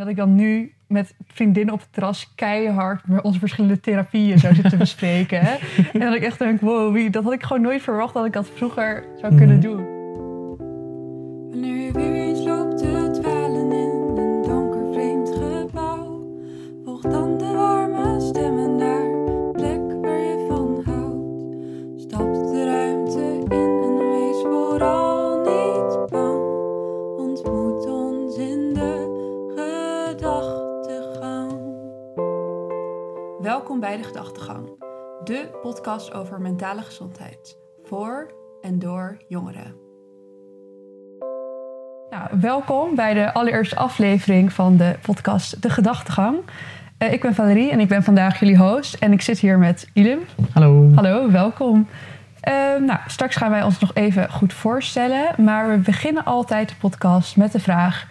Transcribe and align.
dat 0.00 0.08
ik 0.08 0.16
dan 0.16 0.34
nu 0.34 0.72
met 0.86 1.14
vriendinnen 1.26 1.74
op 1.74 1.80
het 1.80 1.92
terras 1.92 2.32
keihard 2.34 3.02
onze 3.22 3.38
verschillende 3.38 3.80
therapieën 3.80 4.38
zou 4.38 4.54
zitten 4.54 4.78
bespreken. 4.88 5.40
Hè? 5.40 5.54
En 5.92 6.00
dat 6.00 6.14
ik 6.14 6.22
echt 6.22 6.38
denk, 6.38 6.60
wow, 6.60 6.92
wie, 6.92 7.10
dat 7.10 7.24
had 7.24 7.32
ik 7.32 7.42
gewoon 7.42 7.62
nooit 7.62 7.82
verwacht 7.82 8.14
dat 8.14 8.26
ik 8.26 8.32
dat 8.32 8.48
vroeger 8.54 9.04
zou 9.20 9.34
kunnen 9.36 9.56
Mhm. 9.58 9.66
doen. 9.66 9.98
Wanneer 11.50 11.76
je 11.84 11.92
weer 11.92 12.29
Welkom 33.60 33.80
bij 33.80 33.96
de 33.96 34.02
Gedachtegang, 34.02 34.68
de 35.24 35.58
podcast 35.62 36.12
over 36.12 36.40
mentale 36.40 36.82
gezondheid 36.82 37.58
voor 37.84 38.34
en 38.60 38.78
door 38.78 39.16
jongeren. 39.28 39.74
Nou, 42.10 42.40
welkom 42.40 42.94
bij 42.94 43.14
de 43.14 43.32
allereerste 43.32 43.76
aflevering 43.76 44.52
van 44.52 44.76
de 44.76 44.98
podcast 45.02 45.62
De 45.62 45.70
Gedachtegang. 45.70 46.38
Eh, 46.98 47.12
ik 47.12 47.20
ben 47.20 47.34
Valerie 47.34 47.70
en 47.70 47.80
ik 47.80 47.88
ben 47.88 48.02
vandaag 48.02 48.40
jullie 48.40 48.58
host 48.58 48.94
en 48.94 49.12
ik 49.12 49.22
zit 49.22 49.38
hier 49.38 49.58
met 49.58 49.90
Ilim. 49.92 50.20
Hallo. 50.52 50.90
Hallo, 50.94 51.30
welkom. 51.30 51.88
Eh, 52.40 52.54
nou, 52.78 52.98
straks 53.06 53.36
gaan 53.36 53.50
wij 53.50 53.62
ons 53.62 53.78
nog 53.78 53.94
even 53.94 54.30
goed 54.30 54.52
voorstellen, 54.52 55.44
maar 55.44 55.68
we 55.68 55.76
beginnen 55.76 56.24
altijd 56.24 56.68
de 56.68 56.74
podcast 56.78 57.36
met 57.36 57.52
de 57.52 57.60
vraag: 57.60 58.06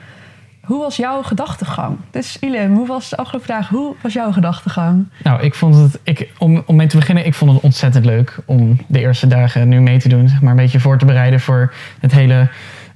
hoe 0.69 0.79
was 0.79 0.95
jouw 0.95 1.21
gedachtegang? 1.23 1.97
Dus 2.11 2.37
Ilim, 2.39 2.73
hoe 2.75 2.87
was 2.87 3.09
de 3.09 3.17
afgelopen 3.17 3.47
vraag? 3.47 3.69
Hoe 3.69 3.95
was 4.01 4.13
jouw 4.13 4.31
gedachtegang? 4.31 5.07
Nou, 5.23 5.41
ik 5.41 5.55
vond 5.55 5.75
het, 5.75 5.99
ik, 6.03 6.29
om, 6.37 6.63
om 6.65 6.75
mee 6.75 6.87
te 6.87 6.95
beginnen, 6.97 7.25
ik 7.25 7.33
vond 7.33 7.51
het 7.51 7.61
ontzettend 7.61 8.05
leuk 8.05 8.37
om 8.45 8.77
de 8.87 8.99
eerste 8.99 9.27
dagen 9.27 9.67
nu 9.67 9.79
mee 9.81 9.99
te 9.99 10.09
doen. 10.09 10.27
Zeg 10.29 10.41
maar 10.41 10.51
een 10.51 10.57
beetje 10.57 10.79
voor 10.79 10.97
te 10.97 11.05
bereiden 11.05 11.39
voor 11.39 11.73
het 11.99 12.11
hele 12.11 12.47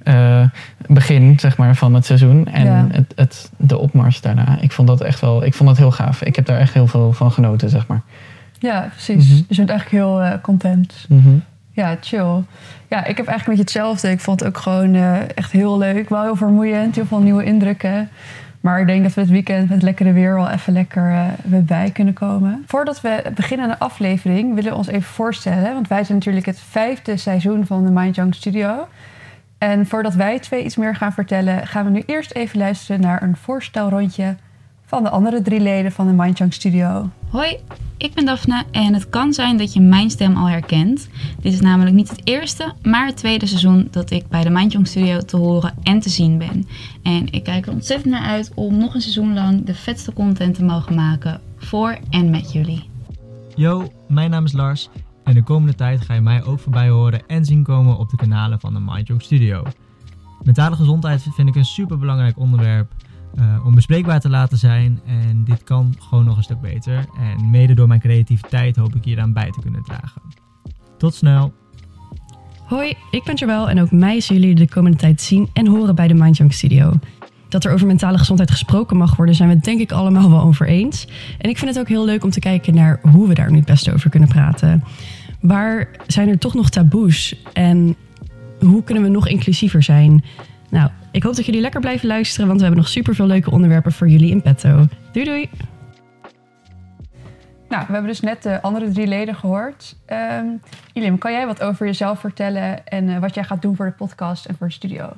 eh, 0.02 0.42
begin 0.86 1.38
zeg 1.38 1.56
maar, 1.56 1.76
van 1.76 1.94
het 1.94 2.04
seizoen. 2.06 2.46
En 2.46 2.64
Ja. 2.64 2.86
het, 2.90 3.12
het, 3.16 3.50
de 3.56 3.78
opmars 3.78 4.20
daarna. 4.20 4.58
Ik 4.60 4.72
vond 4.72 4.88
dat 4.88 5.00
echt 5.00 5.20
wel, 5.20 5.44
ik 5.44 5.54
vond 5.54 5.68
dat 5.68 5.78
heel 5.78 5.90
gaaf. 5.92 6.22
Ik 6.22 6.36
heb 6.36 6.46
daar 6.46 6.58
echt 6.58 6.74
heel 6.74 6.86
veel 6.86 7.12
van 7.12 7.32
genoten, 7.32 7.70
zeg 7.70 7.86
maar. 7.86 8.00
Ja, 8.58 8.88
precies. 8.92 9.28
Mhm. 9.28 9.42
Dus 9.48 9.56
je 9.56 9.64
bent 9.64 9.68
eigenlijk 9.70 10.02
heel 10.04 10.20
eh, 10.22 10.32
content. 10.42 11.06
Mhm. 11.08 11.28
Ja, 11.74 11.96
chill. 12.00 12.42
Ja, 12.88 13.04
ik 13.04 13.16
heb 13.16 13.26
eigenlijk 13.26 13.46
een 13.46 13.56
beetje 13.56 13.62
hetzelfde. 13.62 14.10
Ik 14.10 14.20
vond 14.20 14.40
het 14.40 14.48
ook 14.48 14.58
gewoon 14.58 14.94
eh, 14.94 15.36
echt 15.36 15.52
heel 15.52 15.78
leuk. 15.78 16.08
Wel 16.08 16.22
heel 16.22 16.36
vermoeiend, 16.36 16.94
heel 16.94 17.06
veel 17.06 17.20
nieuwe 17.20 17.44
indrukken. 17.44 18.08
Maar 18.60 18.80
ik 18.80 18.86
denk 18.86 19.02
dat 19.02 19.14
we 19.14 19.20
het 19.20 19.30
weekend 19.30 19.68
met 19.68 19.82
lekkere 19.82 20.12
weer 20.12 20.34
wel 20.34 20.50
even 20.50 20.72
lekker 20.72 21.10
eh, 21.10 21.24
weer 21.44 21.64
bij 21.64 21.90
kunnen 21.90 22.14
komen. 22.14 22.64
Voordat 22.66 23.00
we 23.00 23.22
beginnen 23.34 23.66
aan 23.66 23.72
de 23.72 23.84
aflevering 23.84 24.54
willen 24.54 24.70
we 24.70 24.76
ons 24.76 24.86
even 24.86 25.02
voorstellen. 25.02 25.72
Want 25.74 25.88
wij 25.88 26.04
zijn 26.04 26.18
natuurlijk 26.18 26.46
het 26.46 26.60
vijfde 26.60 27.16
seizoen 27.16 27.66
van 27.66 27.84
de 27.84 27.90
Mind 27.90 28.14
Young 28.14 28.34
Studio. 28.34 28.88
En 29.58 29.86
voordat 29.86 30.14
wij 30.14 30.38
twee 30.38 30.64
iets 30.64 30.76
meer 30.76 30.96
gaan 30.96 31.12
vertellen, 31.12 31.66
gaan 31.66 31.84
we 31.84 31.90
nu 31.90 32.02
eerst 32.06 32.32
even 32.32 32.58
luisteren 32.58 33.00
naar 33.00 33.22
een 33.22 33.36
voorstelrondje 33.36 34.36
van 34.84 35.02
de 35.02 35.10
andere 35.10 35.42
drie 35.42 35.60
leden 35.60 35.92
van 35.92 36.06
de 36.06 36.12
Mind 36.12 36.38
Young 36.38 36.52
Studio. 36.54 37.10
Hoi, 37.34 37.56
ik 37.96 38.14
ben 38.14 38.24
Daphne 38.24 38.64
en 38.70 38.94
het 38.94 39.08
kan 39.08 39.32
zijn 39.32 39.56
dat 39.58 39.72
je 39.72 39.80
mijn 39.80 40.10
stem 40.10 40.36
al 40.36 40.48
herkent. 40.48 41.08
Dit 41.40 41.52
is 41.52 41.60
namelijk 41.60 41.96
niet 41.96 42.10
het 42.10 42.20
eerste, 42.24 42.72
maar 42.82 43.06
het 43.06 43.16
tweede 43.16 43.46
seizoen 43.46 43.88
dat 43.90 44.10
ik 44.10 44.28
bij 44.28 44.42
de 44.42 44.50
Mindjong 44.50 44.86
Studio 44.86 45.20
te 45.20 45.36
horen 45.36 45.74
en 45.82 46.00
te 46.00 46.08
zien 46.08 46.38
ben. 46.38 46.66
En 47.02 47.32
ik 47.32 47.44
kijk 47.44 47.66
er 47.66 47.72
ontzettend 47.72 48.12
naar 48.12 48.22
uit 48.22 48.52
om 48.54 48.78
nog 48.78 48.94
een 48.94 49.00
seizoen 49.00 49.34
lang 49.34 49.64
de 49.64 49.74
vetste 49.74 50.12
content 50.12 50.54
te 50.54 50.64
mogen 50.64 50.94
maken 50.94 51.40
voor 51.56 51.98
en 52.10 52.30
met 52.30 52.52
jullie. 52.52 52.88
Yo, 53.54 53.92
mijn 54.08 54.30
naam 54.30 54.44
is 54.44 54.52
Lars 54.52 54.88
en 55.24 55.34
de 55.34 55.42
komende 55.42 55.74
tijd 55.74 56.00
ga 56.00 56.14
je 56.14 56.20
mij 56.20 56.44
ook 56.44 56.58
voorbij 56.58 56.88
horen 56.88 57.26
en 57.26 57.44
zien 57.44 57.62
komen 57.62 57.98
op 57.98 58.10
de 58.10 58.16
kanalen 58.16 58.60
van 58.60 58.74
de 58.74 58.80
Mindjong 58.80 59.22
Studio. 59.22 59.62
Mentale 60.42 60.76
gezondheid 60.76 61.26
vind 61.34 61.48
ik 61.48 61.54
een 61.54 61.64
super 61.64 61.98
belangrijk 61.98 62.38
onderwerp 62.38 62.92
eh, 63.36 63.66
om 63.66 63.74
bespreekbaar 63.74 64.20
te 64.20 64.28
laten 64.28 64.58
zijn 64.58 65.00
en 65.06 65.44
dit 65.44 65.64
kan 65.64 65.94
gewoon 65.98 66.24
nog 66.24 66.36
een 66.36 66.42
stuk 66.42 66.60
beter. 66.60 67.04
En 67.18 67.50
mede 67.50 67.74
door 67.74 67.88
mijn 67.88 68.00
creativiteit 68.00 68.76
hoop 68.76 68.94
ik 68.94 69.04
hieraan 69.04 69.32
bij 69.32 69.50
te 69.50 69.60
kunnen 69.60 69.82
dragen. 69.82 70.22
Tot 70.98 71.14
snel! 71.14 71.52
Hoi, 72.64 72.94
ik 73.10 73.24
ben 73.24 73.34
Joël 73.34 73.68
en 73.68 73.80
ook 73.80 73.90
mij 73.90 74.20
zullen 74.20 74.42
jullie 74.42 74.66
de 74.66 74.68
komende 74.68 74.96
tijd 74.96 75.20
zien 75.20 75.48
en 75.52 75.66
horen 75.66 75.94
bij 75.94 76.08
de 76.08 76.14
Mind 76.14 76.36
Young 76.36 76.52
Studio. 76.52 76.92
Dat 77.48 77.64
er 77.64 77.72
over 77.72 77.86
mentale 77.86 78.18
gezondheid 78.18 78.50
gesproken 78.50 78.96
mag 78.96 79.16
worden, 79.16 79.34
zijn 79.34 79.48
we 79.48 79.54
het 79.54 79.64
denk 79.64 79.80
ik 79.80 79.92
allemaal 79.92 80.30
wel 80.30 80.40
over 80.40 80.66
eens. 80.66 81.08
En 81.38 81.50
ik 81.50 81.58
vind 81.58 81.70
het 81.70 81.80
ook 81.80 81.88
heel 81.88 82.04
leuk 82.04 82.24
om 82.24 82.30
te 82.30 82.40
kijken 82.40 82.74
naar 82.74 83.00
hoe 83.02 83.28
we 83.28 83.34
daar 83.34 83.50
nu 83.50 83.56
het 83.56 83.66
beste 83.66 83.92
over 83.92 84.10
kunnen 84.10 84.28
praten. 84.28 84.84
Waar 85.40 85.88
zijn 86.06 86.28
er 86.28 86.38
toch 86.38 86.54
nog 86.54 86.70
taboes 86.70 87.36
en 87.52 87.96
hoe 88.60 88.82
kunnen 88.82 89.04
we 89.04 89.10
nog 89.10 89.28
inclusiever 89.28 89.82
zijn? 89.82 90.24
Nou, 90.74 90.90
ik 91.10 91.22
hoop 91.22 91.34
dat 91.36 91.46
jullie 91.46 91.60
lekker 91.60 91.80
blijven 91.80 92.08
luisteren, 92.08 92.46
want 92.46 92.58
we 92.58 92.64
hebben 92.66 92.82
nog 92.82 92.92
super 92.92 93.14
veel 93.14 93.26
leuke 93.26 93.50
onderwerpen 93.50 93.92
voor 93.92 94.08
jullie 94.08 94.30
in 94.30 94.42
petto. 94.42 94.86
Doei 95.12 95.24
doei! 95.24 95.50
Nou, 97.68 97.84
we 97.86 97.92
hebben 97.92 98.06
dus 98.06 98.20
net 98.20 98.42
de 98.42 98.62
andere 98.62 98.90
drie 98.90 99.06
leden 99.06 99.34
gehoord. 99.34 99.96
Ehm 100.06 100.46
Ilim, 100.92 101.18
kan 101.18 101.32
jij 101.32 101.46
wat 101.46 101.62
over 101.62 101.86
jezelf 101.86 102.20
vertellen 102.20 102.86
en 102.86 103.08
eh, 103.08 103.18
wat 103.18 103.34
jij 103.34 103.44
gaat 103.44 103.62
doen 103.62 103.76
voor 103.76 103.86
de 103.86 103.92
podcast 103.92 104.44
en 104.44 104.56
voor 104.56 104.66
de 104.66 104.72
studio? 104.72 105.12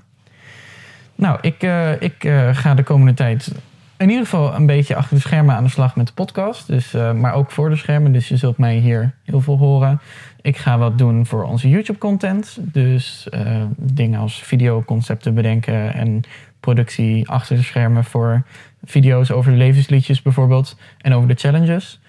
Nou, 1.15 1.39
ik, 1.41 1.62
eh, 1.62 2.00
ik 2.00 2.25
eh, 2.25 2.49
ga 2.53 2.75
de 2.75 2.83
komende 2.83 3.15
tijd 3.15 3.53
in 3.99 4.09
ieder 4.09 4.25
geval 4.25 4.55
een 4.55 4.66
beetje 4.66 4.97
achter 4.97 5.16
de 5.16 5.22
schermen 5.22 5.55
aan 5.55 5.65
de 5.65 5.71
slag 5.71 5.97
met 5.97 6.06
de 6.06 6.12
podcast. 6.12 6.66
Dus, 6.66 6.95
eh, 6.95 7.12
maar 7.12 7.34
ook 7.34 7.50
voor 7.50 7.71
de 7.71 7.77
schermen. 7.77 8.12
Dus 8.12 8.28
je 8.28 8.37
zult 8.37 8.59
mij 8.59 8.77
hier 8.77 9.15
heel 9.25 9.41
veel 9.41 9.59
horen. 9.59 10.00
Ik 10.47 10.57
ga 10.57 10.79
wat 10.79 10.99
doen 10.99 11.27
voor 11.27 11.45
onze 11.45 11.69
YouTube-content. 11.69 12.59
Dus 12.61 13.29
eh, 13.29 13.62
dingen 13.77 14.21
als 14.21 14.43
videoconcepten 14.43 15.34
bedenken 15.34 15.95
en 15.95 16.23
productie 16.61 17.29
achter 17.29 17.57
de 17.57 17.62
schermen 17.62 18.05
voor 18.05 18.43
video's 18.84 19.31
over 19.31 19.51
de 19.53 19.59
levensliedjes 19.59 20.23
bijvoorbeeld. 20.23 20.77
En 20.99 21.12
over 21.12 21.29
de 21.29 21.34
challenges. 21.34 22.01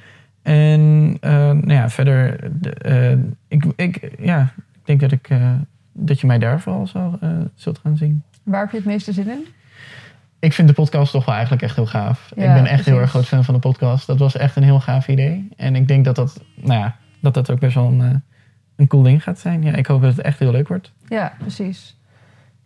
En 0.42 1.18
eh, 1.20 1.31
nou 1.31 1.74
ja, 1.74 1.90
verder, 1.90 2.50
de, 2.62 2.70
eh, 2.70 3.18
ik, 3.48 3.66
ik, 3.75 4.12
ja, 4.20 4.54
ik 4.56 4.86
denk 4.86 5.00
dat, 5.00 5.12
ik, 5.12 5.30
dat 5.94 6.19
je 6.19 6.28
mij 6.28 6.40
daar 6.40 6.59
vooral 6.59 6.88
zal, 6.88 7.19
zult 7.56 7.80
gaan 7.80 7.98
zien. 7.98 8.24
Waar 8.44 8.62
heb 8.62 8.72
je 8.72 8.78
het 8.78 8.86
meeste 8.86 9.14
zin 9.14 9.30
in? 9.30 9.46
Ik 10.40 10.54
vind 10.54 10.68
de 10.68 10.74
podcast 10.74 11.12
toch 11.12 11.25
wel 11.25 11.36
eigenlijk 11.36 11.64
echt 11.64 11.75
heel 11.75 11.86
gaaf. 11.86 12.31
Ja, 12.36 12.44
ik 12.44 12.64
ben 12.64 12.72
echt 12.72 12.86
heel 12.86 13.00
erg 13.00 13.09
groot 13.09 13.28
fan 13.28 13.44
van 13.44 13.54
de 13.54 13.59
podcast. 13.59 14.08
Dat 14.08 14.19
was 14.19 14.38
echt 14.38 14.56
een 14.56 14.64
heel 14.64 14.80
gaaf 14.80 15.08
idee. 15.08 15.50
En 15.56 15.75
ik 15.75 15.88
denk 15.88 16.06
dat 16.06 16.16
dat, 16.16 16.44
nou 16.56 16.80
ja, 16.80 16.96
dat, 17.22 17.34
dat 17.34 17.52
ook 17.52 17.60
best 17.60 17.76
wel 17.76 17.88
een, 17.88 18.02
eh, 18.02 18.16
een 18.76 18.88
cool 18.88 19.04
ding 19.04 19.24
gaat 19.24 19.40
zijn. 19.40 19.64
Ja, 19.64 19.74
ik 19.74 19.86
hoop 19.86 20.02
dat 20.02 20.16
het 20.16 20.26
echt 20.26 20.40
heel 20.40 20.52
leuk 20.52 20.68
wordt. 20.68 20.94
Ja, 21.08 21.34
precies. 21.40 21.98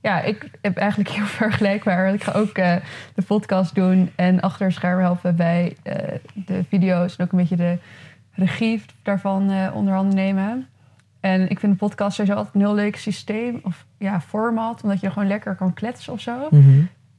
Ja, 0.01 0.21
ik 0.21 0.51
heb 0.61 0.77
eigenlijk 0.77 1.09
heel 1.09 1.25
vergelijkbaar. 1.45 2.13
Ik 2.13 2.23
ga 2.23 2.31
ook 2.31 2.57
eh, 2.57 2.75
de 3.15 3.21
podcast 3.21 3.75
doen 3.75 4.09
en 4.15 4.39
achter 4.39 4.71
schermen 4.71 5.03
helpen 5.03 5.35
bij 5.35 5.75
eh, 5.83 5.95
de 6.33 6.63
video's 6.69 7.15
en 7.15 7.25
ook 7.25 7.31
een 7.31 7.37
beetje 7.37 7.55
de 7.55 7.77
regie 8.31 8.81
daarvan 9.03 9.71
onder 9.73 9.93
handen 9.93 10.15
nemen. 10.15 10.67
En 11.19 11.49
ik 11.49 11.59
vind 11.59 11.71
de 11.71 11.77
podcast 11.77 12.15
sowieso 12.15 12.37
altijd 12.37 12.55
een 12.55 12.61
heel 12.61 12.75
leuk 12.75 12.95
systeem 12.95 13.59
of 13.63 13.85
ja, 13.97 14.21
format, 14.21 14.83
omdat 14.83 14.99
je 14.99 15.11
gewoon 15.11 15.27
lekker 15.27 15.55
kan 15.55 15.73
kletsen 15.73 16.13
of 16.13 16.21
zo. 16.21 16.49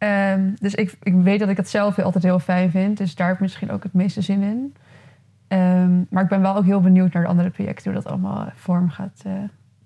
Ehm, 0.03 0.51
dus 0.55 0.75
ik, 0.75 0.95
ik 1.03 1.15
weet 1.15 1.39
dat 1.39 1.49
ik 1.49 1.57
het 1.57 1.69
zelf 1.69 1.99
altijd 1.99 2.25
heel 2.25 2.39
fijn 2.39 2.71
vind. 2.71 2.99
Dus 2.99 3.15
daar 3.15 3.27
heb 3.27 3.37
ik 3.37 3.43
misschien 3.43 3.71
ook 3.71 3.83
het 3.83 3.93
meeste 3.93 4.21
zin 4.21 4.43
in. 4.43 4.75
Ehm, 5.53 5.91
maar 6.11 6.23
ik 6.23 6.29
ben 6.29 6.41
wel 6.43 6.57
ook 6.57 6.65
heel 6.65 6.81
benieuwd 6.81 7.13
naar 7.13 7.23
de 7.23 7.29
andere 7.29 7.51
projecten, 7.51 7.93
hoe 7.93 8.03
dat 8.03 8.13
allemaal 8.13 8.49
vorm 8.55 8.91
gaat 8.91 9.23
eh, 9.27 9.33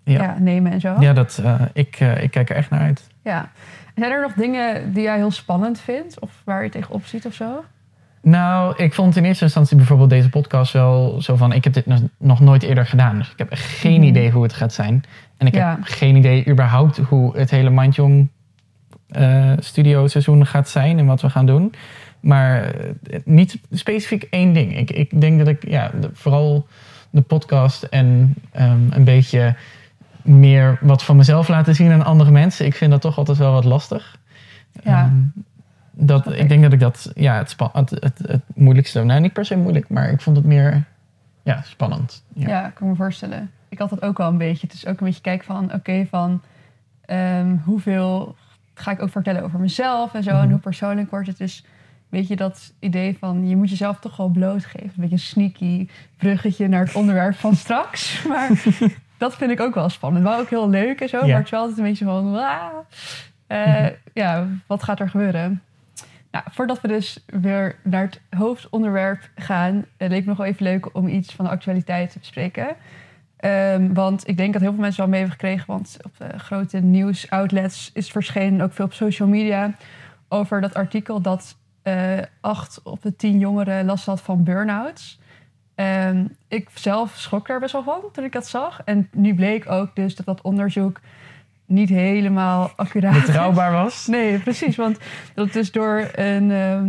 Ja. 0.05 0.23
ja, 0.23 0.37
nemen 0.39 0.73
en 0.73 0.81
zo. 0.81 0.95
Ja, 1.01 1.13
dat, 1.13 1.41
eh, 1.45 1.61
ik, 1.73 1.97
eh, 2.01 2.23
ik 2.23 2.31
kijk 2.31 2.51
er 2.51 2.57
echt 2.57 2.71
naar 2.71 2.81
uit. 2.81 3.07
Ja. 3.23 3.49
Zijn 3.95 4.13
er 4.13 4.21
nog 4.21 4.33
dingen 4.33 4.93
die 4.93 5.03
jij 5.03 5.17
heel 5.17 5.31
spannend 5.31 5.81
vindt? 5.81 6.21
Of 6.21 6.43
waar 6.45 6.63
je 6.65 6.71
tegenop 6.71 7.05
ziet 7.07 7.27
of 7.27 7.35
zo? 7.35 7.65
Nou, 8.23 8.75
ik 8.77 8.95
vond 8.95 9.17
in 9.17 9.25
eerste 9.25 9.45
instantie 9.45 9.77
bijvoorbeeld 9.77 10.11
deze 10.11 10.29
podcast 10.31 10.73
wel 10.73 11.23
zo 11.23 11.37
van... 11.37 11.53
ik 11.53 11.65
heb 11.65 11.73
dit 11.73 11.87
nog- 12.19 12.41
nooit 12.41 12.63
eerder 12.63 12.87
gedaan. 12.87 13.19
Dus 13.19 13.31
ik 13.31 13.39
heb 13.39 13.49
geen 13.53 14.01
Mhm. 14.01 14.09
idee 14.09 14.31
hoe 14.31 14.43
het 14.43 14.53
gaat 14.53 14.73
zijn. 14.73 15.05
En 15.37 15.47
ik 15.47 15.55
Ja. 15.55 15.71
heb 15.71 15.79
geen 15.83 16.17
idee 16.17 16.49
überhaupt 16.49 16.97
hoe 16.97 17.37
het 17.39 17.51
hele 17.51 17.71
Mindjong 17.71 18.29
eh 19.09 19.53
studio 19.59 20.07
seizoen 20.07 20.47
gaat 20.47 20.69
zijn... 20.69 20.99
en 20.99 21.07
wat 21.07 21.21
we 21.21 21.31
gaan 21.31 21.47
doen. 21.47 21.75
Maar 22.27 22.65
eh, 22.75 23.21
niet 23.25 23.59
specifiek 23.71 24.23
één 24.23 24.53
ding. 24.53 24.77
Ik, 24.79 24.91
ik 24.91 25.21
denk 25.21 25.39
dat 25.39 25.49
ik 25.49 25.69
ja, 25.69 25.91
de- 26.01 26.11
vooral 26.13 26.67
de 27.11 27.21
podcast 27.21 27.83
en 27.83 28.35
ehm, 28.53 28.79
een 28.91 29.05
beetje 29.05 29.55
meer 30.23 30.79
wat 30.81 31.03
van 31.05 31.17
mezelf 31.17 31.49
laten 31.49 31.75
zien 31.75 31.93
aan 31.93 32.05
andere 32.05 32.31
mensen... 32.31 32.67
ik 32.67 32.75
vind 32.75 32.91
dat 32.91 33.01
toch 33.01 33.19
altijd 33.19 33.39
wel 33.39 33.53
wat 33.53 33.65
lastig. 33.65 34.17
Ja. 34.83 35.03
Ehm, 35.05 35.15
dat, 35.91 36.33
ik 36.33 36.49
denk 36.49 36.63
dat 36.63 36.73
ik 36.73 36.81
dat 36.81 37.11
ja, 37.15 37.37
het, 37.39 37.57
het, 37.73 37.91
het, 37.91 38.19
het 38.27 38.43
moeilijkste... 38.55 39.03
Nou, 39.05 39.21
niet 39.21 39.33
per 39.33 39.45
se 39.45 39.57
moeilijk, 39.57 39.89
maar 39.89 40.11
ik 40.11 40.21
vond 40.21 40.37
het 40.37 40.47
meer 40.47 40.85
ja, 41.43 41.63
spannend. 41.63 42.25
Ja. 42.35 42.49
Ja. 42.49 42.67
ik 42.67 42.75
kan 42.75 42.89
me 42.89 42.95
voorstellen. 42.95 43.51
Ik 43.69 43.79
had 43.79 43.91
dat 43.91 44.03
ook 44.03 44.19
wel 44.19 44.29
een 44.29 44.39
beetje. 44.39 44.67
Het 44.67 44.77
is 44.77 44.87
ook 44.87 45.01
een 45.01 45.07
beetje 45.07 45.21
kijken 45.21 45.47
van, 45.47 45.73
oké, 45.75 46.07
van 46.11 46.43
ehm, 47.05 47.57
hoeveel 47.65 48.37
ga 48.75 48.91
ik 48.91 49.03
ook 49.03 49.11
vertellen 49.11 49.43
over 49.43 49.61
mezelf 49.61 50.15
en 50.15 50.23
zo. 50.23 50.31
En 50.31 50.37
Mhm. 50.41 50.51
hoe 50.51 50.59
persoonlijk 50.59 51.11
wordt 51.11 51.27
het. 51.27 51.39
Dus 51.39 51.65
weet 52.09 52.29
je, 52.29 52.37
dat 52.37 52.75
idee 52.81 53.17
van 53.19 53.49
je 53.49 53.57
moet 53.57 53.71
jezelf 53.71 53.99
toch 53.99 54.17
wel 54.17 54.29
blootgeven. 54.29 54.87
Een 54.87 54.93
beetje 54.97 55.13
een 55.15 55.19
sneaky 55.19 55.89
bruggetje 56.17 56.69
naar 56.69 56.85
het 56.85 56.95
onderwerp 56.95 57.35
van 57.35 57.55
straks. 57.57 58.23
Maar 58.29 58.51
dat 59.19 59.37
vind 59.37 59.51
ik 59.51 59.61
ook 59.61 59.75
wel 59.75 59.89
spannend. 59.89 60.25
Wel 60.25 60.39
ook 60.39 60.51
heel 60.51 60.69
leuk 60.71 61.01
en 61.01 61.09
zo, 61.09 61.17
Ja. 61.17 61.27
maar 61.27 61.35
het 61.37 61.45
is 61.45 61.51
wel 61.51 61.61
altijd 61.61 61.79
een 61.79 61.85
beetje 61.85 62.05
van... 62.05 62.37
Eh, 63.47 63.87
Ja, 64.13 64.47
wat 64.67 64.83
gaat 64.83 65.01
er 65.01 65.09
gebeuren? 65.11 65.63
Nou, 66.31 66.45
voordat 66.51 66.81
we 66.81 66.89
dus 66.89 67.25
weer 67.27 67.77
naar 67.83 68.03
het 68.05 68.21
hoofdonderwerp 68.39 69.31
gaan... 69.35 69.85
eh, 69.97 70.09
leek 70.09 70.17
het 70.17 70.25
me 70.25 70.29
nog 70.29 70.37
wel 70.37 70.47
even 70.47 70.65
leuk 70.65 70.95
om 70.95 71.09
iets 71.09 71.35
van 71.35 71.45
de 71.45 71.51
actualiteit 71.51 72.11
te 72.13 72.19
bespreken. 72.19 72.69
Ehm, 73.37 73.93
want 73.93 74.29
ik 74.29 74.37
denk 74.37 74.53
dat 74.53 74.63
heel 74.63 74.71
veel 74.73 74.81
mensen 74.81 75.01
wel 75.01 75.11
mee 75.11 75.21
hebben 75.21 75.39
gekregen... 75.39 75.67
want 75.67 75.97
op 76.03 76.17
de 76.19 76.39
grote 76.39 76.79
nieuwsoutlets 76.79 77.91
is 77.95 78.03
het 78.03 78.13
verschenen... 78.13 78.61
ook 78.61 78.73
veel 78.73 78.85
op 78.85 78.93
social 78.93 79.29
media... 79.29 79.71
over 80.29 80.61
dat 80.61 80.75
artikel 80.75 81.21
dat 81.21 81.57
eh 81.87 82.19
acht 82.41 82.81
op 82.83 83.03
de 83.03 83.17
tien 83.17 83.39
jongeren 83.39 83.85
last 83.85 84.07
had 84.07 84.21
van 84.21 84.45
burn-outs. 84.45 85.21
Ehm, 85.75 86.25
ik 86.49 86.69
zelf 86.75 87.17
schrok 87.17 87.47
daar 87.47 87.61
best 87.61 87.73
wel 87.73 87.83
van 87.83 88.01
toen 88.13 88.25
ik 88.25 88.33
dat 88.33 88.47
zag. 88.47 88.81
En 88.85 89.09
nu 89.13 89.35
bleek 89.35 89.71
ook 89.71 89.95
dus 89.95 90.17
dat 90.17 90.27
dat 90.27 90.41
onderzoek 90.41 91.01
niet 91.67 91.89
helemaal 91.89 92.71
accuraat 92.77 93.17
is. 93.17 93.25
Betrouwbaar 93.27 93.73
was. 93.73 94.07
Nee, 94.07 94.39
precies. 94.39 94.77
Want 94.77 94.99
dat 95.35 95.53
dus 95.53 95.73
door 95.73 96.09
een, 96.13 96.51
ehm, 96.51 96.89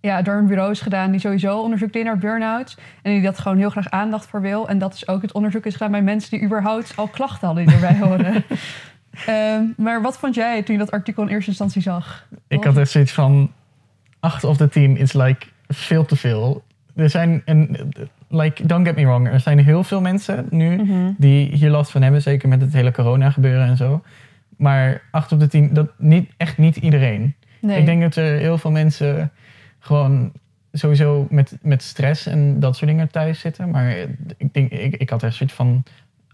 ja, 0.00 0.22
door 0.22 0.34
een 0.34 0.46
bureau 0.46 0.70
is 0.70 0.80
gedaan 0.80 1.10
die 1.10 1.20
sowieso 1.20 1.60
onderzoek 1.60 1.92
deed 1.92 2.04
naar 2.04 2.18
burn-outs. 2.18 2.76
En 3.02 3.12
die 3.12 3.22
dat 3.22 3.38
gewoon 3.38 3.58
heel 3.58 3.70
graag 3.70 3.90
aandacht 3.90 4.26
voor 4.26 4.40
wil. 4.40 4.68
En 4.68 4.78
dat 4.78 4.94
is 4.94 5.08
ook 5.08 5.22
het 5.22 5.32
onderzoek 5.32 5.66
is 5.66 5.72
gedaan 5.72 5.90
bij 5.90 6.02
mensen 6.02 6.30
die 6.30 6.42
überhaupt 6.46 6.92
al 6.96 7.08
klachten 7.08 7.46
hadden 7.46 7.66
die 7.66 7.74
erbij 7.74 7.98
horen. 7.98 8.44
Ehm, 9.26 9.64
maar 9.76 10.02
wat 10.02 10.18
vond 10.18 10.34
jij 10.34 10.62
toen 10.62 10.74
je 10.74 10.80
dat 10.80 10.90
artikel 10.90 11.22
in 11.22 11.28
eerste 11.28 11.50
instantie 11.50 11.82
zag? 11.82 12.26
Ik 12.48 12.64
had 12.64 12.76
echt 12.76 12.90
zoiets 12.90 13.12
van... 13.12 13.52
Acht 14.24 14.44
of 14.44 14.56
de 14.56 14.68
tien 14.68 14.96
is 14.96 15.12
like 15.12 15.46
veel 15.68 16.04
te 16.04 16.16
veel. 16.16 16.62
Er 16.96 17.10
zijn, 17.10 17.42
een, 17.44 17.92
like, 18.28 18.66
don't 18.66 18.86
get 18.86 18.96
me 18.96 19.04
wrong, 19.04 19.28
er 19.28 19.40
zijn 19.40 19.58
heel 19.58 19.84
veel 19.84 20.00
mensen 20.00 20.46
nu 20.50 20.76
Mhm. 20.76 21.10
die 21.18 21.48
hier 21.56 21.70
last 21.70 21.90
van 21.90 22.02
hebben. 22.02 22.22
Zeker 22.22 22.48
met 22.48 22.60
het 22.60 22.72
hele 22.72 22.92
corona 22.92 23.30
gebeuren 23.30 23.66
en 23.66 23.76
zo. 23.76 24.02
Maar 24.56 25.02
acht 25.10 25.32
op 25.32 25.40
de 25.40 25.46
tien, 25.46 25.72
dat 25.74 25.88
niet, 25.98 26.30
echt 26.36 26.58
niet 26.58 26.76
iedereen. 26.76 27.34
Nee. 27.60 27.78
Ik 27.78 27.86
denk 27.86 28.02
dat 28.02 28.16
er 28.16 28.38
heel 28.38 28.58
veel 28.58 28.70
mensen 28.70 29.30
gewoon 29.78 30.32
sowieso 30.72 31.26
met, 31.30 31.58
met 31.62 31.82
stress 31.82 32.26
en 32.26 32.60
dat 32.60 32.76
soort 32.76 32.90
dingen 32.90 33.10
thuis 33.10 33.40
zitten. 33.40 33.70
Maar 33.70 33.96
ik, 34.36 34.52
denk, 34.52 34.70
ik, 34.72 34.96
ik 34.96 35.10
had 35.10 35.22
echt 35.22 35.34
zoiets 35.34 35.54
van 35.56 35.82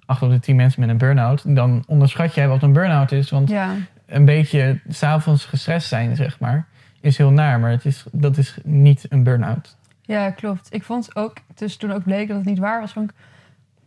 acht 0.07 0.23
op 0.23 0.31
de 0.31 0.39
tien 0.41 0.57
mensen 0.57 0.81
met 0.81 0.91
een 0.91 0.99
burn-out. 0.99 1.55
Dan 1.57 1.85
onderschat 1.87 2.35
jij 2.35 2.49
wat 2.49 2.63
een 2.63 2.73
burn-out 2.73 3.13
is. 3.13 3.31
Want 3.31 3.49
Ja, 3.51 3.75
een 4.07 4.25
beetje 4.25 4.81
s'avonds 4.89 5.45
gestrest 5.45 5.89
zijn, 5.89 6.17
zeg 6.17 6.39
maar, 6.39 6.67
is 7.01 7.17
heel 7.17 7.31
naar. 7.31 7.61
Maar 7.61 7.71
het 7.71 7.85
is, 7.85 8.05
dat 8.13 8.37
is 8.37 8.59
niet 8.65 9.07
een 9.09 9.23
burn-out. 9.23 9.77
ja, 10.01 10.31
klopt. 10.31 10.75
Ik 10.75 10.83
vond 10.83 11.17
ook, 11.17 11.37
dus 11.55 11.77
toen 11.77 11.93
ook 11.93 12.03
bleek 12.03 12.29
dat 12.29 12.37
het 12.37 12.47
niet 12.47 12.59
waar 12.59 12.81
was, 12.81 12.93
vond 12.93 13.11
ik 13.11 13.17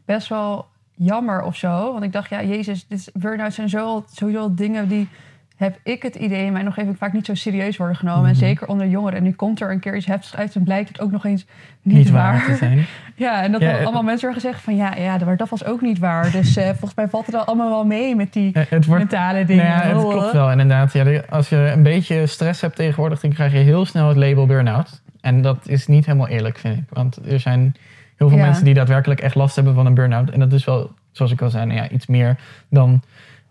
best 0.06 0.28
wel 0.28 0.68
jammer 0.96 1.42
of 1.42 1.56
zo. 1.56 1.92
Want 1.92 2.04
ik 2.04 2.12
dacht, 2.12 2.30
ja, 2.30 2.44
jezus, 2.44 2.88
dit 2.88 3.12
burn-outs 3.14 3.56
zijn 3.56 3.70
zo, 3.70 4.06
sowieso 4.12 4.54
dingen 4.54 4.88
die, 4.88 5.10
heb 5.56 5.78
ik 5.84 6.04
het 6.04 6.16
idee, 6.16 6.52
mij 6.52 6.62
nog 6.62 6.78
even 6.78 6.96
vaak 6.96 7.14
niet 7.14 7.26
zo 7.26 7.34
serieus 7.36 7.78
worden 7.78 7.96
genomen. 7.98 8.24
En 8.26 8.30
Mhm. 8.36 8.40
zeker 8.40 8.68
onder 8.68 8.88
jongeren. 8.88 9.18
En 9.18 9.24
nu 9.24 9.32
komt 9.32 9.62
er 9.62 9.72
een 9.72 9.80
keer 9.80 9.96
iets 9.96 10.06
heftigs 10.06 10.36
uit 10.36 10.56
en 10.56 10.64
blijkt 10.64 10.88
het 10.88 11.00
ook 11.00 11.12
nog 11.12 11.26
eens 11.26 11.46
niet, 11.82 11.96
Niet 11.98 12.10
waar. 12.10 12.34
waar 12.34 12.46
te 12.46 12.56
zijn. 12.56 12.86
Ja, 13.16 13.44
en 13.44 13.52
dat 13.52 13.62
Ja, 13.62 13.68
het- 13.68 13.84
allemaal 13.84 14.04
mensen 14.04 14.28
worden 14.28 14.42
gezegd 14.42 14.64
van, 14.64 14.76
ja, 14.76 14.96
ja, 14.96 15.18
dat 15.36 15.50
was 15.50 15.66
ook 15.66 15.82
niet 15.82 16.00
waar. 16.00 16.32
Dus 16.32 16.56
eh, 16.58 16.66
volgens 16.70 16.96
mij 16.96 17.08
valt 17.08 17.26
het 17.26 17.36
al 17.36 17.44
allemaal 17.44 17.70
wel 17.70 17.86
mee 17.86 18.16
met 18.16 18.34
die 18.34 18.54
Eh, 18.54 18.64
Het 18.70 18.86
wordt 18.86 19.02
mentale 19.12 19.46
dingen. 19.46 19.66
Nou 19.66 19.88
ja, 19.88 19.88
het 19.88 20.08
klopt 20.08 20.32
wel, 20.32 20.52
inderdaad. 20.52 20.94
Ja, 20.94 21.22
als 21.30 21.50
je 21.50 21.56
een 21.76 21.84
beetje 21.84 22.28
stress 22.28 22.62
hebt 22.62 22.76
tegenwoordig, 22.76 23.20
dan 23.20 23.34
krijg 23.34 23.52
je 23.52 23.58
heel 23.58 23.86
snel 23.86 24.08
het 24.08 24.18
label 24.18 24.46
burn-out. 24.46 25.02
En 25.22 25.42
dat 25.42 25.68
is 25.68 25.88
niet 25.88 26.06
helemaal 26.06 26.28
eerlijk, 26.28 26.58
vind 26.58 26.78
ik. 26.78 26.84
Want 26.90 27.20
er 27.32 27.40
zijn 27.40 27.76
heel 28.18 28.30
veel 28.30 28.38
Ja. 28.38 28.46
mensen 28.46 28.66
die 28.66 28.74
daadwerkelijk 28.74 29.20
echt 29.20 29.36
last 29.36 29.56
hebben 29.56 29.74
van 29.76 29.86
een 29.86 29.94
burn-out. 29.94 30.30
En 30.30 30.40
dat 30.40 30.54
is 30.54 30.66
wel, 30.66 30.92
zoals 31.12 31.32
ik 31.32 31.42
al 31.42 31.50
zei, 31.50 31.66
nou 31.66 31.78
ja, 31.78 31.90
iets 31.90 32.08
meer 32.08 32.36
dan 32.70 33.02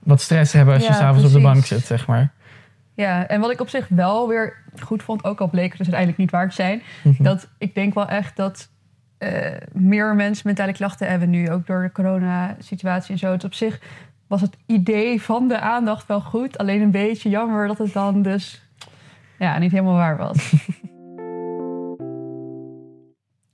wat 0.02 0.20
stress 0.20 0.52
hebben 0.52 0.74
als 0.74 0.82
je 0.82 0.88
Ja, 0.92 0.96
s'avonds 0.98 1.26
op 1.26 1.32
de 1.32 1.40
bank 1.40 1.64
zit, 1.64 1.84
zeg 1.84 2.06
maar. 2.06 2.32
Ja, 2.94 3.26
en 3.26 3.40
wat 3.40 3.50
ik 3.50 3.60
op 3.60 3.68
zich 3.68 3.88
wel 3.88 4.28
weer 4.28 4.56
goed 4.80 5.02
vond, 5.02 5.24
ook 5.24 5.40
al 5.40 5.48
bleek 5.48 5.68
het 5.68 5.78
dus 5.78 5.86
uiteindelijk 5.92 6.18
niet 6.18 6.30
waar 6.30 6.48
te 6.48 6.54
zijn, 6.54 6.82
Mhm. 7.04 7.22
dat 7.22 7.48
ik 7.58 7.74
denk 7.74 7.94
wel 7.94 8.08
echt 8.08 8.36
dat 8.36 8.70
eh, 9.18 9.56
meer 9.72 10.14
mensen 10.14 10.46
mentale 10.46 10.72
klachten 10.72 11.08
hebben 11.08 11.30
nu, 11.30 11.50
ook 11.50 11.66
door 11.66 11.82
de 11.82 11.92
corona-situatie 11.92 13.12
en 13.12 13.18
zo. 13.18 13.30
Het 13.32 13.44
op 13.44 13.54
zich 13.54 13.80
was 14.26 14.40
het 14.40 14.56
idee 14.66 15.22
van 15.22 15.48
de 15.48 15.60
aandacht 15.60 16.06
wel 16.06 16.20
goed, 16.20 16.58
alleen 16.58 16.80
een 16.80 16.90
beetje 16.90 17.28
jammer 17.28 17.66
dat 17.66 17.78
het 17.78 17.92
dan 17.92 18.22
dus 18.22 18.62
ja, 19.38 19.58
niet 19.58 19.70
helemaal 19.70 19.94
waar 19.94 20.16
was. 20.16 20.52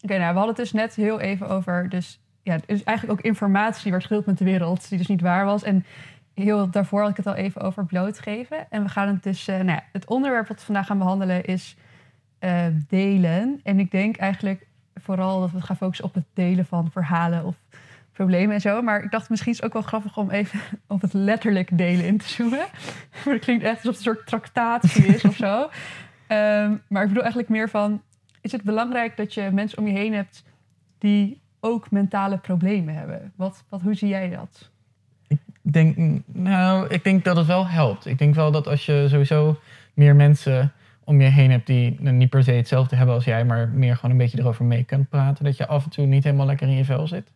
Oké, 0.05 0.19
nou, 0.19 0.33
we 0.33 0.39
hadden 0.39 0.47
het 0.47 0.57
dus 0.57 0.73
net 0.73 0.95
heel 0.95 1.21
even 1.21 1.49
over, 1.49 1.89
dus 1.89 2.21
ja, 2.43 2.57
is 2.67 2.85
eigenlijk 2.85 3.19
ook 3.19 3.25
informatie 3.25 3.91
werd 3.91 4.03
gedeeld 4.03 4.27
met 4.27 4.39
de 4.39 4.45
wereld, 4.45 4.89
die 4.89 4.99
dus 4.99 5.07
niet 5.07 5.21
waar 5.21 5.45
was. 5.45 5.63
En 5.63 5.85
heel 6.39 6.71
daarvoor 6.71 7.01
had 7.01 7.11
ik 7.11 7.17
het 7.17 7.27
al 7.27 7.35
even 7.35 7.61
over 7.61 7.85
blootgeven. 7.85 8.71
En 8.71 8.83
we 8.83 8.89
gaan 8.89 9.09
het 9.09 9.23
dus, 9.23 9.49
eh, 9.49 9.55
nou 9.55 9.69
ja, 9.69 9.85
het 9.93 10.07
onderwerp 10.07 10.49
wat 10.49 10.59
we 10.59 10.65
vandaag 10.65 10.87
gaan 10.87 10.99
behandelen 10.99 11.45
is 11.45 11.77
eh, 12.39 12.67
delen. 12.89 13.61
En 13.63 13.79
ik 13.79 13.91
denk 13.91 14.17
eigenlijk 14.17 14.67
vooral 14.95 15.41
dat 15.41 15.51
we 15.51 15.61
gaan 15.61 15.77
focussen 15.77 16.05
op 16.05 16.15
het 16.15 16.27
delen 16.35 16.67
van 16.67 16.91
verhalen 16.91 17.45
of 17.45 17.57
problemen 18.13 18.55
en 18.55 18.61
zo. 18.61 18.83
Maar 18.83 19.03
ik 19.03 19.11
dacht 19.11 19.31
misschien 19.31 19.53
is 19.53 19.59
het 19.59 19.67
ook 19.67 19.73
wel 19.73 19.83
grappig 19.83 20.17
om 20.17 20.31
even 20.31 20.61
op 20.87 21.01
het 21.01 21.13
letterlijk 21.13 21.79
delen 21.79 22.05
in 22.05 22.19
te 22.19 22.29
zoomen. 22.29 22.67
Maar 23.25 23.35
het 23.35 23.45
klinkt 23.45 23.65
echt 23.65 23.77
alsof 23.77 23.97
het 23.97 24.07
een 24.07 24.13
soort 24.13 24.27
tractatie 24.27 25.07
is 25.07 25.25
of 25.25 25.37
zo. 25.37 25.69
Ehm, 26.27 26.77
maar 26.89 27.03
ik 27.03 27.09
bedoel 27.09 27.23
eigenlijk 27.23 27.49
meer 27.49 27.69
van, 27.69 28.03
is 28.41 28.53
het 28.53 28.63
belangrijk 28.63 29.17
dat 29.17 29.35
je 29.35 29.51
mensen 29.53 29.79
om 29.79 29.87
je 29.87 29.93
heen 29.93 30.15
hebt 30.15 30.45
die 30.99 31.41
ook 31.61 31.91
mentale 31.91 32.39
problemen 32.39 32.95
hebben? 32.95 33.33
Wat, 33.37 33.65
wat, 33.69 33.83
hoe 33.83 33.95
zie 33.95 34.09
jij 34.09 34.31
dat? 34.31 34.71
Ik 35.69 35.75
denk, 35.75 36.23
nou, 36.27 36.87
ik 36.89 37.05
denk 37.05 37.25
dat 37.25 37.37
het 37.37 37.47
wel 37.47 37.67
helpt. 37.67 38.07
Ik 38.07 38.19
denk 38.19 38.35
wel 38.35 38.51
dat 38.51 38.67
als 38.67 38.87
je 38.87 39.07
sowieso 39.09 39.61
meer 39.95 40.17
mensen 40.17 40.73
om 41.05 41.21
je 41.21 41.29
heen 41.29 41.51
hebt 41.51 41.67
die 41.67 41.97
nou, 42.01 42.17
niet 42.17 42.31
per 42.31 42.43
se 42.43 42.51
hetzelfde 42.51 42.97
hebben 42.97 43.15
als 43.15 43.25
jij, 43.25 43.45
maar 43.45 43.69
meer 43.69 43.97
gewoon 43.97 44.11
een 44.11 44.17
beetje 44.17 44.39
erover 44.39 44.65
mee 44.65 44.85
kunt 44.85 45.09
praten, 45.09 45.45
dat 45.45 45.57
je 45.57 45.67
af 45.67 45.85
en 45.85 45.91
toe 45.91 46.07
niet 46.07 46.25
helemaal 46.25 46.47
lekker 46.47 46.69
in 46.69 46.75
je 46.75 46.85
vel 46.85 47.07
zit. 47.07 47.33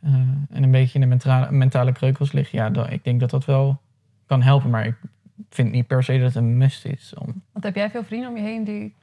eh, 0.00 0.12
en 0.50 0.62
een 0.62 0.70
beetje 0.70 0.94
in 0.94 1.00
de 1.00 1.06
mentale, 1.06 1.52
mentale 1.52 1.92
kreukels 1.92 2.32
ligt. 2.32 2.50
Ja, 2.50 2.88
ik 2.88 3.04
denk 3.04 3.20
dat 3.20 3.30
dat 3.30 3.44
wel 3.44 3.80
kan 4.26 4.42
helpen, 4.42 4.70
maar 4.70 4.86
ik 4.86 4.96
vind 5.50 5.72
niet 5.72 5.86
per 5.86 6.04
se 6.04 6.12
dat 6.12 6.26
het 6.26 6.34
een 6.34 6.56
must 6.56 6.84
is. 6.84 7.14
Om, 7.18 7.42
Want 7.52 7.64
heb 7.64 7.74
jij 7.74 7.90
veel 7.90 8.04
vrienden 8.04 8.28
om 8.28 8.36
je 8.36 8.42
heen 8.42 8.64
die... 8.64 8.94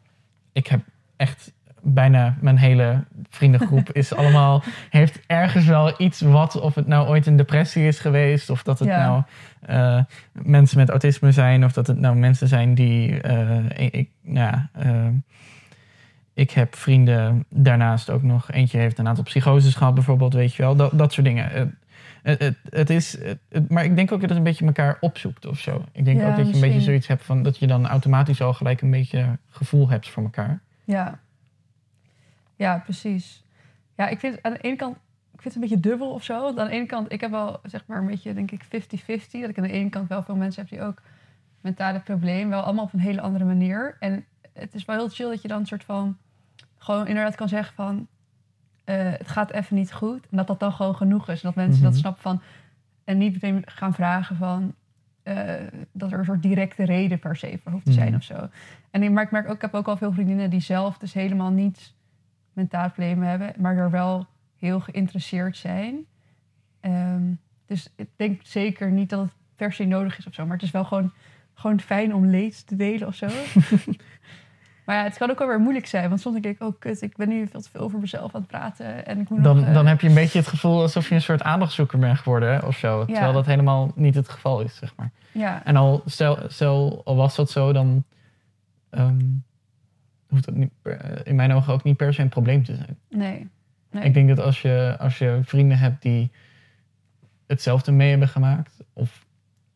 ik 0.51 0.67
heb 0.67 0.81
echt 1.15 1.53
bijna 1.93 2.35
mijn 2.41 2.57
hele 2.57 3.03
vriendengroep 3.29 3.91
is 3.91 4.13
allemaal 4.15 4.63
heeft 4.89 5.19
ergens 5.27 5.65
wel 5.65 5.93
iets 6.01 6.21
wat 6.21 6.59
of 6.61 6.75
het 6.75 6.87
nou 6.87 7.07
ooit 7.07 7.25
een 7.25 7.35
depressie 7.35 7.87
is 7.87 7.99
geweest 7.99 8.49
of 8.49 8.63
dat 8.63 8.79
het 8.79 8.87
Ja. 8.87 9.05
nou 9.07 9.23
eh, 9.61 10.03
mensen 10.31 10.77
met 10.77 10.89
autisme 10.89 11.31
zijn 11.31 11.63
of 11.65 11.73
dat 11.73 11.87
het 11.87 11.99
nou 11.99 12.15
mensen 12.15 12.47
zijn 12.47 12.73
die 12.73 13.21
eh, 13.21 13.91
ik 13.93 14.09
nou 14.21 14.37
ja, 14.51 14.69
eh, 14.73 15.07
ik 16.33 16.51
heb 16.51 16.75
vrienden 16.75 17.45
daarnaast 17.49 18.09
ook 18.09 18.23
nog 18.23 18.51
eentje 18.51 18.77
heeft 18.77 18.97
een 18.99 19.07
aantal 19.07 19.23
psychoses 19.23 19.75
gehad 19.75 19.93
bijvoorbeeld 19.93 20.33
weet 20.33 20.53
je 20.55 20.61
wel 20.63 20.75
dat, 20.75 20.91
dat 20.93 21.13
soort 21.13 21.25
dingen 21.25 21.75
Het- 22.23 22.55
het, 22.69 22.89
is, 22.89 23.17
het- 23.49 23.69
maar 23.69 23.83
ik 23.83 23.95
denk 23.95 24.11
ook 24.11 24.19
dat 24.19 24.29
het 24.29 24.37
een 24.37 24.43
beetje 24.43 24.65
elkaar 24.65 24.97
opzoekt 24.99 25.45
of 25.45 25.59
zo. 25.59 25.83
Ik 25.91 26.05
denk 26.05 26.19
Ja, 26.19 26.29
ook 26.29 26.35
dat 26.37 26.47
je 26.49 26.53
een 26.53 26.59
beetje 26.61 26.81
zoiets 26.81 27.07
hebt 27.07 27.23
van 27.23 27.43
dat 27.43 27.57
je 27.57 27.67
dan 27.67 27.87
automatisch 27.87 28.41
al 28.41 28.53
gelijk 28.53 28.81
een 28.81 28.91
beetje 28.91 29.25
gevoel 29.49 29.89
hebt 29.89 30.09
voor 30.09 30.23
elkaar. 30.23 30.59
Ja. 30.83 31.19
Ja, 32.57 32.77
precies. 32.77 33.43
Ja, 33.95 34.07
ik 34.07 34.19
vind 34.19 34.43
aan 34.43 34.53
de 34.53 34.59
ene 34.59 34.75
kant, 34.75 34.95
ik 35.33 35.41
vind 35.41 35.53
het 35.53 35.55
een 35.55 35.69
beetje 35.69 35.89
dubbel 35.89 36.11
of 36.11 36.23
zo. 36.23 36.41
Want 36.41 36.59
aan 36.59 36.67
de 36.67 36.71
ene 36.73 36.85
kant, 36.85 37.11
ik 37.11 37.21
heb 37.21 37.31
wel 37.31 37.59
zeg 37.63 37.83
maar 37.85 37.97
een 37.97 38.05
beetje, 38.07 38.33
denk 38.33 38.51
ik, 38.51 38.63
50-50. 38.65 38.67
Dat 39.41 39.49
ik 39.49 39.57
aan 39.57 39.63
de 39.63 39.71
ene 39.71 39.89
kant 39.89 40.09
wel 40.09 40.23
veel 40.23 40.35
mensen 40.35 40.61
heb 40.61 40.69
die 40.71 40.81
ook 40.81 41.01
mentale 41.61 41.99
problemen, 41.99 42.49
wel 42.49 42.61
allemaal 42.61 42.83
op 42.85 42.93
een 42.93 42.99
hele 42.99 43.21
andere 43.21 43.45
manier. 43.45 43.97
En 43.99 44.25
het 44.53 44.73
is 44.75 44.85
wel 44.85 44.95
heel 44.97 45.09
chill 45.09 45.29
dat 45.29 45.41
je 45.41 45.47
dan 45.47 45.59
een 45.59 45.65
soort 45.65 45.83
van, 45.83 46.17
gewoon 46.77 47.07
inderdaad 47.07 47.35
kan 47.35 47.49
zeggen 47.49 47.75
van, 47.75 48.07
eh, 48.83 48.95
het 49.11 49.27
gaat 49.27 49.51
even 49.51 49.75
niet 49.75 49.93
goed. 49.93 50.27
En 50.29 50.37
dat 50.37 50.47
dat 50.47 50.59
dan 50.59 50.73
gewoon 50.73 50.95
genoeg 50.95 51.29
is. 51.29 51.41
En 51.43 51.47
dat 51.47 51.55
mensen 51.55 51.81
dat 51.83 51.91
Mhm. 51.91 51.99
snappen 51.99 52.21
van, 52.21 52.41
en 53.03 53.17
niet 53.17 53.33
meteen 53.33 53.61
gaan 53.65 53.93
vragen 53.93 54.35
van, 54.35 54.73
eh, 55.23 55.53
dat 55.91 56.11
er 56.11 56.19
een 56.19 56.25
soort 56.25 56.41
directe 56.41 56.83
reden 56.85 57.19
per 57.19 57.35
se 57.35 57.59
voor 57.63 57.71
hoeft 57.71 57.85
te 57.85 57.91
zijn 57.91 58.07
Mhm. 58.07 58.15
of 58.17 58.23
zo. 58.23 58.49
En 58.91 59.03
ik, 59.03 59.11
maar 59.11 59.23
ik 59.23 59.31
merk 59.31 59.47
ook, 59.49 59.55
ik 59.55 59.61
heb 59.61 59.73
ook 59.73 59.87
al 59.87 59.97
veel 59.97 60.11
vriendinnen 60.13 60.49
die 60.49 60.59
zelf 60.59 60.97
dus 60.97 61.13
helemaal 61.13 61.51
niet 61.51 61.93
mentaal 62.57 62.87
problemen 62.89 63.27
hebben, 63.27 63.53
maar 63.57 63.77
er 63.77 63.91
wel 63.91 64.25
heel 64.59 64.79
geïnteresseerd 64.79 65.57
zijn. 65.57 66.05
Ehm, 66.79 67.23
dus 67.65 67.89
ik 67.95 68.07
denk 68.15 68.41
zeker 68.43 68.91
niet 68.91 69.09
dat 69.09 69.19
het 69.19 69.31
per 69.55 69.73
se 69.73 69.85
nodig 69.85 70.17
is 70.17 70.27
of 70.27 70.33
zo, 70.33 70.43
maar 70.45 70.53
het 70.53 70.65
is 70.65 70.71
wel 70.71 70.85
gewoon, 70.85 71.11
gewoon 71.53 71.79
fijn 71.79 72.13
om 72.15 72.25
leed 72.25 72.67
te 72.67 72.75
delen 72.75 73.07
of 73.07 73.15
zo. 73.15 73.25
maar 74.85 74.95
ja, 74.95 75.03
het 75.03 75.17
kan 75.17 75.29
ook 75.29 75.39
wel 75.39 75.47
weer 75.47 75.59
moeilijk 75.59 75.85
zijn, 75.85 76.09
want 76.09 76.21
soms 76.21 76.41
denk 76.41 76.55
ik, 76.55 76.67
oh 76.67 76.79
kut, 76.79 77.01
ik 77.01 77.17
ben 77.17 77.29
nu 77.29 77.47
veel 77.47 77.61
te 77.61 77.69
veel 77.69 77.81
over 77.81 77.99
mezelf 77.99 78.35
aan 78.35 78.41
het 78.41 78.49
praten 78.49 79.05
en 79.05 79.19
ik 79.19 79.29
moet 79.29 79.43
Dan, 79.43 79.55
nog... 79.57 79.65
eh, 79.65 79.73
dan 79.73 79.85
heb 79.87 80.01
je 80.01 80.07
een 80.07 80.13
beetje 80.13 80.39
het 80.39 80.47
gevoel 80.47 80.81
alsof 80.81 81.09
je 81.09 81.15
een 81.15 81.21
soort 81.21 81.41
aandachtzoeker 81.43 81.99
bent 81.99 82.17
geworden 82.17 82.67
of 82.67 82.77
zo. 82.77 83.05
Terwijl 83.05 83.33
dat 83.33 83.45
helemaal 83.45 83.91
niet 83.95 84.15
het 84.15 84.29
geval 84.29 84.61
is, 84.61 84.75
zeg 84.75 84.93
maar. 84.95 85.11
Ja, 85.31 85.65
En 85.65 85.75
al, 85.75 86.01
stel, 86.05 86.37
stel, 86.47 87.01
al 87.05 87.15
was 87.15 87.35
dat 87.35 87.49
zo, 87.51 87.73
dan... 87.73 88.03
ehm, 88.89 89.19
hoeft 90.29 90.45
het 90.45 90.55
niet 90.55 90.71
per- 90.81 90.99
eh, 90.99 91.19
in 91.23 91.35
mijn 91.35 91.51
ogen 91.51 91.73
ook 91.73 91.83
niet 91.83 91.97
per 91.97 92.13
se 92.13 92.21
een 92.21 92.29
probleem 92.29 92.63
te 92.63 92.75
zijn. 92.75 92.97
Nee. 93.09 93.47
nee. 93.91 94.03
Ik 94.03 94.13
denk 94.13 94.27
dat 94.27 94.39
als 94.39 94.61
je, 94.61 94.95
als 94.99 95.17
je 95.17 95.39
vrienden 95.43 95.77
hebt 95.77 96.01
die 96.01 96.31
hetzelfde 97.47 97.91
mee 97.91 98.09
hebben 98.09 98.27
gemaakt, 98.27 98.83
of 98.93 99.25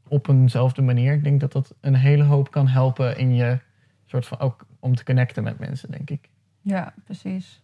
op 0.07 0.27
eenzelfde 0.27 0.81
manier, 0.81 1.13
ik 1.13 1.23
denk 1.23 1.39
dat 1.39 1.51
dat 1.51 1.73
een 1.81 1.95
hele 1.95 2.23
hoop 2.23 2.51
kan 2.51 2.67
helpen 2.67 3.17
in 3.17 3.35
je 3.35 3.59
soort 4.05 4.27
van 4.27 4.39
ook 4.39 4.65
om 4.79 4.95
te 4.95 5.03
connecten 5.03 5.43
met 5.43 5.59
mensen, 5.59 5.91
denk 5.91 6.09
ik. 6.09 6.29
Ja, 6.61 6.93
precies. 7.05 7.61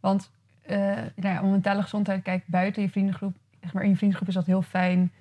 Want 0.00 0.30
eh 0.62 0.76
nou 1.16 1.34
ja, 1.34 1.42
om 1.42 1.50
mentale 1.50 1.82
gezondheid, 1.82 2.22
kijk, 2.22 2.42
buiten 2.46 2.82
je 2.82 2.88
vriendengroep, 2.88 3.36
zeg 3.60 3.72
maar 3.72 3.82
in 3.82 3.88
je 3.90 3.96
vriendengroep 3.96 4.28
is 4.28 4.34
dat 4.34 4.46
heel 4.46 4.62
fijn 4.62 5.12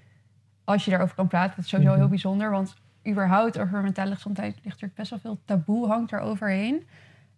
als 0.63 0.85
je 0.85 0.91
daarover 0.91 1.15
kan 1.15 1.27
praten. 1.27 1.55
Dat 1.55 1.65
is 1.65 1.69
sowieso 1.69 1.91
Mhm. 1.91 1.99
heel 2.01 2.09
bijzonder, 2.09 2.51
want 2.51 2.75
überhaupt 3.07 3.59
over 3.59 3.81
mentale 3.81 4.15
gezondheid 4.15 4.57
ligt 4.63 4.81
er 4.81 4.91
best 4.95 5.09
wel 5.09 5.19
veel 5.19 5.39
taboe 5.45 5.87
hangt 5.87 6.11
er 6.11 6.19
overheen. 6.19 6.83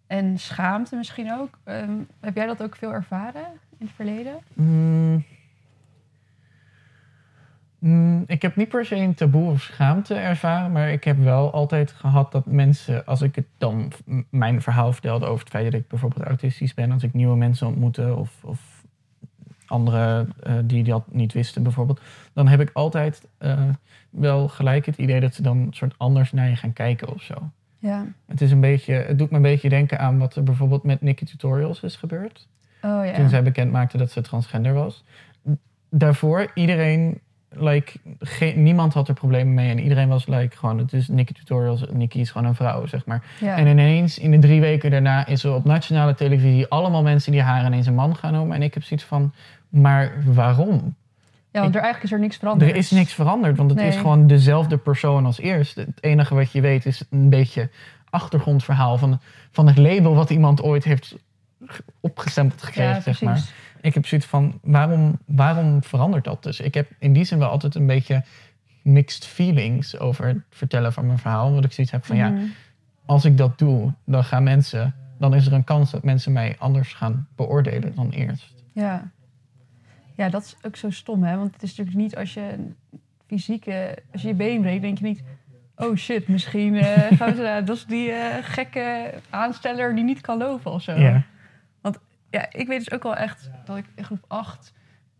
En 0.06 0.38
schaamte 0.38 0.96
misschien 0.96 1.32
ook. 1.32 1.58
Ehm, 1.64 1.98
heb 2.20 2.34
jij 2.34 2.46
dat 2.46 2.62
ook 2.62 2.76
veel 2.76 2.92
ervaren 2.92 3.46
in 3.78 3.86
het 3.86 3.94
verleden? 3.94 4.38
Mm. 4.54 5.24
Mm, 7.78 8.24
ik 8.26 8.42
heb 8.42 8.56
niet 8.56 8.68
per 8.68 8.84
se 8.84 8.96
een 8.96 9.14
taboe 9.14 9.50
of 9.50 9.60
schaamte 9.60 10.14
ervaren, 10.14 10.72
maar 10.72 10.92
ik 10.92 11.04
heb 11.04 11.18
wel 11.18 11.52
altijd 11.52 11.92
gehad 11.92 12.32
dat 12.32 12.46
mensen, 12.46 13.04
als 13.04 13.22
ik 13.22 13.34
het 13.34 13.46
dan 13.58 13.92
mijn 14.30 14.62
verhaal 14.62 14.92
vertelde 14.92 15.26
over 15.26 15.40
het 15.40 15.48
feit 15.48 15.64
dat 15.64 15.80
ik 15.80 15.88
bijvoorbeeld 15.88 16.26
autistisch 16.26 16.74
ben, 16.74 16.92
als 16.92 17.02
ik 17.02 17.12
nieuwe 17.12 17.36
mensen 17.36 17.66
ontmoette 17.66 18.14
of, 18.14 18.44
of 18.44 18.77
anderen 19.68 20.32
eh, 20.42 20.54
die 20.64 20.84
dat 20.84 21.04
niet 21.12 21.32
wisten 21.32 21.62
bijvoorbeeld, 21.62 22.00
dan 22.32 22.48
heb 22.48 22.60
ik 22.60 22.70
altijd 22.72 23.28
eh, 23.38 23.58
wel 24.10 24.48
gelijk 24.48 24.86
het 24.86 24.96
idee 24.96 25.20
dat 25.20 25.34
ze 25.34 25.42
dan 25.42 25.58
een 25.58 25.74
soort 25.74 25.94
anders 25.96 26.32
naar 26.32 26.48
je 26.48 26.56
gaan 26.56 26.72
kijken 26.72 27.14
of 27.14 27.22
zo. 27.22 27.34
Ja. 27.78 28.06
Het, 28.26 28.40
is 28.40 28.50
een 28.50 28.60
beetje, 28.60 28.92
het 28.92 29.18
doet 29.18 29.30
me 29.30 29.36
een 29.36 29.42
beetje 29.42 29.68
denken 29.68 29.98
aan 29.98 30.18
wat 30.18 30.36
er 30.36 30.42
bijvoorbeeld 30.42 30.82
met 30.82 31.02
Nikki 31.02 31.24
Tutorials 31.24 31.82
is 31.82 31.96
gebeurd 31.96 32.48
Oh 32.82 33.04
ja. 33.04 33.12
toen 33.12 33.28
zij 33.28 33.42
bekend 33.42 33.72
maakte 33.72 33.98
dat 33.98 34.10
ze 34.10 34.20
transgender 34.20 34.74
was. 34.74 35.04
Daarvoor, 35.90 36.50
iedereen, 36.54 37.20
like, 37.48 37.92
geen, 38.20 38.62
niemand 38.62 38.94
had 38.94 39.08
er 39.08 39.14
problemen 39.14 39.54
mee. 39.54 39.70
En 39.70 39.78
iedereen 39.78 40.08
was 40.08 40.26
like, 40.26 40.56
gewoon, 40.56 40.78
het 40.78 40.92
is 40.92 41.08
Nikki 41.08 41.32
Tutorials, 41.32 41.84
Nikki 41.92 42.20
is 42.20 42.30
gewoon 42.30 42.46
een 42.46 42.54
vrouw, 42.54 42.86
zeg 42.86 43.06
maar. 43.06 43.24
ja. 43.40 43.56
En 43.56 43.66
ineens, 43.66 44.18
in 44.18 44.30
de 44.30 44.38
drie 44.38 44.60
weken 44.60 44.90
daarna, 44.90 45.26
is 45.26 45.44
er 45.44 45.54
op 45.54 45.64
nationale 45.64 46.14
televisie 46.14 46.66
allemaal 46.66 47.02
mensen 47.02 47.32
die 47.32 47.42
haar 47.42 47.66
ineens 47.66 47.86
een 47.86 47.94
man 47.94 48.16
gaan 48.16 48.32
noemen. 48.32 48.56
En 48.56 48.62
ik 48.62 48.74
heb 48.74 48.82
zoiets 48.82 49.06
van, 49.06 49.32
maar 49.68 50.12
waarom? 50.24 50.94
ja, 51.50 51.60
want 51.60 51.74
er 51.74 51.80
eigenlijk 51.80 52.04
is 52.12 52.12
er 52.18 52.18
niks 52.24 52.36
veranderd. 52.36 52.70
Er 52.70 52.76
is 52.76 52.90
niks 52.90 53.12
veranderd, 53.12 53.56
want 53.56 53.70
het 53.70 53.80
is 53.80 53.96
gewoon 53.96 54.26
dezelfde 54.26 54.76
persoon 54.78 55.26
als 55.26 55.38
eerst. 55.40 55.76
Het 55.76 56.02
enige 56.02 56.34
wat 56.34 56.52
je 56.52 56.60
weet 56.60 56.86
is 56.86 57.02
een 57.10 57.28
beetje 57.30 57.70
achtergrondverhaal 58.10 58.98
van, 58.98 59.20
van 59.50 59.66
het 59.66 59.78
label 59.78 60.14
wat 60.14 60.30
iemand 60.30 60.62
ooit 60.62 60.84
heeft 60.84 61.16
ge- 61.66 61.82
opgestempeld 62.00 62.62
gekregen, 62.62 62.94
Ja, 62.94 63.00
zeg 63.00 63.22
maar 63.22 63.42
ik 63.80 63.94
heb 63.94 64.06
zoiets 64.06 64.26
van, 64.26 64.58
waarom, 64.62 65.18
waarom 65.24 65.82
verandert 65.82 66.24
dat 66.24 66.42
dus? 66.42 66.60
Ik 66.60 66.74
heb 66.74 66.88
in 66.98 67.12
die 67.12 67.24
zin 67.24 67.38
wel 67.38 67.48
altijd 67.48 67.74
een 67.74 67.86
beetje 67.86 68.24
mixed 68.82 69.24
feelings 69.24 69.98
over 69.98 70.26
het 70.26 70.36
vertellen 70.50 70.92
van 70.92 71.06
mijn 71.06 71.18
verhaal. 71.18 71.52
Want 71.52 71.64
ik 71.64 71.72
zoiets 71.72 71.92
heb 71.92 72.04
van, 72.06 72.16
ja, 72.16 72.28
Mhm. 72.28 72.42
als 73.06 73.24
ik 73.24 73.36
dat 73.36 73.58
doe, 73.58 73.92
dan 74.04 74.24
gaan 74.24 74.42
mensen... 74.42 74.94
dan 75.18 75.34
is 75.34 75.46
er 75.46 75.52
een 75.52 75.64
kans 75.64 75.90
dat 75.90 76.02
mensen 76.04 76.32
mij 76.32 76.56
anders 76.58 76.92
gaan 76.94 77.26
beoordelen 77.36 77.94
dan 77.94 78.10
eerst. 78.10 78.54
Ja. 78.72 79.10
Ja, 80.18 80.28
dat 80.28 80.42
is 80.42 80.56
ook 80.62 80.76
zo 80.76 80.90
stom, 80.90 81.22
hè? 81.22 81.36
Want 81.36 81.52
het 81.54 81.62
is 81.62 81.68
natuurlijk 81.76 81.96
niet 81.96 82.16
als 82.16 82.34
je 82.34 82.70
fysieke... 83.26 83.98
Als 84.12 84.22
je 84.22 84.28
je 84.28 84.34
been 84.34 84.60
breekt, 84.60 84.82
denk 84.82 84.98
je 84.98 85.04
niet... 85.04 85.22
Oh 85.76 85.96
shit, 85.96 86.28
misschien 86.28 86.74
eh, 86.76 87.16
gaan 87.18 87.34
ze, 87.34 87.62
dat 87.64 87.76
is 87.76 87.86
die 87.86 88.10
eh, 88.12 88.36
gekke 88.44 89.14
aansteller 89.30 89.94
die 89.94 90.04
niet 90.04 90.20
kan 90.20 90.38
lopen 90.38 90.72
of 90.72 90.82
zo. 90.82 90.92
Ja. 90.92 91.22
Ja, 92.30 92.46
ik 92.52 92.66
weet 92.66 92.78
dus 92.78 92.90
ook 92.90 93.02
wel 93.02 93.16
echt 93.16 93.50
dat 93.64 93.76
ik 93.76 93.84
in 93.94 94.04
groep 94.04 94.24
8... 94.28 94.72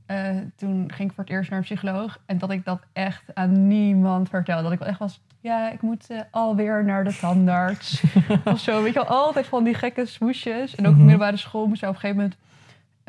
eh, 0.07 0.37
toen 0.57 0.93
ging 0.93 1.09
ik 1.09 1.15
voor 1.15 1.25
het 1.25 1.33
eerst 1.33 1.51
naar 1.51 1.59
een 1.59 1.65
psycholoog. 1.65 2.19
En 2.27 2.39
dat 2.39 2.51
ik 2.51 2.65
dat 2.65 2.81
echt 2.93 3.23
aan 3.35 3.67
niemand 3.67 4.29
vertelde. 4.29 4.63
Dat 4.63 4.73
ik 4.73 4.79
wel 4.79 4.89
echt 4.89 4.99
was... 4.99 5.21
Ja, 5.41 5.71
ik 5.71 5.81
moet 5.83 6.07
alweer 6.31 6.85
naar 6.85 7.05
de 7.05 7.17
tandarts. 7.21 8.03
of 8.45 8.59
zo. 8.61 8.83
Weet 8.83 8.93
je 8.93 8.99
wel, 8.99 9.09
altijd 9.09 9.47
van 9.47 9.65
die 9.65 9.75
gekke 9.75 10.07
smoesjes. 10.07 10.75
En 10.75 10.85
ook 10.85 10.91
op 10.91 10.97
Mhm. 10.97 11.05
middelbare 11.07 11.37
school 11.37 11.67
moest 11.67 11.81
je 11.81 11.87
op 11.89 11.95
een 11.95 12.01
gegeven 12.01 12.23
moment... 12.23 12.39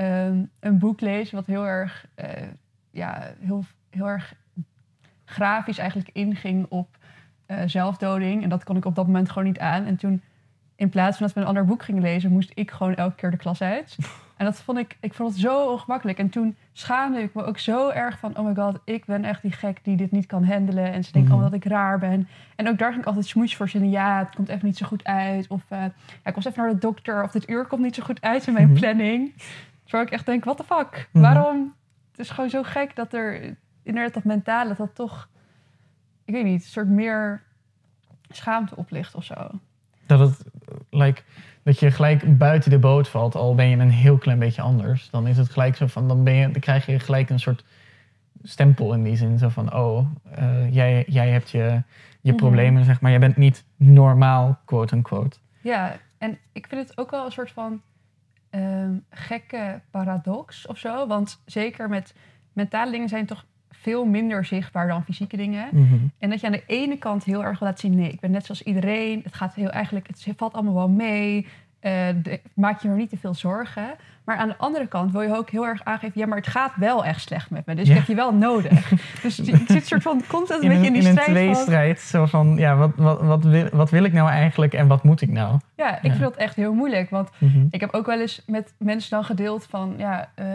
ehm, 0.06 0.44
een 0.60 0.79
boek 0.79 1.01
lezen 1.01 1.36
wat 1.36 1.46
heel 1.46 1.65
erg... 1.68 2.06
eh, 2.15 2.27
ja, 2.91 3.24
heel, 3.39 3.63
heel 3.89 4.08
erg 4.08 4.34
grafisch 5.25 5.77
eigenlijk 5.77 6.10
inging 6.13 6.65
op 6.70 6.98
eh, 7.46 7.58
zelfdoding. 7.65 8.44
En 8.44 8.50
dat 8.50 8.63
kon 8.63 8.77
ik 8.77 8.86
op 8.86 8.96
dat 8.96 9.06
moment 9.06 9.29
gewoon 9.29 9.48
niet 9.48 9.60
aan. 9.60 9.86
En 9.86 9.96
toen, 9.96 10.22
in 10.75 10.89
plaats 10.89 11.18
van 11.18 11.25
dat 11.25 11.36
we 11.36 11.41
een 11.41 11.48
ander 11.48 11.65
boek 11.65 11.84
gingen 11.84 12.01
lezen, 12.01 12.32
moest 12.32 12.51
ik 12.53 12.72
gewoon 12.72 12.96
elke 12.96 13.15
keer 13.15 13.32
de 13.32 13.38
klas 13.38 13.62
uit. 13.62 13.96
En 14.39 14.46
dat 14.46 14.62
vond 14.62 14.77
ik, 14.77 14.98
ik 15.00 15.13
vond 15.13 15.29
het 15.32 15.39
zo 15.39 15.72
ongemakkelijk. 15.72 16.18
En 16.18 16.29
toen 16.29 16.56
schaamde 16.74 17.22
ik 17.22 17.34
me 17.34 17.44
ook 17.44 17.58
zo 17.60 17.89
erg 17.89 18.20
van, 18.20 18.38
oh 18.38 18.46
my 18.46 18.56
god, 18.56 18.79
ik 18.86 19.06
ben 19.06 19.24
echt 19.24 19.41
die 19.41 19.51
gek 19.51 19.79
die 19.84 19.98
dit 19.98 20.12
niet 20.12 20.25
kan 20.25 20.44
handelen. 20.46 20.91
En 20.91 21.03
ze 21.03 21.12
denken 21.12 21.22
Mhm. 21.22 21.32
allemaal 21.32 21.50
dat 21.50 21.65
ik 21.65 21.72
raar 21.72 22.00
ben. 22.00 22.27
En 22.56 22.70
ook 22.70 22.77
daar 22.77 22.89
ging 22.89 23.01
ik 23.01 23.08
altijd 23.08 23.25
smoes 23.25 23.56
voor 23.56 23.70
zinnen. 23.70 23.89
Ja, 23.89 24.20
het 24.20 24.36
komt 24.36 24.50
even 24.50 24.65
niet 24.65 24.77
zo 24.77 24.86
goed 24.86 25.03
uit. 25.03 25.48
Of 25.48 25.62
eh, 25.68 25.79
ja, 26.24 26.29
ik 26.29 26.36
was 26.36 26.46
even 26.46 26.62
naar 26.63 26.72
de 26.74 26.77
dokter. 26.77 27.24
Of 27.24 27.32
dit 27.32 27.50
uur 27.50 27.65
komt 27.65 27.82
niet 27.82 27.96
zo 27.96 28.03
goed 28.03 28.22
uit 28.22 28.48
in 28.48 28.53
mijn 28.53 28.70
Mhm. 28.70 28.79
planning. 28.79 29.34
Terwijl 29.89 30.08
ik 30.08 30.13
echt 30.13 30.25
denk, 30.25 30.43
what 30.43 30.58
the 30.58 30.63
fuck? 30.63 31.10
Mhm. 31.12 31.24
Waarom? 31.24 31.74
Het 32.12 32.19
is 32.19 32.29
gewoon 32.29 32.50
zo 32.50 32.63
gek 32.63 32.96
dat 32.96 33.13
er 33.13 33.55
inderdaad 33.84 34.13
dat 34.13 34.24
mentale, 34.24 34.75
dat 34.75 34.96
toch, 34.96 35.29
ik 36.25 36.34
weet 36.34 36.43
niet, 36.43 36.62
een 36.63 36.69
soort 36.69 36.88
meer 36.88 37.41
schaamte 38.29 38.75
oplicht 38.75 39.15
of 39.15 39.24
zo. 39.24 39.50
Dat, 40.05 40.19
het, 40.19 40.43
like, 40.89 41.22
dat 41.63 41.79
je 41.79 41.91
gelijk 41.91 42.38
buiten 42.38 42.72
de 42.72 42.79
boot 42.79 43.08
valt, 43.08 43.36
al 43.36 43.55
ben 43.55 43.69
je 43.69 43.77
een 43.77 43.89
heel 43.91 44.17
klein 44.17 44.39
beetje 44.39 44.62
anders. 44.62 45.10
Dan 45.10 45.27
is 45.27 45.38
het 45.38 45.50
gelijk 45.50 45.75
zo 45.75 45.88
van, 45.88 46.08
dan, 46.08 46.24
ben 46.24 46.34
je, 46.34 46.51
dan 46.51 46.62
krijg 46.62 46.86
je 46.86 47.00
gelijk 47.00 47.29
een 47.29 47.39
soort 47.39 47.63
stempel 48.43 48.93
in 48.93 49.03
die 49.03 49.15
zin. 49.15 49.38
Zo 49.38 49.50
van, 49.50 49.74
oh, 49.74 50.08
eh, 50.31 50.74
jij, 50.74 51.03
jij 51.08 51.29
hebt 51.29 51.50
je, 51.50 51.81
je 52.22 52.31
Mhm. 52.31 52.36
problemen, 52.41 52.86
zeg 52.86 53.01
maar. 53.01 53.12
Je 53.12 53.19
bent 53.19 53.38
niet 53.38 53.65
normaal, 53.75 54.60
quote 54.65 54.96
unquote. 54.96 55.38
Ja, 55.62 55.96
en 56.17 56.38
ik 56.51 56.67
vind 56.67 56.88
het 56.88 56.98
ook 56.98 57.12
wel 57.12 57.25
een 57.25 57.31
soort 57.31 57.51
van 57.51 57.81
ehm, 58.50 58.94
gekke 59.10 59.82
paradox 59.91 60.68
of 60.68 60.77
zo. 60.77 61.08
Want 61.08 61.41
zeker 61.46 61.89
met 61.89 62.13
mentale 62.53 62.91
dingen 62.91 63.10
zijn 63.10 63.25
toch 63.25 63.46
veel 63.72 64.06
minder 64.06 64.46
zichtbaar 64.46 64.88
dan 64.88 65.03
fysieke 65.03 65.38
dingen. 65.38 65.70
Mhm. 65.72 65.96
En 66.18 66.29
dat 66.29 66.39
je 66.39 66.46
aan 66.46 66.51
de 66.51 66.63
ene 66.68 66.98
kant 66.98 67.24
heel 67.24 67.44
erg 67.44 67.60
wil 67.60 67.68
laten 67.68 67.89
zien... 67.89 68.00
nee, 68.00 68.12
ik 68.12 68.20
ben 68.20 68.32
net 68.32 68.46
zoals 68.46 68.63
iedereen. 68.63 69.22
Het 69.24 69.34
gaat 69.34 69.56
heel 69.56 69.70
eigenlijk, 69.70 70.08
het 70.08 70.27
valt 70.36 70.53
allemaal 70.53 70.74
wel 70.74 70.89
mee. 70.89 71.48
Eh, 71.80 72.08
de- 72.24 72.40
maak 72.54 72.82
je 72.82 72.88
maar 72.88 72.98
niet 72.98 73.10
te 73.10 73.18
veel 73.18 73.34
zorgen. 73.34 73.88
Maar 74.24 74.38
aan 74.38 74.48
de 74.48 74.58
andere 74.58 74.88
kant 74.88 75.12
wil 75.12 75.22
je 75.22 75.36
ook 75.36 75.50
heel 75.50 75.66
erg 75.68 75.84
aangeven... 75.84 76.20
ja, 76.22 76.28
maar 76.28 76.38
het 76.38 76.48
gaat 76.48 76.72
wel 76.76 77.06
echt 77.06 77.22
slecht 77.22 77.50
met 77.50 77.66
me. 77.66 77.76
Dus 77.76 77.88
Ja. 77.88 77.92
ik 77.94 77.98
heb 78.00 78.08
je 78.08 78.16
wel 78.16 78.34
nodig. 78.34 78.90
dus 79.22 79.40
ik 79.40 79.64
zit 79.68 79.88
soort 79.88 80.02
van 80.02 80.24
constant 80.28 80.64
een 80.64 80.70
beetje 80.70 80.88
een, 80.88 80.94
in 80.96 81.00
die 81.00 81.02
in 81.02 81.08
een 81.18 81.22
strijd 81.22 81.46
van... 81.46 81.54
tweestrijd, 81.54 82.00
zo 82.00 82.26
van, 82.26 82.56
ja, 82.58 82.76
wat, 82.76 82.92
wat, 82.96 83.22
wat, 83.22 83.44
wil, 83.44 83.68
wat 83.72 83.90
wil 83.90 84.04
ik 84.04 84.14
nou 84.14 84.30
eigenlijk 84.30 84.74
en 84.74 84.88
wat 84.88 85.04
moet 85.04 85.22
ik 85.22 85.30
nou? 85.30 85.60
Ja, 85.76 85.96
ik 85.98 86.04
Ja. 86.04 86.10
vind 86.10 86.22
dat 86.24 86.36
echt 86.36 86.56
heel 86.56 86.74
moeilijk. 86.74 87.10
Want 87.10 87.30
Mhm. 87.38 87.66
ik 87.70 87.80
heb 87.80 87.94
ook 87.94 88.06
wel 88.06 88.20
eens 88.20 88.44
met 88.48 88.74
mensen 88.78 89.10
dan 89.10 89.24
gedeeld 89.24 89.66
van... 89.70 89.94
ja, 89.98 90.30
eh, 90.36 90.46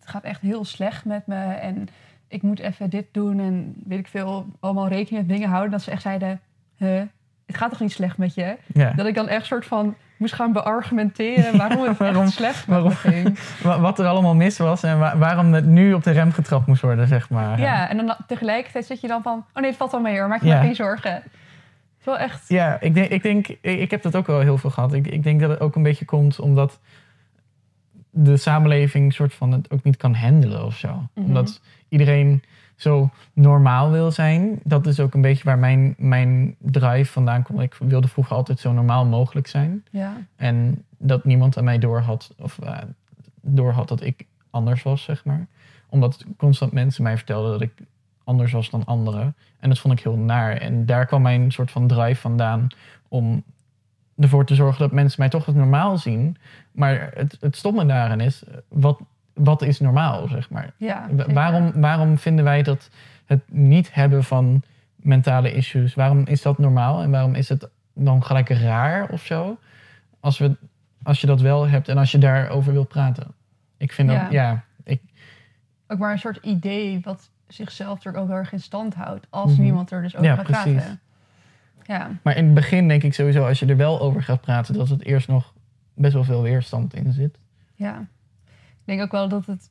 het 0.00 0.08
gaat 0.08 0.22
echt 0.24 0.40
heel 0.40 0.64
slecht 0.64 1.04
met 1.04 1.26
me... 1.26 1.44
en 1.44 1.88
ik 2.28 2.42
moet 2.42 2.58
even 2.58 2.90
dit 2.90 3.06
doen 3.12 3.40
en 3.40 3.74
weet 3.84 3.98
ik 3.98 4.08
veel... 4.08 4.46
allemaal 4.60 4.88
rekening 4.88 5.26
met 5.26 5.36
dingen 5.36 5.48
houden. 5.48 5.70
Dat 5.70 5.82
ze 5.82 5.90
echt 5.90 6.02
zeiden, 6.02 6.40
huh, 6.76 7.02
het 7.46 7.56
gaat 7.56 7.70
toch 7.70 7.80
niet 7.80 7.92
slecht 7.92 8.18
met 8.18 8.34
je? 8.34 8.56
Ja. 8.66 8.92
Dat 8.92 9.06
ik 9.06 9.14
dan 9.14 9.28
echt 9.28 9.46
soort 9.46 9.66
van 9.66 9.94
moest 10.16 10.34
gaan 10.34 10.52
beargumenteren... 10.52 11.56
waarom 11.56 11.82
het 11.88 11.98
Waarom- 11.98 12.22
echt 12.22 12.32
slecht 12.32 12.66
waarom- 12.66 12.90
ging. 12.90 13.38
Wa- 13.62 13.80
Wat 13.80 13.98
er 13.98 14.06
allemaal 14.06 14.34
mis 14.34 14.58
was 14.58 14.82
en 14.82 14.98
wa- 14.98 15.16
waarom 15.18 15.52
het 15.52 15.66
nu 15.66 15.92
op 15.92 16.02
de 16.02 16.10
rem 16.10 16.32
getrapt 16.32 16.66
moest 16.66 16.82
worden, 16.82 17.08
zeg 17.08 17.30
maar. 17.30 17.60
Ja, 17.60 17.88
en 17.88 17.96
dan 17.96 18.16
tegelijkertijd 18.26 18.86
zit 18.86 19.00
je 19.00 19.08
dan 19.08 19.22
van... 19.22 19.38
oh 19.38 19.60
nee, 19.60 19.66
het 19.66 19.76
valt 19.76 19.90
wel 19.90 20.00
mee 20.00 20.18
hoor, 20.18 20.28
maak 20.28 20.40
je 20.40 20.46
Ja. 20.46 20.54
maar 20.54 20.64
geen 20.64 20.74
zorgen. 20.74 21.12
Het 21.12 21.24
is 21.98 22.04
wel 22.04 22.18
echt... 22.18 22.48
Ja, 22.48 22.80
ik 22.80 22.94
denk, 22.94 23.08
ik, 23.10 23.22
denk, 23.22 23.48
ik 23.48 23.60
ik 23.80 23.90
heb 23.90 24.02
dat 24.02 24.16
ook 24.16 24.26
wel 24.26 24.40
heel 24.40 24.58
veel 24.58 24.70
gehad. 24.70 24.92
Ik, 24.92 25.06
ik 25.06 25.22
denk 25.22 25.40
dat 25.40 25.50
het 25.50 25.60
ook 25.60 25.76
een 25.76 25.82
beetje 25.82 26.04
komt 26.04 26.40
omdat 26.40 26.80
de 28.10 28.36
samenleving 28.36 29.12
soort 29.12 29.34
van 29.34 29.52
het 29.52 29.70
ook 29.70 29.82
niet 29.82 29.96
kan 29.96 30.14
handelen 30.14 30.64
of 30.64 30.76
zo. 30.76 30.88
Mhm. 31.14 31.26
Omdat 31.26 31.60
iedereen 31.88 32.42
zo 32.76 33.10
normaal 33.32 33.90
wil 33.90 34.10
zijn. 34.10 34.60
Dat 34.64 34.86
is 34.86 35.00
ook 35.00 35.14
een 35.14 35.20
beetje 35.20 35.44
waar 35.44 35.58
mijn, 35.58 35.94
mijn 35.98 36.56
drive 36.58 37.12
vandaan 37.12 37.42
komt. 37.42 37.60
Ik 37.60 37.74
wilde 37.74 38.08
vroeger 38.08 38.36
altijd 38.36 38.58
zo 38.58 38.72
normaal 38.72 39.06
mogelijk 39.06 39.46
zijn. 39.46 39.84
Ja, 39.90 40.16
En 40.36 40.84
dat 40.98 41.24
niemand 41.24 41.58
aan 41.58 41.64
mij 41.64 41.78
doorhad, 41.78 42.34
of 42.38 42.58
eh, 42.58 42.78
doorhad 43.40 43.88
dat 43.88 44.02
ik 44.02 44.26
anders 44.50 44.82
was, 44.82 45.02
zeg 45.02 45.24
maar. 45.24 45.46
Omdat 45.88 46.24
constant 46.36 46.72
mensen 46.72 47.02
mij 47.02 47.16
vertelden 47.16 47.50
dat 47.50 47.60
ik 47.60 47.72
anders 48.24 48.52
was 48.52 48.70
dan 48.70 48.84
anderen. 48.84 49.34
En 49.60 49.68
dat 49.68 49.78
vond 49.78 49.98
ik 49.98 50.04
heel 50.04 50.16
naar. 50.16 50.56
En 50.56 50.86
daar 50.86 51.06
kwam 51.06 51.22
mijn 51.22 51.52
soort 51.52 51.70
van 51.70 51.86
drive 51.86 52.20
vandaan 52.20 52.66
om 53.08 53.42
ervoor 54.16 54.46
te 54.46 54.54
zorgen 54.54 54.80
dat 54.80 54.92
mensen 54.92 55.20
mij 55.20 55.28
toch 55.28 55.46
als 55.46 55.54
normaal 55.54 55.98
zien. 55.98 56.36
Maar 56.72 57.10
het, 57.14 57.36
het 57.40 57.56
stomme 57.56 57.86
daarin 57.86 58.20
is, 58.20 58.42
wat, 58.68 59.00
wat 59.36 59.62
is 59.62 59.80
normaal, 59.80 60.28
zeg 60.28 60.50
maar? 60.50 60.72
ja. 60.76 61.08
Waarom, 61.32 61.72
waarom 61.80 62.18
vinden 62.18 62.44
wij 62.44 62.62
dat 62.62 62.90
het 63.24 63.40
niet 63.50 63.94
hebben 63.94 64.24
van 64.24 64.62
mentale 64.96 65.52
issues, 65.52 65.94
waarom 65.94 66.26
is 66.26 66.42
dat 66.42 66.58
normaal 66.58 67.02
en 67.02 67.10
waarom 67.10 67.34
is 67.34 67.48
het 67.48 67.68
dan 67.94 68.24
gelijk 68.24 68.48
raar 68.48 69.08
of 69.08 69.24
zo? 69.24 69.58
als, 70.20 70.38
we, 70.38 70.56
als 71.02 71.20
je 71.20 71.26
dat 71.26 71.40
wel 71.40 71.68
hebt 71.68 71.88
en 71.88 71.98
als 71.98 72.10
je 72.10 72.18
daarover 72.18 72.72
wilt 72.72 72.88
praten. 72.88 73.26
Ik 73.76 73.92
vind 73.92 74.10
Ja. 74.10 74.22
dat, 74.22 74.32
ja, 74.32 74.64
ik, 74.84 75.00
Ook 75.88 75.98
maar 75.98 76.12
een 76.12 76.18
soort 76.18 76.38
idee 76.44 77.00
wat 77.02 77.30
zichzelf 77.48 77.94
natuurlijk 77.94 78.22
ook 78.24 78.28
heel 78.28 78.38
erg 78.38 78.52
in 78.52 78.60
stand 78.60 78.94
houdt. 78.94 79.26
Als 79.30 79.52
Mhm. 79.52 79.62
niemand 79.62 79.90
er 79.90 80.02
dus 80.02 80.14
over 80.16 80.26
Ja, 80.28 80.34
gaat 80.34 80.44
precies. 80.44 80.72
praten. 80.74 81.00
Ja, 81.86 82.10
maar 82.22 82.36
in 82.36 82.44
het 82.44 82.54
begin 82.54 82.88
denk 82.88 83.02
ik 83.02 83.14
sowieso, 83.14 83.46
als 83.46 83.58
je 83.58 83.66
er 83.66 83.76
wel 83.76 84.00
over 84.00 84.22
gaat 84.22 84.40
praten, 84.40 84.74
dat 84.74 84.88
het 84.88 85.04
eerst 85.04 85.28
nog 85.28 85.52
best 85.94 86.14
wel 86.14 86.24
veel 86.24 86.42
weerstand 86.42 86.94
in 86.94 87.12
zit. 87.12 87.38
ja. 87.74 88.06
Ik 88.86 88.92
denk 88.92 89.02
ook 89.02 89.12
wel 89.12 89.28
dat 89.28 89.46
het 89.46 89.70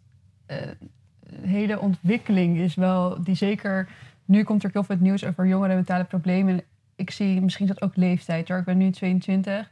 een 1.26 1.50
hele 1.50 1.80
ontwikkeling 1.80 2.58
is 2.58 2.76
wel, 2.76 3.24
die 3.24 3.36
zeker... 3.36 3.90
Nu 4.28 4.44
komt 4.44 4.64
er 4.64 4.70
heel 4.74 4.84
veel 4.84 4.98
nieuws 5.00 5.26
over 5.26 5.48
jongeren 5.48 5.76
mentale 5.76 6.04
problemen. 6.04 6.54
En 6.54 6.64
ik 6.96 7.12
zie 7.12 7.42
misschien 7.42 7.68
dat 7.68 7.82
ook 7.82 7.96
leeftijd. 7.96 8.48
Hoor. 8.48 8.58
Ik 8.58 8.66
ben 8.66 8.78
nu 8.78 8.92
22. 8.92 9.72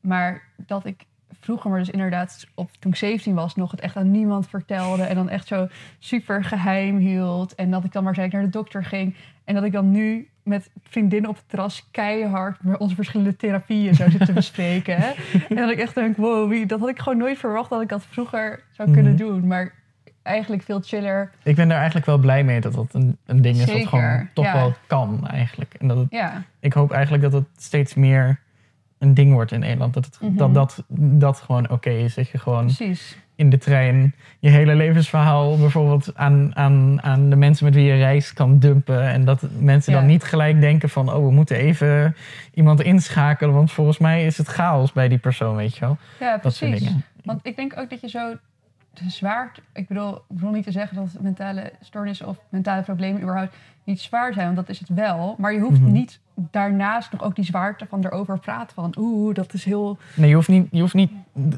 Maar 0.00 0.42
dat 0.56 0.84
ik 0.84 1.04
vroeger, 1.40 1.70
maar 1.70 1.78
dus 1.78 1.90
inderdaad, 1.90 2.46
op, 2.54 2.70
toen 2.78 2.90
ik 2.90 2.96
17 2.96 3.34
was, 3.34 3.54
nog 3.54 3.70
het 3.70 3.80
echt 3.80 3.96
aan 3.96 4.10
niemand 4.10 4.48
vertelde. 4.48 5.02
En 5.02 5.14
dan 5.14 5.28
echt 5.28 5.46
zo 5.46 5.68
super 5.98 6.44
geheim 6.44 6.96
hield. 6.96 7.54
En 7.54 7.70
dat 7.70 7.84
ik 7.84 7.92
dan 7.92 8.04
maar 8.04 8.14
zei 8.14 8.26
ik 8.26 8.32
naar 8.32 8.42
de 8.42 8.48
dokter 8.48 8.84
ging. 8.84 9.16
En 9.44 9.54
dat 9.54 9.64
ik 9.64 9.72
dan 9.72 9.90
nu 9.90 10.29
met 10.42 10.70
vriendinnen 10.82 11.30
op 11.30 11.36
het 11.36 11.48
terras 11.48 11.88
keihard 11.90 12.58
onze 12.78 12.94
verschillende 12.94 13.36
therapieën 13.36 13.94
zou 13.94 14.10
zitten 14.10 14.34
bespreken. 14.44 14.96
hè. 14.98 15.10
En 15.48 15.56
dat 15.56 15.70
ik 15.70 15.78
echt 15.78 15.94
denk, 15.94 16.16
wow, 16.16 16.48
wie, 16.48 16.66
dat 16.66 16.80
had 16.80 16.88
ik 16.88 16.98
gewoon 16.98 17.18
nooit 17.18 17.38
verwacht 17.38 17.70
dat 17.70 17.82
ik 17.82 17.88
dat 17.88 18.04
vroeger 18.10 18.62
zou 18.72 18.90
kunnen 18.92 19.12
Mhm. 19.12 19.22
doen. 19.22 19.46
Maar 19.46 19.72
eigenlijk 20.22 20.62
veel 20.62 20.80
chiller. 20.84 21.30
Ik 21.42 21.56
ben 21.56 21.68
daar 21.68 21.76
eigenlijk 21.76 22.06
wel 22.06 22.18
blij 22.18 22.44
mee 22.44 22.60
dat 22.60 22.74
dat 22.74 22.94
een, 22.94 23.16
een 23.26 23.42
ding 23.42 23.56
is 23.56 23.66
dat 23.66 23.86
gewoon 23.86 24.28
toch 24.34 24.44
ja. 24.44 24.52
wel 24.52 24.74
kan 24.86 25.26
eigenlijk. 25.28 25.74
En 25.74 25.88
dat 25.88 25.96
het, 25.96 26.06
Ja, 26.10 26.42
ik 26.60 26.72
hoop 26.72 26.90
eigenlijk 26.92 27.22
dat 27.22 27.32
het 27.32 27.46
steeds 27.56 27.94
meer 27.94 28.38
een 29.00 29.14
ding 29.14 29.32
wordt 29.32 29.52
in 29.52 29.60
Nederland. 29.60 29.94
Dat 29.94 30.04
het, 30.04 30.18
Mhm. 30.20 30.36
dat, 30.36 30.54
dat, 30.54 30.84
dat 30.98 31.40
gewoon 31.40 31.70
oké 31.70 31.90
is. 31.90 32.14
Dat 32.14 32.28
je 32.28 32.38
gewoon 32.38 32.64
precies. 32.64 33.18
in 33.34 33.50
de 33.50 33.58
trein 33.58 34.14
je 34.38 34.48
hele 34.48 34.74
levensverhaal 34.74 35.58
bijvoorbeeld 35.58 36.16
aan, 36.16 36.56
aan, 36.56 37.02
aan 37.02 37.30
de 37.30 37.36
mensen 37.36 37.64
met 37.64 37.74
wie 37.74 37.84
je 37.84 37.96
reist 37.96 38.32
kan 38.32 38.58
dumpen. 38.58 39.02
En 39.02 39.24
dat 39.24 39.42
mensen 39.58 39.92
Ja. 39.92 39.98
dan 39.98 40.08
niet 40.08 40.24
gelijk 40.24 40.60
denken 40.60 40.88
van, 40.88 41.12
oh, 41.12 41.24
we 41.26 41.32
moeten 41.32 41.56
even 41.56 42.16
iemand 42.54 42.80
inschakelen. 42.82 43.54
Want 43.54 43.72
volgens 43.72 43.98
mij 43.98 44.26
is 44.26 44.38
het 44.38 44.46
chaos 44.46 44.92
bij 44.92 45.08
die 45.08 45.18
persoon, 45.18 45.56
weet 45.56 45.74
je 45.74 45.80
wel. 45.80 45.96
Ja, 46.20 46.38
Dat 46.38 46.54
soort 46.54 46.70
precies. 46.70 46.86
dingen. 46.88 47.04
Want 47.24 47.40
ik 47.42 47.56
denk 47.56 47.78
ook 47.78 47.90
dat 47.90 48.00
je 48.00 48.08
zo 48.08 48.34
de 48.94 49.10
zwaard... 49.10 49.60
Ik 49.72 49.88
bedoel, 49.88 50.14
ik 50.14 50.20
bedoel 50.28 50.50
niet 50.52 50.64
te 50.64 50.72
zeggen 50.72 50.96
dat 50.96 51.16
mentale 51.20 51.72
stoornissen 51.80 52.26
of 52.28 52.36
mentale 52.48 52.82
problemen 52.82 53.22
überhaupt 53.22 53.56
niet 53.84 54.00
zwaar 54.00 54.32
zijn. 54.32 54.44
Want 54.44 54.56
dat 54.56 54.68
is 54.68 54.78
het 54.78 54.88
wel. 54.88 55.34
Maar 55.38 55.52
je 55.52 55.60
hoeft 55.60 55.80
Mhm. 55.80 55.92
niet 55.92 56.20
daarnaast 56.50 57.12
nog 57.12 57.22
ook 57.22 57.34
die 57.34 57.44
zwaarte 57.44 57.86
van 57.88 58.04
erover 58.04 58.38
praten. 58.38 58.74
Van 58.74 58.94
oeh, 58.98 59.34
dat 59.34 59.52
is 59.54 59.64
heel... 59.64 59.98
Nee, 60.16 60.28
je 60.28 60.34
hoeft 60.34 60.48
niet, 60.48 60.66
je 60.70 60.80
hoeft 60.80 60.94
niet 60.94 61.10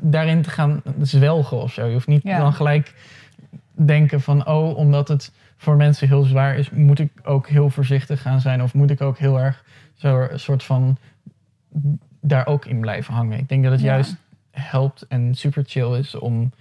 daarin 0.02 0.42
te 0.42 0.50
gaan 0.50 0.82
zwelgen 1.00 1.56
of 1.56 1.72
zo. 1.72 1.86
Je 1.86 1.92
hoeft 1.92 2.06
niet 2.06 2.22
Ja. 2.22 2.38
dan 2.38 2.52
gelijk 2.52 2.94
denken 3.72 4.20
van, 4.20 4.46
oh, 4.46 4.76
omdat 4.76 5.08
het 5.08 5.32
voor 5.56 5.76
mensen 5.76 6.08
heel 6.08 6.22
zwaar 6.22 6.56
is, 6.56 6.70
moet 6.70 6.98
ik 6.98 7.12
ook 7.24 7.48
heel 7.48 7.70
voorzichtig 7.70 8.22
gaan 8.22 8.40
zijn. 8.40 8.62
Of 8.62 8.74
moet 8.74 8.90
ik 8.90 9.00
ook 9.00 9.18
heel 9.18 9.40
erg 9.40 9.64
zo 9.94 10.20
een 10.30 10.40
soort 10.40 10.62
van 10.64 10.96
daar 12.20 12.46
ook 12.46 12.66
in 12.66 12.80
blijven 12.80 13.14
hangen. 13.14 13.38
Ik 13.38 13.48
denk 13.48 13.62
dat 13.62 13.72
het 13.72 13.80
Ja. 13.80 13.86
juist 13.86 14.16
helpt 14.50 15.06
en 15.08 15.34
super 15.34 15.64
chill 15.66 15.98
is 15.98 16.14
om 16.14 16.52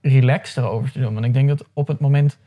relaxed 0.00 0.56
erover 0.64 0.92
te 0.92 1.00
doen. 1.00 1.14
Want 1.14 1.26
ik 1.26 1.32
denk 1.34 1.48
dat 1.48 1.64
op 1.72 1.88
het 1.88 2.00
moment 2.00 2.38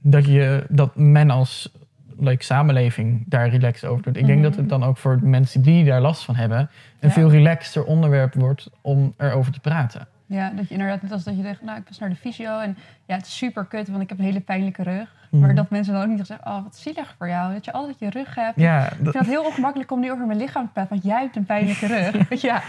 dat, 0.00 0.26
je, 0.26 0.64
dat 0.68 0.96
men 0.96 1.30
als 1.30 1.72
like, 2.20 2.44
samenleving 2.44 3.24
daar 3.26 3.48
relaxed 3.48 3.90
over 3.90 4.02
doet. 4.02 4.16
Ik 4.16 4.26
denk 4.26 4.38
Mhm. 4.38 4.48
dat 4.48 4.56
het 4.56 4.68
dan 4.68 4.84
ook 4.84 4.96
voor 4.96 5.18
mensen 5.22 5.62
die 5.62 5.84
daar 5.84 6.00
last 6.00 6.24
van 6.24 6.34
hebben... 6.36 6.58
een 6.58 7.08
Ja. 7.08 7.10
veel 7.10 7.30
relaxter 7.30 7.84
onderwerp 7.84 8.34
wordt 8.34 8.70
om 8.80 9.14
erover 9.16 9.52
te 9.52 9.60
praten. 9.60 10.06
Ja, 10.26 10.50
dat 10.50 10.68
je 10.68 10.74
inderdaad 10.74 11.02
net 11.02 11.12
als 11.12 11.24
dat 11.24 11.36
je 11.36 11.42
zegt, 11.42 11.62
nou, 11.62 11.78
ik 11.78 11.84
was 11.88 11.98
naar 11.98 12.08
de 12.08 12.14
fysio 12.16 12.58
en 12.58 12.76
ja, 13.06 13.16
het 13.16 13.26
is 13.26 13.36
super 13.36 13.64
kut, 13.64 13.88
want 13.88 14.02
ik 14.02 14.08
heb 14.08 14.18
een 14.18 14.24
hele 14.24 14.40
pijnlijke 14.40 14.82
rug. 14.82 15.14
Mhm. 15.30 15.42
Maar 15.42 15.54
dat 15.54 15.70
mensen 15.70 15.92
dan 15.92 16.02
ook 16.02 16.08
niet 16.08 16.26
zeggen, 16.26 16.46
oh, 16.46 16.62
wat 16.62 16.76
zielig 16.76 17.14
voor 17.18 17.28
jou, 17.28 17.52
dat 17.52 17.64
je 17.64 17.72
altijd 17.72 17.98
je 17.98 18.10
rug 18.10 18.34
hebt. 18.34 18.60
Ja, 18.60 18.84
Ik 18.90 18.96
vind 19.02 19.14
het 19.14 19.26
heel 19.26 19.44
ongemakkelijk 19.44 19.90
om 19.92 20.00
nu 20.00 20.12
over 20.12 20.26
mijn 20.26 20.38
lichaam 20.38 20.64
te 20.66 20.72
praten, 20.72 20.90
want 20.90 21.02
jij 21.04 21.20
hebt 21.20 21.36
een 21.36 21.44
pijnlijke 21.44 21.86
rug. 22.28 22.40
Ja, 22.42 22.62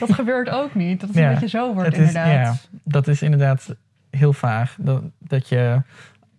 dat 0.00 0.12
gebeurt 0.12 0.48
ook 0.50 0.74
niet. 0.74 1.00
Dat 1.00 1.08
het 1.08 1.18
Ja, 1.18 1.24
een 1.26 1.32
beetje 1.32 1.48
zo 1.48 1.74
wordt 1.74 1.92
is, 1.92 1.98
inderdaad. 1.98 2.26
ja, 2.32 2.54
dat 2.82 3.08
is 3.08 3.22
inderdaad 3.22 3.74
heel 4.10 4.32
vaag. 4.32 4.76
Dat, 4.78 5.02
dat 5.18 5.48
je 5.48 5.82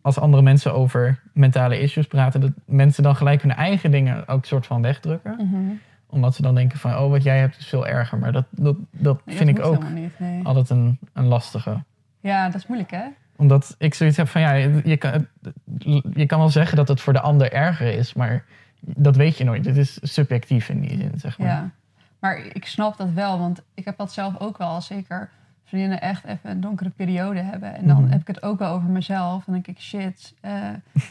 als 0.02 0.19
andere 0.19 0.43
mensen 0.43 0.74
over 0.74 1.19
mentale 1.39 1.80
issues 1.82 2.08
praten... 2.08 2.41
dat 2.41 2.52
mensen 2.65 3.04
dan 3.04 3.15
gelijk 3.15 3.41
hun 3.41 3.54
eigen 3.56 3.91
dingen 3.91 4.28
ook 4.28 4.45
soort 4.45 4.65
van 4.65 4.82
wegdrukken. 4.82 5.36
Mhm. 5.38 5.62
Omdat 6.10 6.36
ze 6.36 6.41
dan 6.41 6.56
denken 6.56 6.80
van, 6.80 6.97
oh, 6.97 7.10
wat 7.10 7.23
jij 7.23 7.39
hebt 7.39 7.58
is 7.58 7.67
veel 7.67 7.88
erger. 7.88 8.17
Maar 8.17 8.32
dat, 8.32 8.45
dat, 8.49 8.75
dat 8.91 9.25
Nee, 9.25 9.36
vind 9.36 9.49
dat 9.49 9.58
ik 9.60 9.65
ook 9.65 9.73
helemaal 9.84 10.02
niet, 10.02 10.19
nee. 10.19 10.43
altijd 10.45 10.69
een, 10.69 10.99
een 11.13 11.25
lastige. 11.25 11.84
Ja, 12.19 12.45
dat 12.45 12.56
is 12.56 12.67
moeilijk 12.67 12.91
hè? 12.91 13.04
Omdat 13.36 13.75
ik 13.78 13.93
zoiets 13.93 14.17
heb 14.17 14.28
van, 14.28 14.41
ja, 14.41 14.54
je 14.84 14.97
kan, 14.97 15.28
je 16.13 16.25
kan 16.25 16.39
wel 16.39 16.49
zeggen 16.49 16.78
dat 16.78 16.88
het 16.88 17.02
voor 17.02 17.13
de 17.13 17.21
ander 17.21 17.52
erger 17.54 17.93
is, 17.93 18.13
maar 18.13 18.45
dat 18.80 19.15
weet 19.15 19.38
je 19.38 19.43
nooit. 19.43 19.65
Het 19.65 19.78
is 19.78 19.97
subjectief 20.02 20.69
in 20.69 20.80
die 20.82 20.97
zin, 20.97 21.12
zeg 21.15 21.38
maar. 21.39 21.47
Ja. 21.47 21.69
Maar 22.19 22.38
ik 22.54 22.65
snap 22.65 22.97
dat 22.97 23.12
wel, 23.13 23.39
want 23.39 23.62
ik 23.73 23.86
heb 23.86 23.97
dat 23.97 24.12
zelf 24.13 24.39
ook 24.39 24.58
wel. 24.58 24.82
Zeker 24.82 25.30
vriendinnen 25.65 26.02
echt 26.02 26.25
even 26.25 26.49
een 26.49 26.62
donkere 26.62 26.89
periode 26.89 27.39
hebben. 27.41 27.75
En 27.75 27.88
dan 27.88 28.02
Mhm. 28.02 28.12
heb 28.12 28.21
ik 28.21 28.28
het 28.28 28.43
ook 28.43 28.60
wel 28.60 28.73
over 28.73 28.89
mezelf. 28.89 29.43
Dan 29.45 29.54
denk 29.54 29.67
ik, 29.67 29.80
shit. 29.80 30.34
eh, 30.41 30.52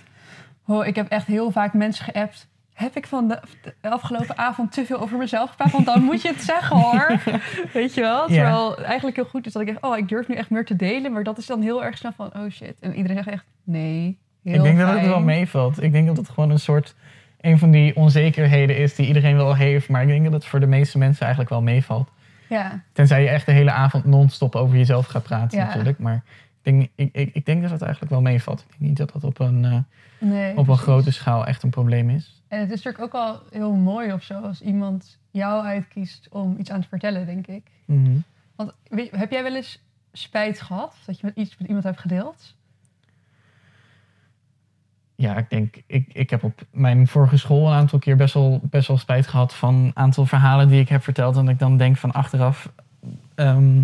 oh, 0.68 0.86
ik 0.86 0.96
heb 0.96 1.08
echt 1.08 1.26
heel 1.26 1.50
vaak 1.50 1.72
mensen 1.72 2.04
geappt. 2.04 2.48
Heb 2.74 2.96
ik 2.96 3.06
van 3.06 3.28
de, 3.28 3.40
de 3.80 3.90
afgelopen 3.90 4.38
avond 4.38 4.72
te 4.72 4.84
veel 4.84 5.00
over 5.00 5.18
mezelf 5.18 5.50
gepraat? 5.50 5.72
Want 5.72 5.86
dan 5.86 6.02
moet 6.02 6.22
je 6.22 6.28
het 6.28 6.42
zeggen 6.42 6.76
hoor. 6.76 7.20
Weet 7.72 7.94
je 7.94 8.00
wel? 8.00 8.26
Terwijl 8.26 8.78
eigenlijk 8.84 9.16
heel 9.16 9.24
goed 9.24 9.46
is 9.46 9.52
dat 9.52 9.62
ik 9.62 9.68
echt... 9.68 9.82
Oh, 9.82 9.96
ik 9.96 10.08
durf 10.08 10.28
nu 10.28 10.34
echt 10.34 10.50
meer 10.50 10.64
te 10.64 10.76
delen. 10.76 11.12
Maar 11.12 11.22
dat 11.22 11.38
is 11.38 11.46
dan 11.46 11.62
heel 11.62 11.84
erg 11.84 11.98
snel 11.98 12.12
van... 12.16 12.26
Oh 12.36 12.50
shit. 12.50 12.74
En 12.80 12.94
iedereen 12.94 13.16
zegt 13.16 13.28
echt 13.28 13.44
nee. 13.64 14.18
Heel 14.42 14.54
ik 14.54 14.62
denk 14.62 14.78
dat 14.78 14.92
het 14.92 15.06
wel 15.06 15.20
meevalt. 15.20 15.82
Ik 15.82 15.92
denk 15.92 16.06
dat 16.06 16.16
het 16.16 16.28
gewoon 16.28 16.50
een 16.50 16.58
soort, 16.58 16.94
een 17.40 17.58
van 17.58 17.70
die 17.70 17.96
onzekerheden 17.96 18.76
is 18.76 18.94
die 18.94 19.06
iedereen 19.06 19.36
wel 19.36 19.56
heeft. 19.56 19.88
Maar 19.88 20.02
ik 20.02 20.08
denk 20.08 20.24
dat 20.24 20.32
het 20.32 20.44
voor 20.44 20.60
de 20.60 20.66
meeste 20.66 20.98
mensen 20.98 21.20
eigenlijk 21.20 21.50
wel 21.50 21.62
meevalt. 21.62 22.08
Ja, 22.48 22.82
Tenzij 22.92 23.22
je 23.22 23.28
echt 23.28 23.46
de 23.46 23.52
hele 23.52 23.70
avond 23.70 24.04
non-stop 24.04 24.56
over 24.56 24.76
jezelf 24.76 25.06
gaat 25.06 25.22
praten 25.22 25.58
Ja. 25.58 25.64
natuurlijk. 25.64 25.98
Maar 25.98 26.22
ik 26.68 26.74
denk, 26.74 26.90
ik, 26.94 27.14
ik, 27.14 27.34
ik 27.34 27.46
denk 27.46 27.62
dat 27.62 27.70
het 27.70 27.82
eigenlijk 27.82 28.12
wel 28.12 28.22
meevalt. 28.22 28.60
Ik 28.60 28.66
denk 28.68 28.80
niet 28.80 28.96
dat 28.96 29.12
dat 29.12 29.24
op 29.24 29.38
een, 29.38 29.64
eh, 29.64 29.78
nee. 30.18 30.56
op 30.56 30.68
een 30.68 30.76
grote 30.76 31.10
schaal 31.10 31.46
echt 31.46 31.62
een 31.62 31.70
probleem 31.70 32.10
is. 32.10 32.42
En 32.48 32.60
het 32.60 32.70
is 32.70 32.82
natuurlijk 32.82 33.04
ook 33.04 33.22
wel 33.22 33.42
heel 33.50 33.74
mooi 33.74 34.12
of 34.12 34.22
zo 34.22 34.40
als 34.40 34.62
iemand 34.62 35.18
jou 35.30 35.64
uitkiest 35.64 36.28
om 36.30 36.56
iets 36.58 36.70
aan 36.70 36.80
te 36.80 36.88
vertellen, 36.88 37.26
denk 37.26 37.46
ik. 37.46 37.62
Mhm. 37.84 38.16
Want 38.56 38.72
weet- 38.88 39.10
heb 39.16 39.30
jij 39.30 39.42
wel 39.42 39.54
eens 39.54 39.82
spijt 40.12 40.60
gehad 40.60 40.96
dat 41.06 41.20
je 41.20 41.26
met 41.26 41.36
iets 41.36 41.56
met 41.58 41.66
iemand 41.66 41.84
hebt 41.84 42.00
gedeeld? 42.00 42.56
Ja, 45.14 45.36
ik 45.36 45.50
denk, 45.50 45.76
ik, 45.86 46.12
ik 46.12 46.30
heb 46.30 46.44
op 46.44 46.60
mijn 46.70 47.06
vorige 47.06 47.36
school 47.36 47.66
een 47.66 47.72
aantal 47.72 47.98
keer 47.98 48.16
best 48.16 48.34
wel, 48.34 48.60
best 48.62 48.88
wel 48.88 48.98
spijt 48.98 49.26
gehad 49.26 49.54
van 49.54 49.74
een 49.74 49.90
aantal 49.94 50.26
verhalen 50.26 50.68
die 50.68 50.80
ik 50.80 50.88
heb 50.88 51.02
verteld. 51.02 51.36
En 51.36 51.44
dat 51.44 51.52
ik 51.52 51.58
dan 51.58 51.76
denk 51.76 51.96
van 51.96 52.12
achteraf 52.12 52.72
ehm, 53.34 53.82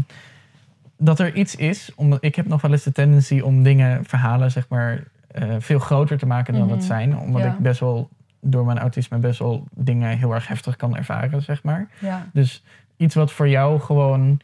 dat 0.99 1.19
er 1.19 1.35
iets 1.35 1.57
is. 1.57 1.91
Omdat 1.95 2.25
ik 2.25 2.35
heb 2.35 2.47
nog 2.47 2.61
wel 2.61 2.73
eens 2.73 2.83
de 2.83 2.93
tendency 2.93 3.41
om 3.41 3.63
dingen, 3.63 4.05
verhalen, 4.05 4.51
zeg 4.51 4.69
maar, 4.69 5.03
eh, 5.27 5.55
veel 5.59 5.79
groter 5.79 6.19
te 6.19 6.27
maken 6.27 6.55
dan 6.55 6.63
Mhm. 6.63 6.73
het 6.75 6.85
zijn. 6.85 7.19
Omdat 7.19 7.43
Ja. 7.43 7.49
ik 7.53 7.59
best 7.59 7.81
wel 7.81 8.09
door 8.41 8.65
mijn 8.65 8.79
autisme 8.79 9.19
best 9.19 9.39
wel 9.39 9.65
dingen 9.75 10.19
heel 10.19 10.35
erg 10.35 10.49
heftig 10.49 10.77
kan 10.77 10.97
ervaren, 10.97 11.43
zeg 11.43 11.63
maar. 11.63 11.89
Ja. 11.99 12.27
Dus 12.33 12.65
iets 12.97 13.15
wat 13.15 13.33
voor 13.33 13.49
jou 13.49 13.81
gewoon 13.81 14.41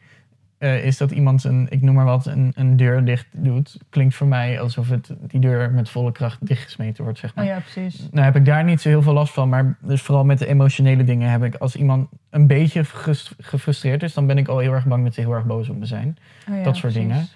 eh, 0.61 0.85
is 0.85 0.97
dat 0.97 1.11
iemand 1.11 1.43
een, 1.43 1.67
ik 1.69 1.81
noem 1.81 1.95
maar 1.95 2.05
wat, 2.05 2.25
een, 2.25 2.51
een 2.55 2.77
deur 2.77 3.05
dicht 3.05 3.27
doet, 3.31 3.77
klinkt 3.89 4.15
voor 4.15 4.27
mij 4.27 4.59
alsof 4.59 4.89
het, 4.89 5.13
die 5.21 5.39
deur 5.39 5.71
met 5.71 5.89
volle 5.89 6.11
kracht 6.11 6.47
dichtgesmeten 6.47 7.03
wordt, 7.03 7.19
zeg 7.19 7.35
maar. 7.35 7.43
Oh 7.43 7.49
ja, 7.49 7.59
precies. 7.59 8.07
Nou 8.11 8.25
heb 8.25 8.35
ik 8.35 8.45
daar 8.45 8.63
niet 8.63 8.81
zo 8.81 8.89
heel 8.89 9.01
veel 9.01 9.13
last 9.13 9.33
van, 9.33 9.49
maar 9.49 9.77
dus 9.79 10.01
vooral 10.01 10.25
met 10.25 10.39
de 10.39 10.47
emotionele 10.47 11.03
dingen 11.03 11.29
heb 11.29 11.43
ik, 11.43 11.55
als 11.55 11.75
iemand 11.75 12.09
een 12.29 12.47
beetje 12.47 12.85
gefrus- 12.85 13.33
gefrustreerd 13.39 14.03
is, 14.03 14.13
dan 14.13 14.27
ben 14.27 14.37
ik 14.37 14.47
al 14.47 14.57
heel 14.57 14.73
erg 14.73 14.85
bang 14.85 15.03
dat 15.03 15.13
ze 15.13 15.21
heel 15.21 15.33
erg 15.33 15.45
boos 15.45 15.69
op 15.69 15.77
me 15.77 15.85
zijn. 15.85 16.17
Oh 16.49 16.55
ja, 16.55 16.63
dat 16.63 16.75
soort 16.75 16.93
precies. 16.93 17.09
dingen. 17.09 17.27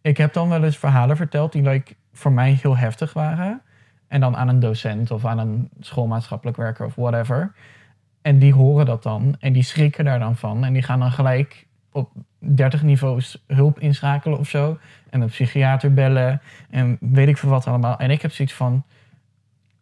Ik 0.00 0.16
heb 0.16 0.32
dan 0.32 0.48
wel 0.48 0.64
eens 0.64 0.78
verhalen 0.78 1.16
verteld 1.16 1.52
die 1.52 1.62
like, 1.62 1.94
voor 2.12 2.32
mij 2.32 2.58
heel 2.62 2.76
heftig 2.76 3.12
waren. 3.12 3.62
En 4.08 4.20
dan 4.20 4.36
aan 4.36 4.48
een 4.48 4.60
docent 4.60 5.10
of 5.10 5.24
aan 5.24 5.38
een 5.38 5.68
schoolmaatschappelijk 5.80 6.56
werker 6.56 6.86
of 6.86 6.94
whatever. 6.94 7.52
En 8.22 8.38
die 8.38 8.54
horen 8.54 8.86
dat 8.86 9.02
dan 9.02 9.36
en 9.40 9.52
die 9.52 9.62
schrikken 9.62 10.04
daar 10.04 10.18
dan 10.18 10.36
van. 10.36 10.64
En 10.64 10.72
die 10.72 10.82
gaan 10.82 10.98
dan 10.98 11.12
gelijk 11.12 11.68
op 11.92 12.10
30 12.38 12.82
niveaus 12.82 13.44
hulp 13.46 13.78
inschakelen 13.80 14.38
of 14.38 14.48
zo. 14.48 14.78
En 15.10 15.20
een 15.20 15.28
psychiater 15.28 15.94
bellen 15.94 16.40
en 16.70 16.96
weet 17.00 17.28
ik 17.28 17.36
veel 17.36 17.48
wat 17.50 17.66
allemaal. 17.66 17.98
En 17.98 18.10
ik 18.10 18.22
heb 18.22 18.32
zoiets 18.32 18.54
van... 18.54 18.84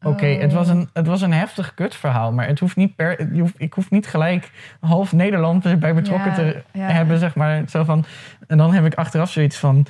Oké, 0.02 0.26
Oh. 0.26 0.40
het, 0.40 0.52
was 0.52 0.68
een, 0.68 0.88
het 0.92 1.06
was 1.06 1.20
een 1.20 1.32
heftig 1.32 1.74
kutverhaal, 1.74 2.32
maar 2.32 2.46
het 2.46 2.58
hoeft 2.58 2.76
niet 2.76 2.96
per, 2.96 3.34
je 3.34 3.40
hoeft, 3.40 3.54
ik 3.56 3.72
hoef 3.72 3.90
niet 3.90 4.06
gelijk 4.06 4.50
half 4.80 5.12
Nederland 5.12 5.64
erbij 5.66 5.94
betrokken 5.94 6.30
Ja, 6.30 6.34
te 6.34 6.62
ja. 6.72 6.86
hebben, 6.88 7.18
zeg 7.18 7.34
maar. 7.34 7.62
Zo 7.68 7.84
van, 7.84 8.04
en 8.46 8.58
dan 8.58 8.74
heb 8.74 8.84
ik 8.84 8.94
achteraf 8.94 9.30
zoiets 9.30 9.56
van, 9.56 9.86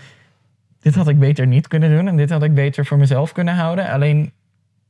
dit 0.81 0.95
had 0.95 1.09
ik 1.09 1.19
beter 1.19 1.47
niet 1.47 1.69
kunnen 1.69 1.91
doen 1.91 2.09
en 2.09 2.17
dit 2.17 2.31
had 2.31 2.43
ik 2.43 2.55
beter 2.55 2.87
voor 2.87 2.99
mezelf 2.99 3.33
kunnen 3.33 3.55
houden. 3.55 3.91
Alleen 3.91 4.33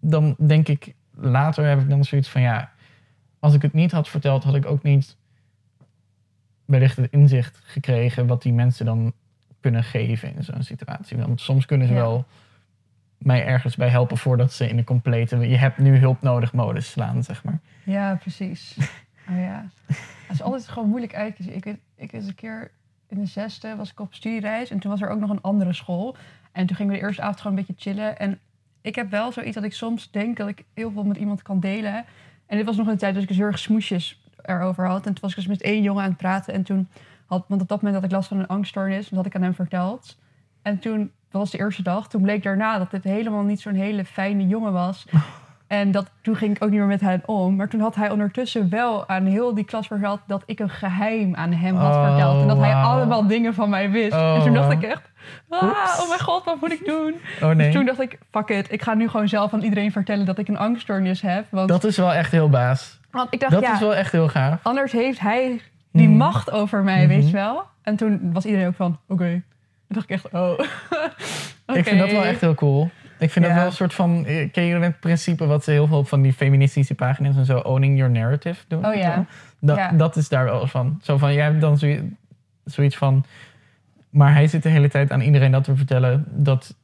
dan 0.01 0.37
denk 0.39 0.69
ik, 0.69 0.95
later 1.15 1.65
heb 1.65 1.81
ik 1.81 1.89
dan 1.89 2.05
zoiets 2.05 2.29
van, 2.29 2.41
ja, 2.41 2.71
als 3.39 3.55
ik 3.55 3.63
het 3.63 3.73
niet 3.73 3.93
had 3.93 4.09
verteld, 4.09 4.45
had 4.45 4.55
ik 4.55 4.67
ook 4.67 4.83
niet 4.83 5.17
wellicht 6.69 6.97
het 6.97 7.11
inzicht 7.11 7.61
gekregen 7.65 8.27
wat 8.27 8.43
die 8.43 8.53
mensen 8.53 8.87
dan 8.87 9.13
kunnen 9.61 9.85
geven 9.85 10.37
in 10.37 10.45
zo'n 10.45 10.63
situatie. 10.63 11.17
Want 11.17 11.41
soms 11.41 11.67
kunnen 11.67 11.87
ze 11.87 11.93
Ja. 11.93 12.01
wel 12.01 12.25
mij 13.19 13.47
ergens 13.47 13.77
bij 13.77 13.89
helpen 13.89 14.19
voordat 14.19 14.53
ze 14.53 14.69
in 14.69 14.79
een 14.79 14.85
complete 14.85 15.37
je 15.37 15.57
hebt 15.57 15.79
nu 15.79 15.97
hulp 15.97 16.23
nodig 16.23 16.53
modus 16.53 16.91
slaan, 16.91 17.23
zeg 17.23 17.45
maar. 17.45 17.59
Ja, 17.85 18.15
precies. 18.15 18.77
Oh 19.29 19.37
ja. 19.37 19.69
Het 19.87 19.97
is 20.33 20.43
altijd 20.43 20.69
gewoon 20.69 20.89
moeilijk 20.89 21.15
uitkiezen. 21.15 21.55
Ik 21.55 21.65
weet, 21.65 21.79
ik 21.97 22.11
weet 22.11 22.27
een 22.29 22.35
keer 22.35 22.71
in 23.09 23.19
de 23.19 23.27
zesde 23.27 23.77
was 23.77 23.91
ik 23.91 24.01
op 24.01 24.15
studiereis 24.15 24.71
en 24.71 24.79
toen 24.79 24.91
was 24.91 25.01
er 25.01 25.09
ook 25.09 25.21
nog 25.21 25.31
een 25.31 25.41
andere 25.41 25.73
school. 25.73 26.17
En 26.53 26.67
toen 26.67 26.77
gingen 26.77 26.93
we 26.93 26.99
de 26.99 27.05
eerste 27.07 27.23
avond 27.23 27.41
gewoon 27.41 27.57
een 27.57 27.65
beetje 27.67 27.91
chillen. 27.91 28.19
En 28.19 28.39
ik 28.81 28.95
heb 28.95 29.11
wel 29.11 29.33
zoiets 29.33 29.55
dat 29.55 29.65
ik 29.65 29.73
soms 29.73 30.11
denk 30.11 30.37
dat 30.37 30.49
ik 30.49 30.65
heel 30.75 30.91
veel 30.91 31.05
met 31.05 31.17
iemand 31.17 31.43
kan 31.43 31.61
delen. 31.61 32.05
En 32.47 32.57
dit 32.57 32.67
was 32.67 32.77
nog 32.77 32.87
een 32.87 32.97
tijd 32.97 33.13
dat 33.15 33.23
ik 33.23 33.29
dus 33.29 33.37
heel 33.37 33.47
erg 33.47 33.59
smoesjes 33.59 34.21
erover 34.49 34.87
had. 34.87 35.07
En 35.07 35.13
toen 35.13 35.21
was 35.21 35.31
ik 35.31 35.37
dus 35.37 35.47
met 35.47 35.63
één 35.63 35.83
jongen 35.83 36.03
aan 36.03 36.09
het 36.09 36.19
praten. 36.19 36.55
En 36.55 36.63
toen 36.63 36.89
had, 37.27 37.45
want 37.49 37.61
op 37.63 37.69
dat 37.69 37.83
moment 37.83 38.01
had 38.01 38.11
ik 38.11 38.17
last 38.17 38.29
van 38.29 38.39
een 38.39 38.47
angststoornis. 38.47 39.09
Dat 39.09 39.17
had 39.19 39.27
ik 39.27 39.35
aan 39.35 39.43
hem 39.43 39.55
verteld. 39.55 40.19
En 40.63 40.79
toen, 40.79 40.99
dat 41.31 41.41
was 41.41 41.51
de 41.51 41.59
eerste 41.59 41.83
dag, 41.83 42.09
toen 42.09 42.23
bleek 42.23 42.43
daarna 42.43 42.79
dat 42.79 42.91
dit 42.91 43.05
helemaal 43.05 43.43
niet 43.43 43.61
zo'n 43.61 43.75
hele 43.75 44.05
fijne 44.05 44.47
jongen 44.47 44.73
was. 44.73 45.05
En 45.69 45.91
dat, 45.91 46.11
toen 46.23 46.37
ging 46.37 46.57
ik 46.57 46.65
ook 46.65 46.71
niet 46.71 46.79
meer 46.79 46.89
met 46.89 47.01
hem 47.01 47.23
om. 47.27 47.57
Maar 47.57 47.69
toen 47.69 47.81
had 47.81 47.95
hij 47.95 48.11
ondertussen 48.11 48.71
wel 48.71 49.09
aan 49.09 49.25
heel 49.25 49.55
die 49.55 49.65
klas 49.65 49.87
verteld 49.87 50.21
dat 50.27 50.43
ik 50.47 50.59
een 50.59 50.71
geheim 50.71 51.35
aan 51.35 51.53
hem 51.53 51.77
had 51.77 51.95
Oh, 51.95 52.07
verteld. 52.09 52.41
En 52.41 52.49
dat 52.49 52.59
hij 52.59 52.75
allemaal 52.75 53.27
dingen 53.27 53.55
van 53.55 53.69
mij 53.69 53.91
wist. 53.91 54.13
Oh, 54.13 54.35
en 54.35 54.43
toen 54.43 54.55
dacht 54.55 54.73
ik 54.73 54.83
echt, 54.83 55.11
ah, 55.49 55.63
oh 56.01 56.09
mijn 56.09 56.21
god, 56.21 56.45
wat 56.45 56.61
moet 56.61 56.73
ik 56.73 56.85
doen? 56.85 57.15
Oh 57.43 57.49
nee. 57.49 57.57
Dus 57.57 57.75
toen 57.75 57.85
dacht 57.85 58.01
ik, 58.01 58.19
fuck 58.31 58.49
it, 58.49 58.73
ik 58.73 58.83
ga 58.83 58.95
nu 58.95 59.09
gewoon 59.09 59.29
zelf 59.29 59.53
aan 59.53 59.63
iedereen 59.63 59.93
vertellen 59.93 60.27
dat 60.27 60.39
ik 60.39 60.49
een 60.49 60.59
angststoornis 60.59 61.21
heb. 61.21 61.47
Want, 61.51 61.69
Dat 61.69 61.85
is 61.85 61.97
wel 61.97 62.13
echt 62.13 62.33
heel 62.33 62.49
baas. 62.49 62.98
Want 63.11 63.33
ik 63.35 63.41
dacht, 63.41 63.53
Dat 63.53 63.63
ja, 63.63 63.73
is 63.75 63.81
wel 63.81 63.95
echt 63.95 64.13
heel 64.13 64.29
gaaf. 64.29 64.61
anders 64.63 64.93
heeft 64.93 65.21
hij 65.21 65.61
die 65.93 66.09
Mhm. 66.09 66.17
macht 66.17 66.51
over 66.51 66.83
mij, 66.85 66.99
Mhm. 66.99 67.09
weet 67.09 67.27
je 67.27 67.33
wel. 67.33 67.63
En 67.83 67.97
toen 67.97 68.33
was 68.33 68.45
iedereen 68.45 68.67
ook 68.67 68.75
van, 68.75 68.99
oké. 69.09 69.31
Toen 69.31 69.43
dacht 69.89 70.11
ik 70.11 70.15
echt, 70.15 70.31
oh. 70.33 70.59
Ik 71.79 71.85
vind 71.85 71.99
dat 71.99 72.11
wel 72.11 72.25
echt 72.25 72.41
heel 72.41 72.55
cool. 72.55 72.91
Ik 73.19 73.31
vind 73.31 73.45
Ja. 73.45 73.51
dat 73.51 73.61
wel 73.61 73.67
een 73.71 73.77
soort 73.77 73.95
van... 73.95 74.25
eh, 74.27 74.53
Ken 74.53 74.65
je 74.65 74.75
het 74.79 75.01
principe 75.01 75.47
wat 75.47 75.65
ze 75.65 75.71
heel 75.71 75.87
veel 75.87 76.05
van 76.05 76.23
die 76.23 76.33
feministische 76.33 76.95
pagina's 76.95 77.37
en 77.37 77.45
zo... 77.45 77.59
owning 77.59 77.97
your 77.99 78.13
narrative 78.13 78.65
doen? 78.69 78.87
Oh 78.87 78.95
ja. 78.95 79.25
Dat, 79.61 79.77
Ja. 79.77 79.91
dat 79.93 80.17
is 80.17 80.29
daar 80.29 80.45
wel 80.45 80.67
van. 80.67 80.99
Zo 81.03 81.17
van, 81.17 81.33
jij 81.35 81.45
hebt 81.45 81.61
dan 81.61 81.79
zoiets 82.65 82.97
van... 82.97 83.25
Maar 84.11 84.33
hij 84.33 84.47
zit 84.47 84.63
de 84.63 84.69
hele 84.69 84.89
tijd 84.89 85.11
aan 85.13 85.21
iedereen 85.21 85.51
dat 85.51 85.65
te 85.65 85.77
vertellen... 85.77 86.25
dat 86.29 86.75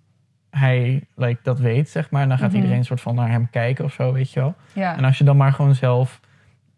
hij 0.59 1.01
like, 1.15 1.41
dat 1.43 1.59
weet, 1.59 1.89
zeg 1.91 2.11
maar. 2.11 2.23
En 2.23 2.29
dan 2.29 2.39
gaat 2.39 2.47
Mhm. 2.49 2.57
iedereen 2.57 2.79
een 2.79 2.85
soort 2.85 3.01
van 3.01 3.15
naar 3.15 3.31
hem 3.31 3.51
kijken 3.51 3.85
of 3.85 3.93
zo, 3.93 4.13
weet 4.13 4.33
je 4.33 4.41
wel. 4.41 4.55
Ja, 4.73 4.97
En 4.97 5.05
als 5.05 5.19
je 5.19 5.25
dan 5.25 5.37
maar 5.37 5.53
gewoon 5.53 5.75
zelf 5.75 6.21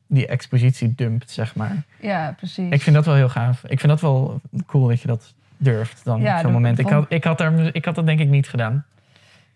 die 0.06 0.26
expositie 0.26 0.94
dumpt, 0.94 1.30
zeg 1.30 1.54
maar. 1.54 1.82
ja, 2.00 2.34
precies. 2.36 2.70
Ik 2.72 2.82
vind 2.82 2.96
dat 2.96 3.04
wel 3.06 3.14
heel 3.14 3.28
gaaf. 3.28 3.62
Ik 3.64 3.78
vind 3.80 3.92
dat 3.92 4.00
wel 4.00 4.40
cool 4.66 4.88
dat 4.88 5.00
je 5.00 5.06
dat 5.08 5.34
durft 5.56 6.04
dan 6.04 6.20
Ja, 6.20 6.34
op 6.34 6.40
zo'n 6.40 6.52
moment. 6.52 6.78
Ik 6.78 6.88
had, 6.88 7.06
ik, 7.08 7.24
had 7.24 7.38
daar, 7.38 7.74
ik 7.74 7.84
had 7.84 7.94
dat 7.94 8.06
denk 8.06 8.20
ik 8.20 8.28
niet 8.28 8.48
gedaan. 8.48 8.84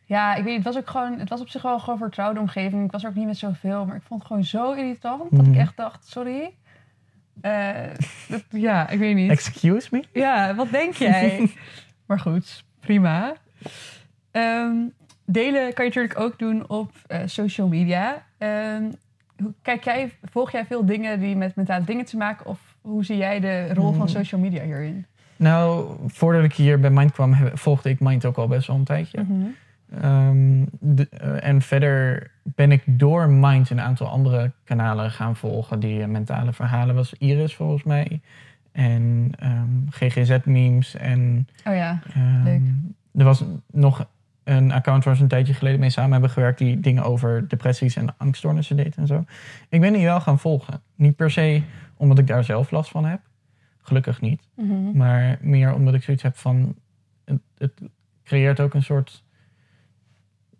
Ja, 0.04 0.34
ik 0.34 0.44
weet 0.44 0.54
het 0.56 0.64
was 0.64 0.76
ook 0.76 0.90
gewoon, 0.90 1.18
het 1.18 1.28
was 1.28 1.40
op 1.40 1.48
zich 1.48 1.62
wel 1.62 1.78
gewoon 1.78 1.94
een 1.94 2.00
vertrouwde 2.00 2.40
omgeving. 2.40 2.84
Ik 2.84 2.90
was 2.92 3.02
er 3.02 3.08
ook 3.08 3.14
niet 3.14 3.26
met 3.26 3.36
zoveel, 3.38 3.84
maar 3.86 3.96
ik 3.96 4.02
vond 4.06 4.20
het 4.20 4.28
gewoon 4.28 4.44
zo 4.44 4.72
irritant 4.72 5.22
dat 5.30 5.40
Mhm. 5.42 5.52
ik 5.52 5.58
echt 5.58 5.76
dacht, 5.76 6.08
sorry. 6.08 6.50
Eh, 7.40 7.68
dat- 8.28 8.44
ja, 8.50 8.88
ik 8.88 8.98
weet 8.98 9.14
niet. 9.14 9.30
Excuse 9.30 9.88
me? 9.90 10.04
Ja, 10.12 10.54
wat 10.54 10.70
denk 10.70 10.94
jij? 10.94 11.50
maar 12.06 12.20
goed, 12.20 12.64
prima. 12.80 13.34
Ehm, 14.30 14.76
delen 15.24 15.72
kan 15.74 15.84
je 15.84 15.90
natuurlijk 15.90 16.20
ook 16.20 16.38
doen 16.38 16.68
op 16.68 16.90
eh, 17.06 17.20
social 17.24 17.68
media. 17.68 18.22
Ehm, 18.38 18.82
kijk 19.62 19.84
jij, 19.84 20.12
volg 20.22 20.50
jij 20.52 20.64
veel 20.66 20.84
dingen 20.86 21.20
die 21.20 21.36
met 21.36 21.54
mentale 21.56 21.84
dingen 21.84 22.04
te 22.04 22.16
maken? 22.16 22.46
Of 22.46 22.58
hoe 22.80 23.04
zie 23.04 23.16
jij 23.16 23.40
de 23.40 23.74
rol 23.74 23.92
van 23.92 24.00
Mm. 24.00 24.08
social 24.08 24.40
media 24.40 24.62
hierin? 24.62 25.06
Nou, 25.36 25.96
voordat 26.06 26.44
ik 26.44 26.52
hier 26.52 26.80
bij 26.80 26.90
Mind 26.90 27.12
kwam, 27.12 27.34
volgde 27.54 27.90
ik 27.90 28.00
Mind 28.00 28.24
ook 28.24 28.36
al 28.36 28.46
best 28.48 28.66
wel 28.66 28.76
een 28.76 28.84
tijdje. 28.84 29.22
Mhm. 29.22 29.46
Ehm, 30.00 30.64
de- 30.80 31.08
eh, 31.10 31.48
en 31.48 31.62
verder 31.62 32.30
ben 32.42 32.72
ik 32.72 32.82
door 32.86 33.28
Mind 33.28 33.70
een 33.70 33.80
aantal 33.80 34.06
andere 34.08 34.52
kanalen 34.64 35.10
gaan 35.10 35.36
volgen. 35.36 35.80
Die 35.80 36.00
eh, 36.02 36.08
mentale 36.08 36.52
verhalen 36.52 36.94
was 36.94 37.14
Iris 37.18 37.54
volgens 37.54 37.82
mij. 37.82 38.20
En 38.72 39.32
GGZ-memes. 39.90 40.96
En 40.96 41.48
Oh 41.66 41.74
ja, 41.74 41.98
Leuk. 42.44 42.60
er 43.14 43.24
was 43.24 43.44
nog 43.72 44.06
een 44.44 44.72
account 44.72 45.04
waar 45.04 45.16
ze 45.16 45.22
een 45.22 45.28
tijdje 45.28 45.54
geleden 45.54 45.80
mee 45.80 45.90
samen 45.90 46.12
hebben 46.12 46.30
gewerkt. 46.30 46.58
Die 46.58 46.80
dingen 46.80 47.02
over 47.02 47.48
depressies 47.48 47.96
en 47.96 48.14
angststoornissen 48.16 48.76
deed 48.76 48.96
en 48.96 49.06
zo. 49.06 49.24
Ik 49.68 49.80
ben 49.80 49.92
die 49.92 50.04
wel 50.04 50.20
gaan 50.20 50.38
volgen. 50.38 50.82
Niet 50.94 51.16
per 51.16 51.30
se 51.30 51.62
omdat 51.96 52.18
ik 52.18 52.26
daar 52.26 52.44
zelf 52.44 52.70
last 52.70 52.90
van 52.90 53.04
heb. 53.04 53.20
Gelukkig 53.78 54.20
niet. 54.20 54.48
Mhm. 54.56 54.96
Maar 54.96 55.38
meer 55.40 55.74
omdat 55.74 55.94
ik 55.94 56.02
zoiets 56.02 56.22
heb 56.22 56.36
van. 56.36 56.74
Het, 57.24 57.40
het 57.58 57.80
creëert 58.24 58.60
ook 58.60 58.74
een 58.74 58.82
soort. 58.82 59.24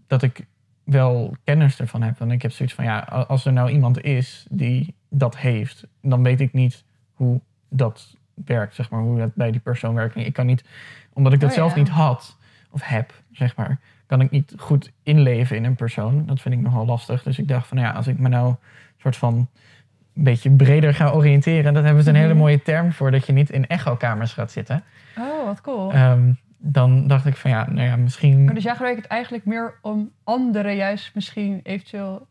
dat 0.07 0.23
ik 0.23 0.47
wel 0.85 1.37
kennis 1.45 1.81
ervan 1.81 2.03
heb. 2.03 2.21
En 2.21 2.31
ik 2.31 2.43
heb 2.43 2.53
zoiets 2.53 2.75
van 2.75 2.85
ja, 2.85 2.99
als 3.01 3.45
er 3.45 3.53
nou 3.53 3.71
iemand 3.71 4.03
is 4.03 4.47
die 4.51 4.95
dat 5.09 5.37
heeft, 5.37 5.87
dan 6.03 6.23
weet 6.23 6.41
ik 6.41 6.53
niet 6.53 6.85
hoe 7.13 7.41
dat 7.69 8.17
werkt, 8.45 8.75
zeg 8.75 8.91
maar, 8.91 9.01
hoe 9.01 9.19
dat 9.19 9.35
bij 9.35 9.51
die 9.51 9.61
persoon 9.61 9.95
werkt. 9.95 10.17
Ik 10.17 10.33
kan 10.33 10.47
niet, 10.47 10.65
omdat 11.13 11.33
ik 11.33 11.41
dat 11.41 11.49
Oh, 11.49 11.55
zelf 11.55 11.71
ja. 11.73 11.79
niet 11.79 11.89
had 11.89 12.39
of 12.71 12.81
heb, 12.83 13.13
zeg 13.33 13.57
maar, 13.57 13.79
kan 14.07 14.21
ik 14.21 14.31
niet 14.31 14.55
goed 14.57 14.93
inleven 15.03 15.57
in 15.57 15.65
een 15.65 15.75
persoon. 15.77 16.27
Dat 16.27 16.41
vind 16.41 16.55
ik 16.55 16.61
nogal 16.61 16.87
lastig. 16.87 17.23
Dus 17.23 17.39
ik 17.39 17.49
dacht 17.49 17.67
van 17.67 17.79
ja, 17.79 17.91
als 17.91 18.07
ik 18.07 18.19
me 18.19 18.29
nou 18.29 18.49
een 18.49 18.57
soort 18.99 19.17
van 19.17 19.49
een 20.15 20.23
beetje 20.25 20.51
breder 20.51 20.95
ga 20.95 21.11
oriënteren, 21.11 21.75
dat 21.75 21.85
hebben 21.85 22.03
ze 22.03 22.09
een 22.09 22.15
hele 22.17 22.29
Mhm. 22.29 22.39
mooie 22.39 22.63
term 22.63 22.93
voor 22.93 23.11
dat 23.11 23.27
je 23.27 23.33
niet 23.33 23.51
in 23.51 23.67
echokamers 23.67 24.33
gaat 24.33 24.51
zitten. 24.51 24.83
Oh, 25.19 25.45
wat 25.45 25.61
cool. 25.61 25.93
Ehm, 25.93 26.33
dan 26.59 27.07
dacht 27.07 27.27
ik 27.27 27.37
van 27.37 27.51
ja, 27.51 27.71
nou 27.71 27.87
ja, 27.87 27.97
misschien. 27.97 28.45
Maar 28.45 28.55
dus 28.55 28.63
jij 28.63 28.73
gebruikt 28.75 29.03
het 29.03 29.11
eigenlijk 29.11 29.45
meer 29.45 29.75
om 29.83 30.11
anderen 30.25 30.77
juist 30.77 31.15
misschien 31.15 31.61
eventueel... 31.63 32.27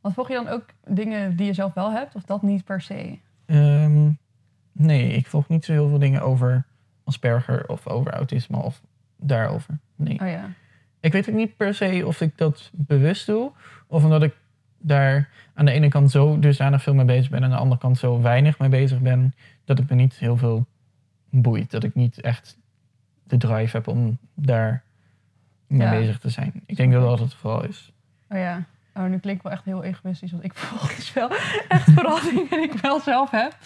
Want 0.00 0.14
volg 0.14 0.28
je 0.28 0.34
dan 0.34 0.48
ook 0.48 0.64
dingen 0.86 1.36
die 1.36 1.46
je 1.46 1.52
zelf 1.52 1.74
wel 1.74 1.92
hebt? 1.92 2.14
Of 2.14 2.22
dat 2.22 2.42
niet 2.42 2.64
per 2.64 2.80
se? 2.80 3.18
Ehm, 3.46 4.10
nee, 4.72 5.12
ik 5.12 5.26
volg 5.26 5.48
niet 5.48 5.64
zo 5.64 5.72
heel 5.72 5.88
veel 5.88 5.98
dingen 5.98 6.22
over 6.22 6.64
Asperger 7.04 7.68
of 7.68 7.86
over 7.88 8.12
autisme 8.12 8.56
of 8.56 8.80
daarover. 9.22 9.78
Nee. 9.96 10.20
Oh 10.20 10.28
ja. 10.28 10.50
Ik 11.00 11.12
weet 11.12 11.28
ook 11.28 11.34
niet 11.34 11.56
per 11.56 11.74
se 11.74 12.02
of 12.06 12.20
ik 12.20 12.38
dat 12.38 12.70
bewust 12.72 13.26
doe. 13.26 13.52
Of 13.86 14.04
omdat 14.04 14.22
ik 14.22 14.34
daar 14.78 15.28
aan 15.54 15.64
de 15.64 15.70
ene 15.72 15.88
kant 15.88 16.10
zo 16.10 16.38
dusdanig 16.38 16.82
veel 16.82 16.94
mee 16.94 17.04
bezig 17.04 17.30
ben. 17.30 17.38
En 17.38 17.44
aan 17.44 17.50
de 17.50 17.56
andere 17.56 17.80
kant 17.80 17.98
zo 17.98 18.20
weinig 18.20 18.58
mee 18.58 18.68
bezig 18.68 19.00
ben. 19.00 19.34
Dat 19.64 19.78
het 19.78 19.90
me 19.90 19.96
niet 19.96 20.14
heel 20.14 20.36
veel 20.36 20.66
boeit. 21.30 21.70
Dat 21.70 21.84
ik 21.84 21.94
niet 21.94 22.20
echt 22.20 22.58
de 23.24 23.36
drive 23.36 23.76
heb 23.76 23.86
om 23.86 24.18
daar 24.34 24.82
mee 25.66 25.86
Ja. 25.86 25.90
bezig 25.90 26.18
te 26.18 26.28
zijn. 26.28 26.52
Ik 26.66 26.76
denk 26.76 26.92
dat 26.92 27.02
dat 27.02 27.18
het 27.18 27.34
vooral 27.34 27.64
is. 27.64 27.92
Oh 28.28 28.38
ja. 28.38 28.64
Oh, 28.94 29.04
nu 29.04 29.18
klinkt 29.18 29.42
wel 29.42 29.52
echt 29.52 29.64
heel 29.64 29.82
egoïstisch. 29.82 30.30
Want 30.30 30.44
ik 30.44 30.54
volg 30.58 30.94
dus 30.94 31.12
wel 31.12 31.30
echt 31.68 31.90
vooral 31.90 32.20
dingen 32.20 32.48
die 32.48 32.62
ik 32.62 32.72
wel 32.72 33.00
zelf 33.00 33.30
heb. 33.30 33.56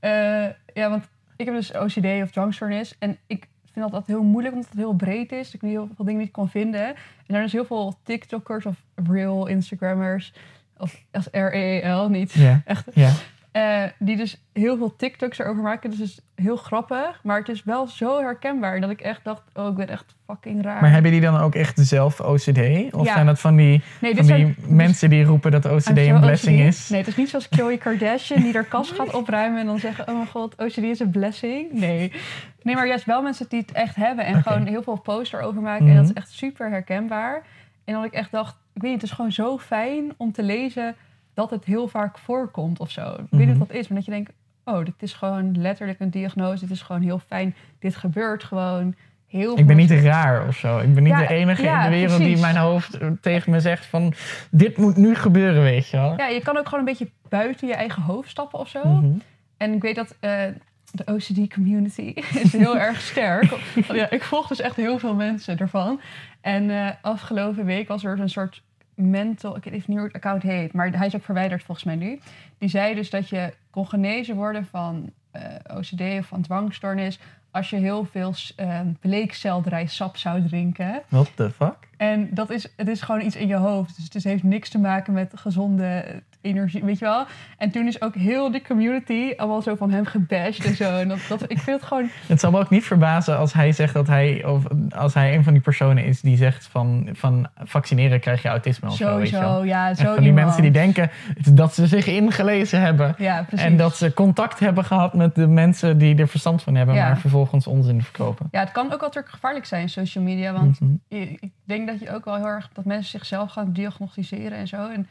Eh, 0.00 0.46
ja, 0.74 0.90
want 0.90 1.08
ik 1.36 1.44
heb 1.46 1.54
dus 1.54 1.72
OCD 1.72 2.22
of 2.22 2.30
dwangstoornis. 2.30 2.98
En 2.98 3.18
ik 3.26 3.48
vind 3.72 3.84
dat 3.84 3.94
altijd 3.94 4.06
heel 4.06 4.22
moeilijk 4.22 4.54
omdat 4.54 4.70
het 4.70 4.78
heel 4.78 4.94
breed 4.94 5.32
is. 5.32 5.54
Ik 5.54 5.62
nu 5.62 5.68
heel 5.68 5.88
veel 5.96 6.04
dingen 6.04 6.20
niet 6.20 6.30
kon 6.30 6.48
vinden. 6.48 6.86
En 6.86 6.94
er 6.94 7.24
zijn 7.26 7.42
dus 7.42 7.52
heel 7.52 7.64
veel 7.64 7.94
TikTokkers 8.02 8.66
of 8.66 8.74
real 8.94 9.46
Instagrammers. 9.46 10.32
Of 10.78 11.02
als 11.10 11.28
R-E-E-L, 11.30 12.08
niet 12.08 12.32
Ja, 12.32 12.62
echt 12.64 12.84
ja. 12.94 13.12
Eh, 13.52 13.82
die 13.98 14.16
dus 14.16 14.42
heel 14.52 14.76
veel 14.76 14.96
TikToks 14.96 15.38
erover 15.38 15.62
maken. 15.62 15.90
Dus 15.90 15.98
het 15.98 16.08
is 16.08 16.20
heel 16.34 16.56
grappig. 16.56 17.20
Maar 17.22 17.38
het 17.38 17.48
is 17.48 17.64
wel 17.64 17.86
zo 17.88 18.20
herkenbaar. 18.20 18.80
Dat 18.80 18.90
ik 18.90 19.00
echt 19.00 19.24
dacht, 19.24 19.42
oh, 19.54 19.68
ik 19.68 19.74
ben 19.74 19.88
echt 19.88 20.14
fucking 20.26 20.62
raar. 20.62 20.80
Maar 20.80 20.90
hebben 20.90 21.10
die 21.10 21.20
dan 21.20 21.36
ook 21.36 21.54
echt 21.54 21.78
zelf 21.78 22.20
OCD? 22.20 22.92
Of 22.94 23.06
Ja. 23.06 23.12
zijn 23.12 23.26
dat 23.26 23.40
van 23.40 23.56
die, 23.56 23.82
nee, 24.00 24.16
van 24.16 24.26
die 24.26 24.54
mensen 24.66 25.10
die 25.10 25.24
roepen 25.24 25.50
dat 25.50 25.64
OCD 25.66 25.88
een 25.98 26.20
blessing 26.20 26.58
OCD. 26.60 26.66
is? 26.66 26.88
Nee, 26.88 26.98
het 26.98 27.08
is 27.08 27.16
niet 27.16 27.28
zoals 27.28 27.48
Khloe 27.48 27.78
Kardashian 27.78 28.42
die 28.42 28.52
haar 28.52 28.64
kast 28.64 28.92
gaat 28.92 29.14
opruimen 29.14 29.60
en 29.60 29.66
dan 29.66 29.78
zeggen: 29.78 30.08
Oh 30.08 30.14
mijn 30.14 30.26
god, 30.28 30.54
OCD 30.56 30.76
is 30.78 31.00
een 31.00 31.10
blessing. 31.10 31.72
Nee. 31.72 32.12
Nee, 32.62 32.74
maar 32.74 32.86
juist 32.86 33.04
wel 33.04 33.22
mensen 33.22 33.46
die 33.48 33.60
het 33.60 33.72
echt 33.72 33.96
hebben 33.96 34.24
en 34.24 34.42
gewoon 34.42 34.66
heel 34.66 34.82
veel 34.82 34.96
posts 35.00 35.32
erover 35.34 35.62
maken. 35.62 35.86
En 35.88 35.94
dat 35.94 36.04
is 36.04 36.10
Mhm. 36.10 36.18
echt 36.18 36.30
super 36.30 36.70
herkenbaar. 36.70 37.42
En 37.84 37.94
dat 37.94 38.04
ik 38.04 38.12
echt 38.12 38.30
dacht: 38.30 38.56
Ik 38.74 38.82
weet 38.82 38.90
niet, 38.90 39.00
het 39.00 39.10
is 39.10 39.16
gewoon 39.16 39.32
zo 39.32 39.58
fijn 39.58 40.12
om 40.16 40.32
te 40.32 40.42
lezen 40.42 40.94
dat 41.34 41.50
het 41.50 41.64
heel 41.64 41.88
vaak 41.88 42.18
voorkomt 42.18 42.78
of 42.80 42.90
zo. 42.90 43.02
Ik 43.10 43.16
weet 43.30 43.40
niet 43.40 43.48
Mhm. 43.48 43.58
wat 43.58 43.68
dat 43.68 43.76
is, 43.76 43.88
maar 43.88 43.96
dat 43.96 44.06
je 44.06 44.12
denkt: 44.12 44.32
Oh, 44.64 44.84
dit 44.84 44.94
is 44.98 45.12
gewoon 45.12 45.60
letterlijk 45.60 46.00
een 46.00 46.10
diagnose. 46.10 46.60
Dit 46.60 46.70
is 46.70 46.82
gewoon 46.82 47.02
heel 47.02 47.18
fijn. 47.18 47.54
Dit 47.78 47.96
gebeurt 47.96 48.44
gewoon 48.44 48.94
heel 49.26 49.58
Ik 49.58 49.66
ben 49.66 49.76
niet 49.76 49.90
raar 49.90 50.46
of 50.46 50.56
zo. 50.56 50.78
Ik 50.78 50.94
ben 50.94 51.02
niet 51.02 51.12
Ja, 51.12 51.18
de 51.18 51.26
enige 51.34 51.62
ja, 51.62 51.84
in 51.84 51.90
de 51.90 51.96
wereld 51.96 52.16
precies. 52.16 52.34
die 52.34 52.42
mijn 52.42 52.56
hoofd 52.56 52.94
eh, 52.98 53.08
tegen 53.20 53.50
me 53.52 53.60
zegt 53.60 53.86
van... 53.86 54.12
Dit 54.50 54.76
moet 54.76 54.96
nu 54.96 55.14
gebeuren, 55.14 55.62
weet 55.62 55.88
je 55.88 55.96
wel. 55.96 56.14
Ja, 56.16 56.26
je 56.26 56.40
kan 56.42 56.56
ook 56.56 56.64
gewoon 56.64 56.78
een 56.80 56.84
beetje 56.86 57.10
buiten 57.28 57.68
je 57.68 57.74
eigen 57.74 58.02
hoofd 58.02 58.30
stappen 58.30 58.58
of 58.58 58.68
zo. 58.68 58.84
Mhm. 58.84 59.12
En 59.56 59.72
ik 59.72 59.82
weet 59.82 59.94
dat 59.96 60.16
eh, 60.20 60.40
de 60.90 61.04
OCD-community 61.06 62.12
is 62.42 62.52
heel 62.52 62.78
erg 62.78 63.00
sterk. 63.00 63.52
Ja, 63.92 64.10
ik 64.10 64.22
volg 64.22 64.48
dus 64.48 64.60
echt 64.60 64.76
heel 64.76 64.98
veel 64.98 65.14
mensen 65.14 65.58
ervan. 65.58 66.00
En 66.40 66.70
eh, 66.70 66.88
afgelopen 67.02 67.64
week 67.64 67.88
was 67.88 68.04
er 68.04 68.20
een 68.20 68.28
soort 68.30 68.62
mental... 68.94 69.56
Ik 69.56 69.64
weet 69.64 69.74
even 69.74 69.84
niet 69.86 69.98
hoe 69.98 70.06
het 70.06 70.16
account 70.16 70.42
heet, 70.42 70.72
maar 70.72 70.96
hij 70.96 71.06
is 71.06 71.14
ook 71.14 71.24
verwijderd 71.24 71.62
volgens 71.62 71.86
mij 71.86 71.96
nu. 71.96 72.20
Die 72.58 72.68
zei 72.68 72.94
dus 72.94 73.10
dat 73.10 73.28
je 73.28 73.54
kon 73.70 73.88
genezen 73.88 74.36
worden 74.36 74.66
van 74.66 75.10
eh, 75.30 75.42
OCD 75.76 76.00
of 76.00 76.26
van 76.26 76.42
dwangstoornis 76.42 77.18
als 77.52 77.70
je 77.70 77.76
heel 77.76 78.04
veel 78.04 78.34
uh, 78.60 78.80
bleekselderijsap 79.00 80.16
zou 80.16 80.48
drinken. 80.48 81.02
What 81.08 81.30
the 81.34 81.50
fuck? 81.50 81.76
En 81.96 82.28
dat 82.34 82.50
is, 82.50 82.72
het 82.76 82.88
is 82.88 83.00
gewoon 83.00 83.20
iets 83.20 83.36
in 83.36 83.48
je 83.48 83.56
hoofd. 83.56 83.96
Dus 83.96 84.08
het 84.12 84.24
heeft 84.24 84.42
niks 84.42 84.68
te 84.68 84.78
maken 84.78 85.12
met 85.12 85.32
gezonde 85.36 86.22
energie, 86.42 86.84
weet 86.84 86.98
je 86.98 87.04
wel. 87.04 87.24
En 87.58 87.70
toen 87.70 87.86
is 87.86 88.02
ook 88.02 88.14
heel 88.14 88.50
de 88.50 88.62
community 88.62 89.32
allemaal 89.36 89.62
zo 89.62 89.74
van 89.74 89.90
hem 89.90 90.04
gebashed 90.04 90.64
en 90.64 90.74
zo. 90.76 90.96
En 90.98 91.08
dat, 91.08 91.18
dat, 91.28 91.42
ik 91.42 91.58
vind 91.58 91.76
het 91.80 91.82
gewoon... 91.88 92.08
Het 92.26 92.40
zal 92.40 92.50
me 92.50 92.58
ook 92.58 92.70
niet 92.70 92.84
verbazen 92.84 93.36
als 93.38 93.52
hij 93.52 93.72
zegt 93.72 93.94
dat 93.94 94.06
hij... 94.06 94.44
of 94.44 94.64
als 94.96 95.14
hij 95.14 95.34
een 95.34 95.44
van 95.44 95.52
die 95.52 95.62
personen 95.62 96.04
is 96.04 96.20
die 96.20 96.36
zegt 96.36 96.66
van... 96.66 97.08
van 97.12 97.48
vaccineren 97.64 98.20
krijg 98.20 98.42
je 98.42 98.48
autisme 98.48 98.88
of 98.88 98.96
zo, 98.96 99.16
weet 99.18 99.28
je 99.28 99.38
wel. 99.38 99.64
Ja, 99.64 99.88
En 99.88 99.96
zo 99.96 100.04
van 100.04 100.14
die 100.16 100.24
iemand. 100.26 100.44
mensen 100.44 100.62
die 100.62 100.70
denken 100.72 101.10
dat 101.52 101.74
ze 101.74 101.86
zich 101.86 102.06
ingelezen 102.06 102.80
hebben. 102.80 103.14
Ja. 103.18 103.46
En 103.50 103.76
dat 103.76 103.96
ze 103.96 104.14
contact 104.14 104.58
hebben 104.58 104.84
gehad 104.84 105.14
met 105.14 105.34
de 105.34 105.46
mensen 105.46 105.98
die 105.98 106.16
er 106.16 106.28
verstand 106.28 106.62
van 106.62 106.74
hebben, 106.74 106.94
Ja. 106.94 107.06
maar 107.06 107.18
vervolgens 107.18 107.66
onzin 107.66 108.02
verkopen. 108.02 108.48
Ja, 108.50 108.60
het 108.60 108.72
kan 108.72 108.92
ook 108.92 109.02
altijd 109.02 109.28
gevaarlijk 109.28 109.64
zijn, 109.66 109.88
social 109.88 110.24
media. 110.24 110.52
Want 110.52 110.80
Mhm. 110.80 110.90
ik 111.08 111.50
denk 111.64 111.86
dat 111.88 112.00
je 112.00 112.14
ook 112.14 112.24
wel 112.24 112.34
heel 112.34 112.46
erg... 112.46 112.68
dat 112.72 112.84
mensen 112.84 113.10
zichzelf 113.10 113.50
gaan 113.50 113.72
diagnosticeren 113.72 114.58
en 114.58 114.68
zo. 114.68 114.88
En 114.90 115.06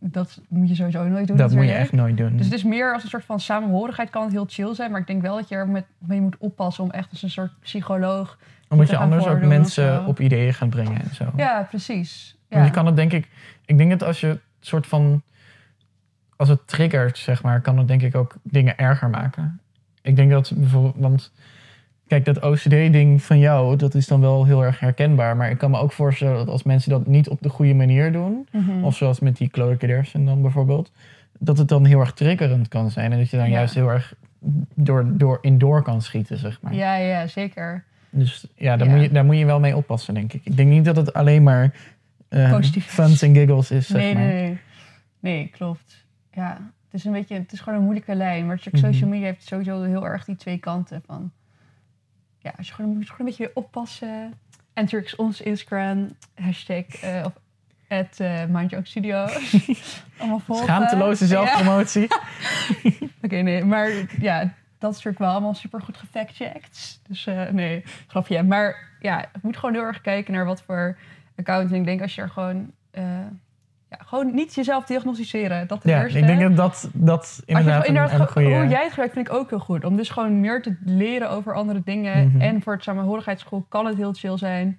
dat 0.00 0.40
moet 0.48 0.68
je 0.68 0.74
sowieso 0.74 1.04
nooit 1.04 1.26
doen 1.26 1.36
Dat 1.36 1.54
moet 1.54 1.64
je 1.64 1.72
echt 1.72 1.92
nooit 1.92 2.16
doen. 2.16 2.36
Dus 2.36 2.46
het 2.46 2.54
is 2.54 2.62
meer 2.62 2.92
als 2.92 3.02
een 3.02 3.08
soort 3.08 3.24
van 3.24 3.40
samenhorigheid 3.40 4.10
kan 4.10 4.22
het 4.22 4.32
heel 4.32 4.46
chill 4.48 4.74
zijn. 4.74 4.90
Maar 4.90 5.00
ik 5.00 5.06
denk 5.06 5.22
wel 5.22 5.36
dat 5.36 5.48
je 5.48 5.54
er 5.54 5.68
met, 5.68 5.84
mee 5.98 6.20
moet 6.20 6.36
oppassen 6.38 6.84
om 6.84 6.90
echt 6.90 7.10
als 7.10 7.22
een 7.22 7.30
soort 7.30 7.60
psycholoog... 7.60 8.38
Omdat 8.68 8.88
je 8.88 8.96
gaan 8.96 9.02
anders 9.02 9.26
ook 9.26 9.42
mensen 9.42 10.06
op 10.06 10.20
ideeën 10.20 10.54
gaat 10.54 10.70
brengen 10.70 11.02
en 11.02 11.14
zo. 11.14 11.32
Ja, 11.36 11.66
precies. 11.68 12.36
Ja. 12.48 12.56
Want 12.56 12.68
je 12.68 12.74
kan 12.74 12.86
het 12.86 12.96
denk 12.96 13.12
ik... 13.12 13.28
Ik 13.64 13.78
denk 13.78 13.90
dat 13.90 14.02
als 14.02 14.20
je 14.20 14.26
het 14.26 14.40
soort 14.60 14.86
van... 14.86 15.22
Als 16.36 16.48
het 16.48 16.66
triggert, 16.66 17.18
zeg 17.18 17.42
maar, 17.42 17.60
kan 17.60 17.78
het 17.78 17.88
denk 17.88 18.02
ik 18.02 18.14
ook 18.14 18.36
dingen 18.42 18.78
erger 18.78 19.10
maken. 19.10 19.60
Ik 20.02 20.16
denk 20.16 20.30
dat 20.30 20.52
bijvoorbeeld... 20.54 20.94
Want 20.98 21.32
kijk, 22.12 22.24
dat 22.24 22.40
OCD-ding 22.44 23.22
van 23.22 23.38
jou, 23.38 23.76
dat 23.76 23.94
is 23.94 24.06
dan 24.06 24.20
wel 24.20 24.44
heel 24.44 24.64
erg 24.64 24.80
herkenbaar. 24.80 25.36
Maar 25.36 25.50
ik 25.50 25.58
kan 25.58 25.70
me 25.70 25.78
ook 25.78 25.92
voorstellen 25.92 26.36
dat 26.36 26.48
als 26.48 26.62
mensen 26.62 26.90
dat 26.90 27.06
niet 27.06 27.28
op 27.28 27.42
de 27.42 27.48
goede 27.48 27.74
manier 27.74 28.12
doen... 28.12 28.48
Mhm. 28.52 28.84
Of 28.84 28.96
zoals 28.96 29.20
met 29.20 29.36
die 29.36 29.48
Chloe 29.52 29.76
Kardashian 29.76 30.24
dan 30.24 30.42
bijvoorbeeld. 30.42 30.92
Dat 31.38 31.58
het 31.58 31.68
dan 31.68 31.84
heel 31.84 32.00
erg 32.00 32.12
triggerend 32.12 32.68
kan 32.68 32.90
zijn. 32.90 33.12
En 33.12 33.18
dat 33.18 33.30
je 33.30 33.36
dan 33.36 33.46
Ja. 33.46 33.52
juist 33.52 33.74
heel 33.74 33.88
erg 33.88 34.14
door, 34.74 35.16
door, 35.16 35.38
in 35.40 35.58
door 35.58 35.82
kan 35.82 36.02
schieten, 36.02 36.38
zeg 36.38 36.60
maar. 36.60 36.74
Ja, 36.74 36.94
ja, 36.96 37.26
zeker. 37.26 37.84
Dus 38.10 38.46
ja, 38.56 38.76
daar, 38.76 38.88
Ja. 38.88 38.94
Moet 38.94 39.02
je, 39.02 39.10
daar 39.10 39.24
moet 39.24 39.36
je 39.38 39.44
wel 39.46 39.60
mee 39.60 39.76
oppassen, 39.76 40.14
denk 40.14 40.32
ik. 40.32 40.40
Ik 40.44 40.56
denk 40.56 40.68
niet 40.68 40.84
dat 40.84 40.96
het 40.96 41.12
alleen 41.12 41.42
maar 41.42 41.74
eh 42.28 42.50
Positief. 42.50 42.86
funs 42.86 43.22
en 43.22 43.34
giggles 43.34 43.70
is, 43.70 43.86
zeg 43.86 44.00
Nee, 44.02 44.14
maar. 44.14 44.22
nee, 44.22 44.42
nee. 44.42 44.58
Nee, 45.20 45.48
klopt. 45.48 46.04
Ja, 46.32 46.50
het 46.84 47.00
is 47.00 47.04
een 47.04 47.12
beetje, 47.12 47.34
het 47.34 47.52
is 47.52 47.60
gewoon 47.60 47.78
een 47.78 47.84
moeilijke 47.84 48.14
lijn. 48.14 48.46
Maar 48.46 48.60
Mhm. 48.72 48.76
social 48.76 49.08
media 49.10 49.26
heeft 49.26 49.46
sowieso 49.46 49.82
heel 49.82 50.06
erg 50.06 50.24
die 50.24 50.36
twee 50.36 50.58
kanten 50.58 51.02
van. 51.06 51.30
Ja, 52.42 52.52
als 52.56 52.68
je 52.68 52.74
gewoon, 52.74 52.90
moet 52.90 53.02
je 53.02 53.10
gewoon 53.10 53.20
een 53.20 53.26
beetje 53.36 53.44
weer 53.44 53.64
oppassen. 53.64 54.08
En 54.72 54.82
natuurlijk 54.84 55.14
onze 55.16 55.42
Instagram, 55.44 56.16
hashtag 56.34 56.84
eh, 57.00 57.22
of 57.24 57.32
at 57.88 58.20
eh, 58.20 58.44
Mind 58.48 58.70
Your 58.70 58.86
Studio. 58.86 59.26
Allemaal 60.18 60.38
volgen. 60.38 60.64
Schaamteloze 60.64 61.22
Ja. 61.24 61.28
zelfpromotie. 61.30 62.08
Oké, 63.24 63.36
nee, 63.36 63.64
maar 63.64 63.88
ja, 64.20 64.38
dat 64.78 64.90
is 64.90 64.96
natuurlijk 64.96 65.18
wel 65.18 65.30
allemaal 65.30 65.54
super 65.54 65.80
goed 65.82 65.96
gefactcheckt. 65.96 67.00
Dus 67.08 67.26
eh, 67.26 67.48
nee, 67.48 67.84
grapje. 68.06 68.42
Maar 68.42 68.88
ja, 69.00 69.18
je 69.18 69.38
moet 69.42 69.56
gewoon 69.56 69.74
heel 69.74 69.84
erg 69.84 70.00
kijken 70.00 70.32
naar 70.32 70.44
wat 70.44 70.62
voor 70.62 70.98
account. 71.36 71.70
En 71.70 71.76
ik 71.76 71.84
denk 71.84 72.00
als 72.02 72.14
je 72.14 72.22
er 72.22 72.30
gewoon, 72.30 72.72
ja, 73.98 74.04
gewoon 74.04 74.34
niet 74.34 74.54
jezelf 74.54 74.84
diagnosticeren. 74.84 75.66
Dat 75.68 75.82
de 75.82 75.88
Ja, 75.88 76.02
eerste. 76.02 76.18
ik 76.18 76.26
denk 76.26 76.40
dat 76.40 76.56
dat, 76.56 76.90
dat 76.94 77.42
inderdaad, 77.46 77.86
inderdaad 77.86 78.12
een, 78.12 78.20
een 78.20 78.26
gewoon- 78.28 78.44
goede... 78.46 78.60
hoe 78.60 78.70
jij 78.70 78.80
het 78.82 78.88
gebruikt 78.88 79.14
vind 79.14 79.26
ik 79.26 79.32
ook 79.32 79.50
heel 79.50 79.58
goed. 79.58 79.84
Om 79.84 79.96
dus 79.96 80.08
gewoon 80.10 80.40
meer 80.40 80.62
te 80.62 80.76
leren 80.84 81.30
over 81.30 81.54
andere 81.54 81.82
dingen. 81.84 82.28
Mhm. 82.28 82.40
En 82.40 82.62
voor 82.62 82.72
het 82.72 82.82
samenhorigheidsschool 82.82 83.66
kan 83.68 83.86
het 83.86 83.96
heel 83.96 84.12
chill 84.12 84.36
zijn. 84.38 84.78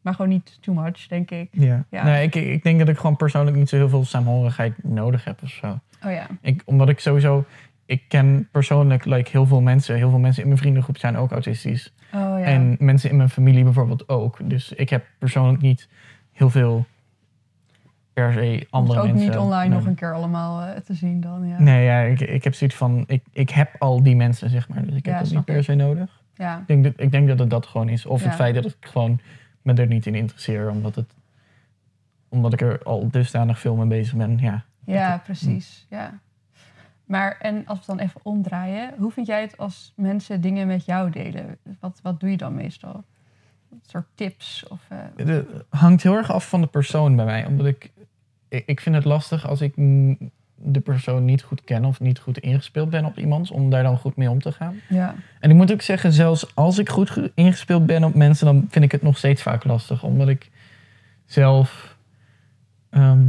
Maar 0.00 0.14
gewoon 0.14 0.30
niet 0.30 0.58
too 0.62 0.74
much, 0.74 1.06
denk 1.06 1.30
ik. 1.30 1.48
Ja. 1.50 1.84
Ja. 1.90 2.04
Nee, 2.04 2.26
ik, 2.26 2.34
ik 2.34 2.62
denk 2.62 2.78
dat 2.78 2.88
ik 2.88 2.96
gewoon 2.96 3.16
persoonlijk 3.16 3.56
niet 3.56 3.68
zo 3.68 3.76
heel 3.76 3.88
veel 3.88 4.04
saamhorigheid 4.04 4.74
nodig 4.82 5.24
heb 5.24 5.42
of 5.42 5.50
zo. 5.50 5.78
Oh 6.04 6.12
ja, 6.12 6.26
Ik, 6.40 6.62
omdat 6.64 6.88
ik 6.88 7.00
sowieso... 7.00 7.44
Ik 7.86 8.02
ken 8.08 8.48
persoonlijk 8.52 9.04
like, 9.04 9.30
heel 9.30 9.46
veel 9.46 9.60
mensen. 9.60 9.96
Heel 9.96 10.10
veel 10.10 10.18
mensen 10.18 10.42
in 10.42 10.48
mijn 10.48 10.60
vriendengroep 10.60 10.98
zijn 10.98 11.16
ook 11.16 11.30
autistisch. 11.32 11.92
oh 12.14 12.20
ja. 12.20 12.38
En 12.38 12.76
mensen 12.78 13.10
in 13.10 13.16
mijn 13.16 13.28
familie 13.28 13.64
bijvoorbeeld 13.64 14.08
ook. 14.08 14.38
Dus 14.42 14.72
ik 14.72 14.90
heb 14.90 15.04
persoonlijk 15.18 15.62
niet 15.62 15.88
heel 16.32 16.50
veel 16.50 16.86
per 18.14 18.32
se 18.32 18.66
andere 18.70 18.98
het 19.00 19.08
ook 19.08 19.12
mensen. 19.14 19.30
niet 19.30 19.38
online 19.38 19.74
nog 19.74 19.86
een 19.86 19.94
keer 19.94 20.14
allemaal 20.14 20.62
eh, 20.62 20.80
te 20.80 20.94
zien 20.94 21.20
dan. 21.20 21.46
Ja, 21.48 21.60
Nee, 21.60 21.84
ja, 21.84 22.00
ik, 22.00 22.20
ik 22.20 22.44
heb 22.44 22.54
zoiets 22.54 22.76
van... 22.76 23.04
Ik, 23.06 23.22
ik 23.32 23.50
heb 23.50 23.70
al 23.78 24.02
die 24.02 24.16
mensen, 24.16 24.50
zeg 24.50 24.68
maar. 24.68 24.84
Dus 24.86 24.94
ik 24.94 25.06
Ja, 25.06 25.12
heb 25.12 25.24
dat 25.24 25.32
niet 25.32 25.44
per 25.44 25.64
se 25.64 25.74
nodig. 25.74 26.22
ja. 26.34 26.58
Ik 26.58 26.66
denk, 26.66 26.84
dat, 26.84 26.92
ik 26.96 27.10
denk 27.10 27.28
dat 27.28 27.38
het 27.38 27.50
dat 27.50 27.66
gewoon 27.66 27.88
is. 27.88 28.06
Of 28.06 28.24
het 28.24 28.34
feit 28.34 28.54
dat 28.54 28.64
ik 28.64 28.76
gewoon 28.80 29.20
me 29.62 29.72
er 29.74 29.86
niet 29.86 30.06
in 30.06 30.14
interesseer. 30.14 30.70
Omdat, 30.70 30.94
het, 30.94 31.14
omdat 32.28 32.52
ik 32.52 32.60
er 32.60 32.82
al 32.82 33.08
dusdanig 33.10 33.58
veel 33.58 33.76
mee 33.76 33.86
bezig 33.86 34.14
ben. 34.16 34.38
Ja. 34.38 34.64
Ja, 34.84 35.20
precies. 35.24 35.86
Ja. 35.90 36.18
Maar 37.04 37.36
en 37.40 37.56
als 37.66 37.78
we 37.78 37.84
het 37.86 37.98
dan 37.98 37.98
even 38.08 38.20
omdraaien, 38.22 38.90
hoe 38.98 39.10
vind 39.10 39.26
jij 39.26 39.40
het 39.40 39.58
als 39.58 39.92
mensen 39.96 40.40
dingen 40.40 40.66
met 40.66 40.84
jou 40.84 41.10
delen? 41.10 41.58
Wat, 41.80 42.00
wat 42.02 42.20
doe 42.20 42.30
je 42.30 42.36
dan 42.36 42.54
meestal? 42.54 43.04
Een 43.70 43.80
soort 43.86 44.06
tips? 44.14 44.64
Of, 44.68 44.80
eh, 44.88 44.98
Het 45.16 45.46
hangt 45.68 46.02
heel 46.02 46.16
erg 46.16 46.30
af 46.32 46.48
van 46.48 46.60
de 46.60 46.66
persoon 46.66 47.16
bij 47.16 47.24
mij. 47.24 47.46
Omdat 47.46 47.66
ik... 47.66 47.92
Ik, 48.66 48.80
vind 48.80 48.94
het 48.94 49.04
lastig 49.04 49.48
als 49.48 49.60
ik 49.60 49.72
de 50.56 50.80
persoon 50.84 51.24
niet 51.24 51.42
goed 51.42 51.64
ken... 51.64 51.84
of 51.84 52.00
niet 52.00 52.18
goed 52.18 52.38
ingespeeld 52.38 52.90
ben 52.90 53.04
op 53.04 53.18
iemand... 53.18 53.50
om 53.50 53.70
daar 53.70 53.82
dan 53.82 53.98
goed 53.98 54.16
mee 54.16 54.30
om 54.30 54.40
te 54.40 54.52
gaan. 54.52 54.76
ja. 54.88 55.14
En 55.40 55.50
ik 55.50 55.56
moet 55.56 55.72
ook 55.72 55.82
zeggen, 55.82 56.12
zelfs 56.12 56.54
als 56.54 56.78
ik 56.78 56.88
goed 56.88 57.10
ge- 57.10 57.32
ingespeeld 57.34 57.86
ben 57.86 58.04
op 58.04 58.14
mensen, 58.14 58.46
dan 58.46 58.66
vind 58.70 58.84
ik 58.84 58.92
het 58.92 59.02
nog 59.02 59.18
steeds 59.18 59.42
vaak 59.42 59.64
lastig. 59.64 60.02
Omdat 60.02 60.28
ik 60.28 60.50
zelf. 61.26 61.96
ehm, 62.90 63.22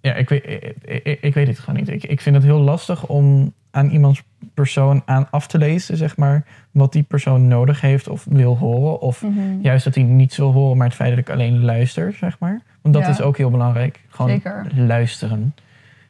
ja, 0.00 0.14
ik 0.14 0.28
weet, 0.28 0.44
ik, 0.46 1.02
ik, 1.04 1.20
ik 1.20 1.34
weet 1.34 1.46
het 1.46 1.58
gewoon 1.58 1.78
niet. 1.80 1.88
Ik, 1.88 2.04
ik 2.04 2.20
vind 2.20 2.34
het 2.36 2.44
heel 2.44 2.60
lastig 2.60 3.06
om 3.06 3.52
aan 3.72 3.90
iemands 3.90 4.22
persoon 4.54 5.02
aan 5.04 5.26
af 5.30 5.46
te 5.46 5.58
lezen, 5.58 5.96
zeg 5.96 6.16
maar, 6.16 6.44
wat 6.70 6.92
die 6.92 7.02
persoon 7.02 7.48
nodig 7.48 7.80
heeft 7.80 8.08
of 8.08 8.26
wil 8.28 8.58
horen. 8.58 9.00
Of 9.00 9.22
Mhm. 9.22 9.60
juist 9.60 9.84
dat 9.84 9.94
hij 9.94 10.04
niets 10.04 10.36
wil 10.36 10.52
horen, 10.52 10.76
maar 10.76 10.86
het 10.86 10.96
feit 10.96 11.10
dat 11.10 11.18
ik 11.18 11.30
alleen 11.30 11.64
luister, 11.64 12.12
zeg 12.12 12.38
maar. 12.38 12.60
Want 12.82 12.94
dat 12.94 13.04
Ja. 13.04 13.10
is 13.10 13.20
ook 13.20 13.36
heel 13.36 13.50
belangrijk. 13.50 14.00
Gewoon 14.08 14.30
Zeker. 14.30 14.66
luisteren. 14.76 15.54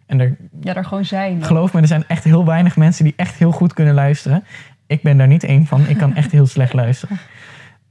En 0.06 0.20
er, 0.20 0.36
ja, 0.60 0.72
daar 0.72 0.84
gewoon 0.84 1.04
zijn. 1.04 1.44
Geloof 1.44 1.72
me, 1.72 1.80
er 1.80 1.86
zijn 1.86 2.04
echt 2.06 2.24
heel 2.24 2.44
weinig 2.44 2.76
mensen 2.76 3.04
die 3.04 3.12
echt 3.16 3.34
heel 3.34 3.52
goed 3.52 3.72
kunnen 3.72 3.94
luisteren. 3.94 4.44
Ik 4.86 5.02
ben 5.02 5.16
daar 5.18 5.26
niet 5.26 5.44
één 5.44 5.66
van. 5.66 5.88
Ik 5.88 5.96
kan 5.96 6.14
echt 6.14 6.32
heel 6.32 6.46
slecht 6.46 6.72
luisteren. 6.72 7.18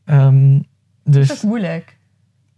Ehm, 0.06 0.60
Dat 1.04 1.16
is 1.16 1.28
dus 1.28 1.42
moeilijk. 1.42 1.98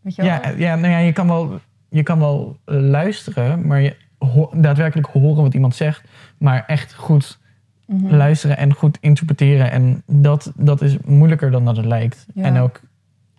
Weet 0.02 0.15
je 0.15 0.21
wel? 0.21 0.32
ja, 0.32 0.41
ja, 0.58 0.76
nou 0.76 0.91
ja, 0.93 0.97
je 0.97 1.12
kan 1.13 1.28
wel, 1.28 1.60
je 1.89 2.04
kan 2.04 2.19
wel 2.19 2.58
eh, 2.65 2.76
luisteren, 2.80 3.67
maar 3.67 3.82
je 3.82 3.95
ho- 4.25 4.51
daadwerkelijk 4.55 5.07
horen 5.07 5.43
wat 5.43 5.53
iemand 5.53 5.75
zegt, 5.75 6.03
maar 6.38 6.63
echt 6.67 6.93
goed 6.93 7.41
Mhm. 7.88 8.15
luisteren 8.15 8.57
en 8.57 8.73
goed 8.73 8.97
interpreteren. 9.01 9.71
En 9.71 10.03
dat, 10.05 10.51
dat 10.55 10.81
is 10.81 10.97
moeilijker 11.05 11.51
dan 11.51 11.65
dat 11.65 11.77
het 11.77 11.86
lijkt. 11.86 12.25
Ja. 12.33 12.43
En 12.43 12.57
ook 12.57 12.81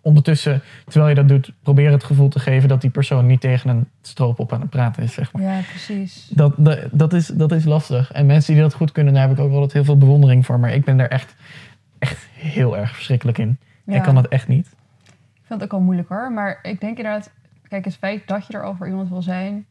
ondertussen, 0.01 0.61
terwijl 0.85 1.09
je 1.09 1.15
dat 1.15 1.27
doet, 1.27 1.51
probeer 1.63 1.91
het 1.91 2.03
gevoel 2.03 2.27
te 2.29 2.39
geven 2.39 2.69
dat 2.69 2.81
die 2.81 2.89
persoon 2.89 3.25
niet 3.25 3.41
tegen 3.41 3.69
een 3.69 3.87
stroop 4.01 4.39
op 4.39 4.53
aan 4.53 4.61
het 4.61 4.69
praten 4.69 5.03
is, 5.03 5.13
zeg 5.13 5.33
maar. 5.33 5.41
Ja, 5.41 5.59
precies. 5.69 6.27
Dat, 6.33 6.53
dat, 6.57 6.79
dat, 6.91 7.13
is, 7.13 7.27
dat 7.27 7.51
is 7.51 7.65
lastig. 7.65 8.11
En 8.11 8.25
mensen 8.25 8.53
die 8.53 8.61
dat 8.63 8.73
goed 8.73 8.91
kunnen, 8.91 9.13
daar 9.13 9.27
heb 9.27 9.37
ik 9.37 9.43
ook 9.43 9.51
wel 9.51 9.69
heel 9.71 9.83
veel 9.83 9.97
bewondering 9.97 10.45
voor. 10.45 10.59
Maar 10.59 10.73
ik 10.73 10.85
ben 10.85 10.97
daar 10.97 11.07
echt, 11.07 11.35
echt 11.99 12.27
heel 12.33 12.77
erg 12.77 12.95
verschrikkelijk 12.95 13.37
in. 13.37 13.57
Ja. 13.85 13.95
Ik 13.95 14.01
kan 14.03 14.15
dat 14.15 14.27
echt 14.27 14.47
niet. 14.47 14.65
Ik 15.05 15.41
vind 15.51 15.61
het 15.61 15.63
ook 15.63 15.71
wel 15.71 15.81
moeilijk 15.81 16.09
hoor. 16.09 16.31
Maar 16.31 16.59
ik 16.61 16.79
denk 16.79 16.97
inderdaad, 16.97 17.31
kijk, 17.67 17.85
het 17.85 17.95
feit 17.95 18.27
dat 18.27 18.47
je 18.47 18.53
er 18.53 18.63
al 18.63 18.75
voor 18.75 18.87
iemand 18.87 19.09
wil 19.09 19.21
zijn, 19.21 19.65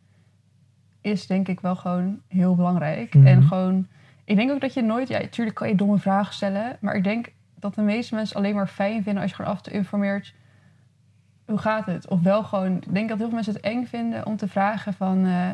is 1.04 1.26
denk 1.26 1.48
ik 1.48 1.60
wel 1.60 1.76
gewoon 1.76 2.20
heel 2.28 2.54
belangrijk. 2.54 3.14
Mhm. 3.14 3.26
En 3.26 3.42
gewoon, 3.42 3.86
ik 4.24 4.36
denk 4.36 4.50
ook 4.50 4.60
dat 4.60 4.74
je 4.74 4.82
nooit, 4.82 5.08
ja, 5.08 5.18
natuurlijk 5.18 5.56
kan 5.56 5.68
je 5.68 5.74
domme 5.74 5.98
vragen 5.98 6.34
stellen, 6.34 6.76
maar 6.80 6.94
ik 6.94 7.04
denk 7.04 7.32
dat 7.58 7.74
de 7.74 7.82
meeste 7.82 8.14
mensen 8.14 8.36
alleen 8.36 8.54
maar 8.54 8.66
fijn 8.66 9.02
vinden 9.02 9.22
als 9.22 9.30
je 9.30 9.36
gewoon 9.36 9.52
af 9.52 9.60
toe 9.60 9.72
informeert. 9.72 10.34
Hoe 11.46 11.58
gaat 11.58 11.86
het? 11.86 12.08
Of 12.08 12.20
wel 12.20 12.42
gewoon, 12.44 12.76
ik 12.76 12.94
denk 12.94 13.08
dat 13.08 13.18
heel 13.18 13.26
veel 13.26 13.34
mensen 13.34 13.54
het 13.54 13.62
eng 13.62 13.84
vinden 13.84 14.26
om 14.26 14.36
te 14.36 14.48
vragen 14.48 14.94
van, 14.94 15.26
eh, 15.26 15.50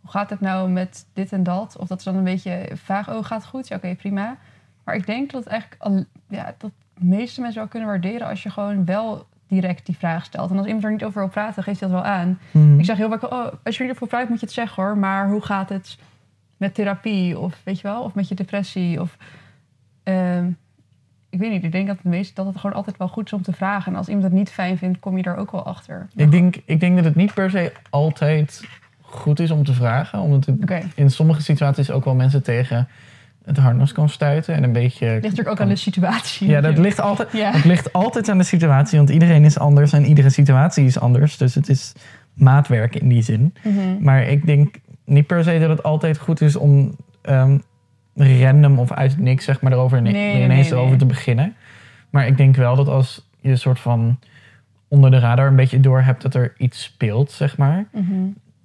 hoe 0.00 0.10
gaat 0.10 0.30
het 0.30 0.40
nou 0.40 0.70
met 0.70 1.06
dit 1.12 1.32
en 1.32 1.42
dat? 1.42 1.76
Of 1.76 1.88
dat 1.88 1.98
is 1.98 2.04
dan 2.04 2.16
een 2.16 2.24
beetje 2.24 2.68
vaag, 2.74 3.10
oh 3.10 3.24
gaat 3.24 3.40
het 3.40 3.50
goed? 3.50 3.68
Ja, 3.68 3.76
oké, 3.76 3.94
prima. 3.94 4.36
Maar 4.84 4.94
ik 4.94 5.06
denk 5.06 5.30
dat 5.30 5.44
het 5.44 5.52
eigenlijk, 5.52 5.82
al, 5.82 6.04
ja, 6.28 6.54
dat 6.58 6.70
de 6.94 7.04
meeste 7.04 7.40
mensen 7.40 7.60
wel 7.60 7.68
kunnen 7.68 7.88
waarderen 7.88 8.28
als 8.28 8.42
je 8.42 8.50
gewoon 8.50 8.84
wel 8.84 9.26
direct 9.54 9.86
die 9.86 9.96
vraag 9.96 10.24
stelt. 10.24 10.50
En 10.50 10.56
als 10.56 10.66
iemand 10.66 10.84
er 10.84 10.90
niet 10.90 11.04
over 11.04 11.20
wil 11.20 11.30
praten, 11.30 11.62
geeft 11.62 11.80
hij 11.80 11.88
dat 11.88 12.00
wel 12.00 12.10
aan. 12.10 12.38
Mhm. 12.50 12.78
Ik 12.78 12.84
zeg 12.84 12.96
heel 12.96 13.08
vaak, 13.08 13.32
oh, 13.32 13.46
als 13.64 13.76
je 13.76 13.84
ervoor 13.84 14.08
praat 14.08 14.28
moet 14.28 14.40
je 14.40 14.46
het 14.46 14.54
zeggen 14.54 14.82
hoor. 14.82 14.98
Maar 14.98 15.28
hoe 15.28 15.42
gaat 15.42 15.68
het 15.68 15.98
met 16.56 16.74
therapie? 16.74 17.38
Of 17.38 17.60
weet 17.64 17.80
je 17.80 17.88
wel, 17.88 18.02
of 18.02 18.14
met 18.14 18.28
je 18.28 18.34
depressie? 18.34 19.00
Of, 19.00 19.16
ehm, 20.02 20.46
ik 21.30 21.38
weet 21.38 21.50
niet, 21.50 21.64
ik 21.64 21.72
denk 21.72 21.86
dat, 21.86 21.98
de 22.02 22.08
meeste, 22.08 22.34
dat 22.34 22.46
het 22.46 22.56
gewoon 22.56 22.76
altijd 22.76 22.96
wel 22.96 23.08
goed 23.08 23.26
is 23.26 23.32
om 23.32 23.42
te 23.42 23.52
vragen. 23.52 23.92
En 23.92 23.98
als 23.98 24.08
iemand 24.08 24.24
het 24.24 24.34
niet 24.34 24.50
fijn 24.50 24.78
vindt, 24.78 24.98
kom 24.98 25.16
je 25.16 25.22
daar 25.22 25.36
ook 25.36 25.50
wel 25.50 25.64
achter. 25.64 26.08
Ik, 26.14 26.30
denk, 26.30 26.56
ik 26.64 26.80
denk 26.80 26.96
dat 26.96 27.04
het 27.04 27.14
niet 27.14 27.34
per 27.34 27.50
se 27.50 27.72
altijd 27.90 28.68
goed 29.00 29.40
is 29.40 29.50
om 29.50 29.64
te 29.64 29.74
vragen. 29.74 30.20
Omdat 30.20 30.46
het 30.46 30.84
in 30.94 31.10
sommige 31.10 31.42
situaties 31.42 31.90
ook 31.90 32.04
wel 32.04 32.14
mensen 32.14 32.42
tegen 32.42 32.88
het 33.44 33.56
harnas 33.56 33.92
kan 33.92 34.08
stuiten. 34.08 34.54
En 34.54 34.62
een 34.62 34.72
beetje... 34.72 35.06
Ligt 35.06 35.22
natuurlijk 35.22 35.48
ook 35.48 35.60
aan 35.60 35.68
de 35.68 35.76
situatie. 35.76 36.48
Ja, 36.48 36.60
dat 36.60 36.78
ligt 36.78 37.00
altijd, 37.00 37.32
Ja. 37.32 37.52
ligt 37.64 37.92
altijd 37.92 38.28
aan 38.28 38.38
de 38.38 38.44
situatie. 38.44 38.98
Want 38.98 39.10
iedereen 39.10 39.44
is 39.44 39.58
anders 39.58 39.92
en 39.92 40.04
iedere 40.04 40.30
situatie 40.30 40.84
is 40.84 41.00
anders. 41.00 41.36
Dus 41.36 41.54
het 41.54 41.68
is 41.68 41.92
maatwerk 42.34 42.94
in 42.94 43.08
die 43.08 43.22
zin. 43.22 43.54
Mhm. 43.62 44.02
Maar 44.02 44.22
ik 44.22 44.46
denk 44.46 44.74
niet 45.04 45.26
per 45.26 45.44
se 45.44 45.58
dat 45.58 45.68
het 45.68 45.82
altijd 45.82 46.18
goed 46.18 46.40
is 46.40 46.56
om 46.56 46.96
ehm, 47.22 47.58
random 48.14 48.78
of 48.78 48.92
uit 48.92 49.18
niks 49.18 49.44
zeg 49.44 49.60
maar, 49.60 49.72
erover 49.72 50.02
Nee, 50.02 50.12
nee, 50.12 50.44
ineens 50.44 50.70
nee, 50.70 50.78
over 50.78 50.98
te 50.98 51.06
beginnen. 51.06 51.54
Maar 52.10 52.26
ik 52.26 52.36
denk 52.36 52.56
wel 52.56 52.76
dat 52.76 52.88
als 52.88 53.28
je 53.40 53.50
een 53.50 53.58
soort 53.58 53.80
van 53.80 54.18
onder 54.88 55.10
de 55.10 55.18
radar 55.18 55.46
een 55.46 55.56
beetje 55.56 55.80
door 55.80 56.00
hebt 56.00 56.22
dat 56.22 56.34
er 56.34 56.52
iets 56.56 56.82
speelt, 56.82 57.30
zeg 57.30 57.56
maar. 57.56 57.86
Mhm. 57.92 58.12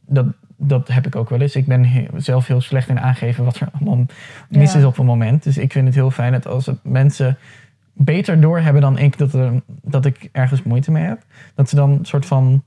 Dat, 0.07 0.25
dat 0.57 0.87
heb 0.87 1.07
ik 1.07 1.15
ook 1.15 1.29
wel 1.29 1.41
eens. 1.41 1.55
Ik 1.55 1.65
ben 1.65 2.07
zelf 2.15 2.47
heel 2.47 2.61
slecht 2.61 2.89
in 2.89 2.99
aangeven 2.99 3.43
wat 3.43 3.59
er 3.59 3.69
allemaal 3.71 4.05
mis 4.49 4.73
Ja. 4.73 4.79
is 4.79 4.85
op 4.85 4.97
een 4.97 5.05
moment. 5.05 5.43
Dus 5.43 5.57
ik 5.57 5.71
vind 5.71 5.85
het 5.85 5.95
heel 5.95 6.11
fijn 6.11 6.31
dat 6.31 6.47
als 6.47 6.71
mensen 6.83 7.37
beter 7.93 8.41
doorhebben 8.41 8.81
dan 8.81 8.97
ik 8.97 9.17
dat, 9.17 9.33
er, 9.33 9.61
dat 9.81 10.05
ik 10.05 10.29
ergens 10.31 10.63
moeite 10.63 10.91
mee 10.91 11.03
heb. 11.03 11.21
Dat 11.55 11.69
ze 11.69 11.75
dan 11.75 11.91
een 11.91 12.05
soort 12.05 12.25
van 12.25 12.63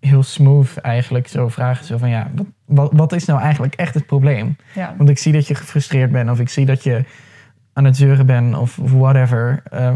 heel 0.00 0.22
smooth 0.22 0.76
eigenlijk 0.76 1.28
zo 1.28 1.48
vragen. 1.48 1.84
Zo 1.84 1.98
van 1.98 2.08
ja, 2.08 2.30
wat, 2.34 2.46
wat, 2.64 2.92
wat 2.92 3.12
is 3.12 3.24
nou 3.24 3.40
eigenlijk 3.40 3.74
echt 3.74 3.94
het 3.94 4.06
probleem? 4.06 4.56
Ja. 4.74 4.94
Want 4.96 5.08
ik 5.08 5.18
zie 5.18 5.32
dat 5.32 5.46
je 5.46 5.54
gefrustreerd 5.54 6.12
bent 6.12 6.30
of 6.30 6.40
ik 6.40 6.48
zie 6.48 6.66
dat 6.66 6.82
je 6.82 7.04
aan 7.72 7.84
het 7.84 7.96
zeuren 7.96 8.26
bent 8.26 8.56
of 8.56 8.76
whatever. 8.82 9.62
Eh, 9.70 9.92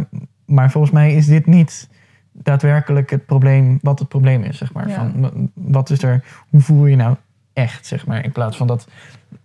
maar 0.47 0.71
volgens 0.71 0.93
mij 0.93 1.15
is 1.15 1.27
dit 1.27 1.47
niet 1.47 1.89
daadwerkelijk 2.33 3.11
het 3.11 3.27
probleem, 3.27 3.79
wat 3.83 3.99
het 3.99 4.09
probleem 4.09 4.43
is, 4.43 4.59
zeg 4.59 4.73
maar. 4.73 4.89
Ja. 4.89 4.95
Van, 4.95 5.51
wat 5.55 5.91
is 5.91 6.03
er, 6.03 6.25
hoe 6.51 6.61
voel 6.61 6.87
je 6.87 6.97
nou 6.97 7.17
echt, 7.53 7.87
zeg 7.87 8.07
maar. 8.07 8.25
In 8.25 8.33
plaats 8.33 8.57
van 8.57 8.67
dat, 8.67 8.89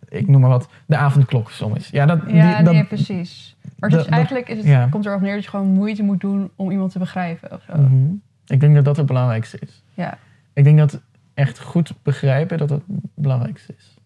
ik 0.09 0.27
noem 0.27 0.41
maar 0.41 0.49
wat, 0.49 0.69
de 0.85 0.97
avondklok 0.97 1.51
som 1.51 1.75
is. 1.75 1.89
Ja, 1.89 2.05
dat, 2.05 2.19
Ja, 2.27 2.55
die, 2.55 2.63
dat, 2.63 2.73
nee, 2.73 2.85
precies. 2.85 3.55
Maar 3.79 3.89
dus 3.89 4.05
eigenlijk 4.05 4.49
is 4.49 4.57
het, 4.57 4.65
ja. 4.65 4.87
komt 4.89 5.05
erop 5.05 5.21
neer 5.21 5.33
dat 5.33 5.43
je 5.43 5.49
gewoon 5.49 5.67
moeite 5.67 6.03
moet 6.03 6.21
doen 6.21 6.51
om 6.55 6.71
iemand 6.71 6.91
te 6.91 6.99
begrijpen. 6.99 7.51
Of 7.51 7.63
zo. 7.63 7.77
Mhm. 7.77 8.13
Ik 8.45 8.59
denk 8.59 8.75
dat 8.75 8.85
dat 8.85 8.97
het 8.97 9.05
belangrijkste 9.05 9.59
is. 9.59 9.83
Ja. 9.93 10.17
Ik 10.53 10.63
denk 10.63 10.77
dat 10.77 11.01
echt 11.33 11.59
goed 11.59 11.93
begrijpen 12.03 12.57
dat 12.57 12.69
het 12.69 12.81
het 12.87 13.01
belangrijkste 13.13 13.73
is. 13.77 13.97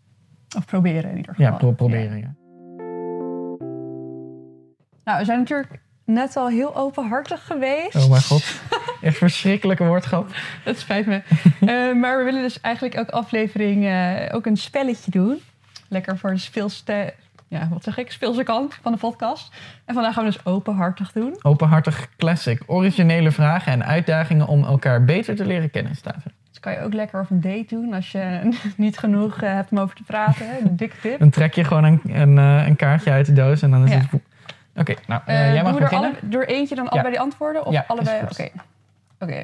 Of 0.57 0.65
proberen 0.65 1.09
in 1.11 1.17
ieder 1.17 1.33
geval. 1.35 1.51
Ja, 1.51 1.57
pro- 1.57 1.71
proberen, 1.71 2.17
ja. 2.17 2.33
Nou, 5.03 5.19
we 5.19 5.25
zijn 5.25 5.39
natuurlijk 5.39 5.81
net 6.05 6.35
al 6.35 6.49
heel 6.49 6.75
openhartig 6.75 7.45
geweest. 7.45 7.95
Oh 7.95 8.09
mijn 8.09 8.21
god. 8.21 8.61
Echt 9.01 9.17
verschrikkelijke 9.17 9.83
woordschap. 9.85 10.29
Dat 10.65 10.77
spijt 10.77 11.05
me. 11.05 11.21
Eh, 11.59 11.93
maar 11.99 12.17
we 12.17 12.23
willen 12.23 12.41
dus 12.41 12.61
eigenlijk 12.61 12.95
elke 12.95 13.11
aflevering 13.11 13.85
eh, 13.85 14.35
ook 14.35 14.45
een 14.45 14.57
spelletje 14.57 15.11
doen. 15.11 15.41
Lekker 15.87 16.17
voor 16.17 16.31
de 16.31 16.37
speelste, 16.37 17.13
ja, 17.47 17.67
wat 17.71 17.83
zeg 17.83 17.97
ik, 17.97 18.11
speelse 18.11 18.43
kant 18.43 18.77
van 18.81 18.91
de 18.91 18.97
podcast. 18.97 19.53
En 19.85 19.93
vandaag 19.93 20.13
gaan 20.13 20.23
we 20.25 20.31
dus 20.31 20.45
openhartig 20.45 21.11
doen. 21.11 21.35
Openhartig 21.41 22.07
classic. 22.17 22.61
Originele 22.65 23.31
vragen 23.31 23.71
en 23.71 23.85
uitdagingen 23.85 24.47
om 24.47 24.63
elkaar 24.63 25.05
beter 25.05 25.35
te 25.35 25.45
leren 25.45 25.71
kennen 25.71 25.95
staat 25.95 26.15
er. 26.25 26.31
Dus 26.49 26.59
kan 26.59 26.71
je 26.73 26.81
ook 26.81 26.93
lekker 26.93 27.19
op 27.21 27.29
een 27.29 27.41
date 27.41 27.65
doen 27.67 27.93
als 27.93 28.11
je 28.11 28.49
niet 28.77 28.97
genoeg 28.97 29.41
eh, 29.41 29.53
hebt 29.53 29.71
om 29.71 29.79
over 29.79 29.95
te 29.95 30.03
praten. 30.03 30.45
Een 30.65 30.75
dikke 30.75 30.95
tip. 31.01 31.19
Dan 31.19 31.29
trek 31.29 31.53
je 31.53 31.63
gewoon 31.63 31.83
een, 31.83 32.01
een, 32.05 32.37
een 32.37 32.75
kaartje 32.75 33.11
uit 33.11 33.25
de 33.25 33.33
doos 33.33 33.61
en 33.61 33.71
dan 33.71 33.83
is 33.83 33.91
Ja. 33.91 33.97
het... 33.97 34.21
Oké, 34.75 34.93
nou, 35.07 35.21
eh, 35.25 35.47
Eh, 35.47 35.53
jij 35.53 35.63
mag 35.63 35.77
beginnen. 35.79 36.10
alle- 36.10 36.29
door 36.29 36.43
eentje 36.43 36.75
dan 36.75 36.89
allebei 36.89 37.13
die 37.13 37.21
antwoorden? 37.21 37.65
Of 37.65 37.84
allebei? 37.88 38.21
Oké. 38.21 38.49
Oké. 39.19 39.43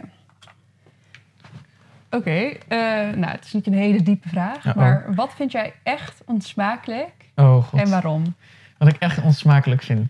Oké, 2.11 2.31
eh, 2.67 2.77
nou 3.15 3.25
het 3.31 3.45
is 3.45 3.53
niet 3.53 3.67
een 3.67 3.73
hele 3.73 4.01
diepe 4.01 4.29
vraag, 4.29 4.65
Uh-oh. 4.65 4.75
maar 4.75 5.05
wat 5.15 5.33
vind 5.35 5.51
jij 5.51 5.73
echt 5.83 6.21
onsmakelijk 6.25 7.11
Oh 7.35 7.63
god. 7.63 7.79
en 7.79 7.89
waarom? 7.89 8.35
Wat 8.77 8.87
ik 8.87 8.95
echt 8.95 9.21
onsmakelijk 9.21 9.83
vind. 9.83 10.07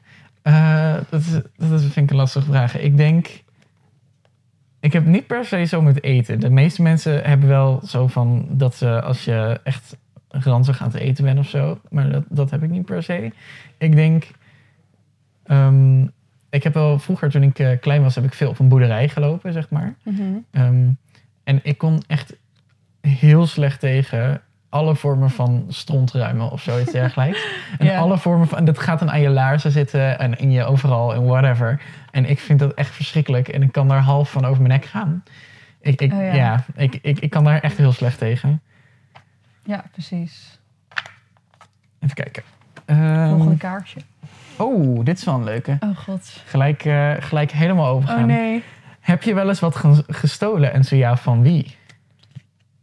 Dat, 1.10 1.22
is, 1.22 1.32
dat 1.58 1.72
is, 1.72 1.82
vind 1.82 1.96
ik 1.96 2.10
een 2.10 2.16
lastige 2.16 2.46
vraag. 2.46 2.78
Ik 2.78 2.98
denk... 2.98 3.28
Ik 4.80 4.94
heb 4.94 5.06
niet 5.06 5.28
per 5.28 5.46
se 5.46 5.64
zo 5.64 5.82
met 5.82 6.04
eten. 6.04 6.40
De 6.40 6.50
meeste 6.50 6.82
mensen 6.82 7.24
hebben 7.24 7.50
wel 7.50 7.82
zo 7.86 8.08
van 8.08 8.46
dat 8.50 8.76
ze 8.76 9.02
als 9.02 9.26
je 9.26 9.60
echt 9.64 9.98
ranzig 10.30 10.82
aan 10.82 10.88
het 10.88 10.98
eten 10.98 11.24
bent 11.24 11.40
of 11.40 11.48
zo. 11.48 11.80
Maar 11.90 12.10
dat, 12.12 12.24
dat 12.30 12.52
heb 12.52 12.64
ik 12.64 12.70
niet 12.70 12.86
per 12.86 13.04
se. 13.04 13.32
Ik 13.78 13.96
denk... 13.96 14.28
ehm, 15.48 16.02
ik 16.50 16.64
heb 16.64 16.74
wel 16.74 17.00
vroeger, 17.00 17.30
toen 17.30 17.44
ik 17.44 17.60
eh, 17.60 17.80
klein 17.80 18.02
was, 18.02 18.16
heb 18.16 18.24
ik 18.24 18.34
veel 18.34 18.50
op 18.50 18.60
een 18.60 18.68
boerderij 18.68 19.10
gelopen, 19.10 19.54
zeg 19.54 19.70
maar. 19.70 19.96
Ehm, 20.52 20.90
en 21.44 21.60
ik 21.64 21.78
kon 21.78 22.04
echt 22.08 22.34
heel 23.02 23.46
slecht 23.48 23.80
tegen 23.80 24.42
alle 24.70 24.96
vormen 24.96 25.30
van 25.30 25.66
strontruimen 25.68 26.52
of 26.52 26.62
zoiets 26.62 26.92
dergelijks. 26.92 27.46
En 27.80 27.86
Ja. 27.86 27.98
alle 27.98 28.18
vormen 28.18 28.48
van, 28.48 28.58
en 28.58 28.66
dat 28.66 28.80
gaat 28.80 29.00
dan 29.00 29.12
aan 29.12 29.22
je 29.22 29.30
laarzen 29.30 29.72
zitten 29.72 30.20
en 30.20 30.38
in 30.40 30.52
je 30.52 30.64
overal 30.64 31.14
en 31.14 31.26
whatever. 31.26 31.82
En 32.12 32.26
ik 32.30 32.40
vind 32.40 32.60
dat 32.60 32.74
echt 32.74 32.90
verschrikkelijk 32.96 33.48
en 33.48 33.62
ik 33.64 33.72
kan 33.72 33.88
daar 33.88 34.02
half 34.02 34.32
van 34.32 34.46
over 34.46 34.62
mijn 34.62 34.74
nek 34.80 34.86
gaan. 34.90 35.24
Ik, 35.82 36.02
ik, 36.02 36.12
Oh 36.14 36.20
ja. 36.20 36.34
ja, 36.34 36.64
ik, 36.76 37.00
ik, 37.02 37.20
ik 37.20 37.30
kan 37.30 37.44
daar 37.44 37.60
echt 37.60 37.78
heel 37.78 37.92
slecht 37.92 38.18
tegen. 38.18 38.62
Ja, 39.64 39.84
precies. 39.92 40.60
Even 42.00 42.16
kijken. 42.16 42.44
Ehm, 42.86 43.30
Volgende 43.30 43.58
kaartje. 43.58 44.00
Oh, 44.58 45.04
dit 45.06 45.18
is 45.18 45.24
wel 45.24 45.36
een 45.36 45.44
leuke. 45.44 45.78
Oh 45.80 45.98
god. 45.98 46.42
Gelijk, 46.46 46.86
eh, 46.86 47.12
gelijk 47.20 47.52
helemaal 47.52 47.88
overgaan. 47.88 48.20
Oh 48.20 48.26
nee. 48.26 48.64
Heb 49.00 49.24
je 49.24 49.34
wel 49.34 49.48
eens 49.48 49.60
wat 49.60 49.76
ge- 49.76 50.04
gestolen 50.08 50.74
en 50.74 50.84
zo 50.84 50.96
ja, 50.96 51.18
van 51.18 51.42
wie? 51.42 51.76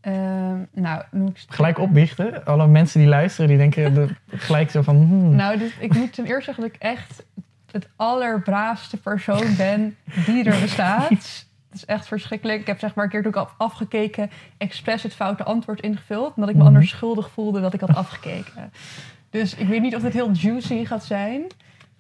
Ehm, 0.01 0.57
nou, 0.73 1.03
noem 1.11 1.27
ik... 1.27 1.45
Gelijk 1.49 1.79
opbiechten. 1.79 2.45
Alle 2.45 2.67
mensen 2.67 3.01
die 3.01 3.09
luisteren, 3.09 3.49
die 3.49 3.57
denken 3.59 3.97
er 3.97 4.21
gelijk 4.47 4.71
zo 4.71 4.83
van... 4.83 4.97
hmm. 4.97 5.35
Nou, 5.35 5.59
dit, 5.59 5.73
ik 5.79 5.95
moet 5.95 6.13
ten 6.13 6.25
eerste 6.27 6.45
zeggen 6.45 6.63
dat 6.65 6.73
ik 6.75 6.81
echt 6.81 7.25
het 7.71 7.89
allerbraafste 7.97 8.97
persoon 8.97 9.57
ben 9.57 9.97
die 10.27 10.45
er 10.45 10.61
bestaat. 10.61 11.09
Het 11.75 11.83
is 11.83 11.89
echt 11.95 12.07
verschrikkelijk. 12.07 12.61
Ik 12.61 12.67
heb 12.67 12.79
zeg 12.79 12.95
maar 12.95 13.05
een 13.05 13.11
keer 13.11 13.23
toen 13.23 13.43
ik 13.43 13.49
afgekeken, 13.57 14.31
expres 14.59 15.03
het 15.03 15.15
foute 15.15 15.45
antwoord 15.45 15.81
ingevuld. 15.81 16.33
Omdat 16.35 16.49
ik 16.49 16.55
me 16.55 16.61
Mhm. 16.63 16.67
anders 16.73 16.91
schuldig 16.91 17.31
voelde 17.31 17.61
dat 17.61 17.75
ik 17.75 17.81
had 17.81 17.95
afgekeken. 17.95 18.73
Dus 19.40 19.55
ik 19.55 19.68
weet 19.68 19.83
niet 19.83 19.97
of 19.97 20.03
dit 20.03 20.12
heel 20.12 20.31
juicy 20.31 20.85
gaat 20.85 21.05
zijn. 21.05 21.40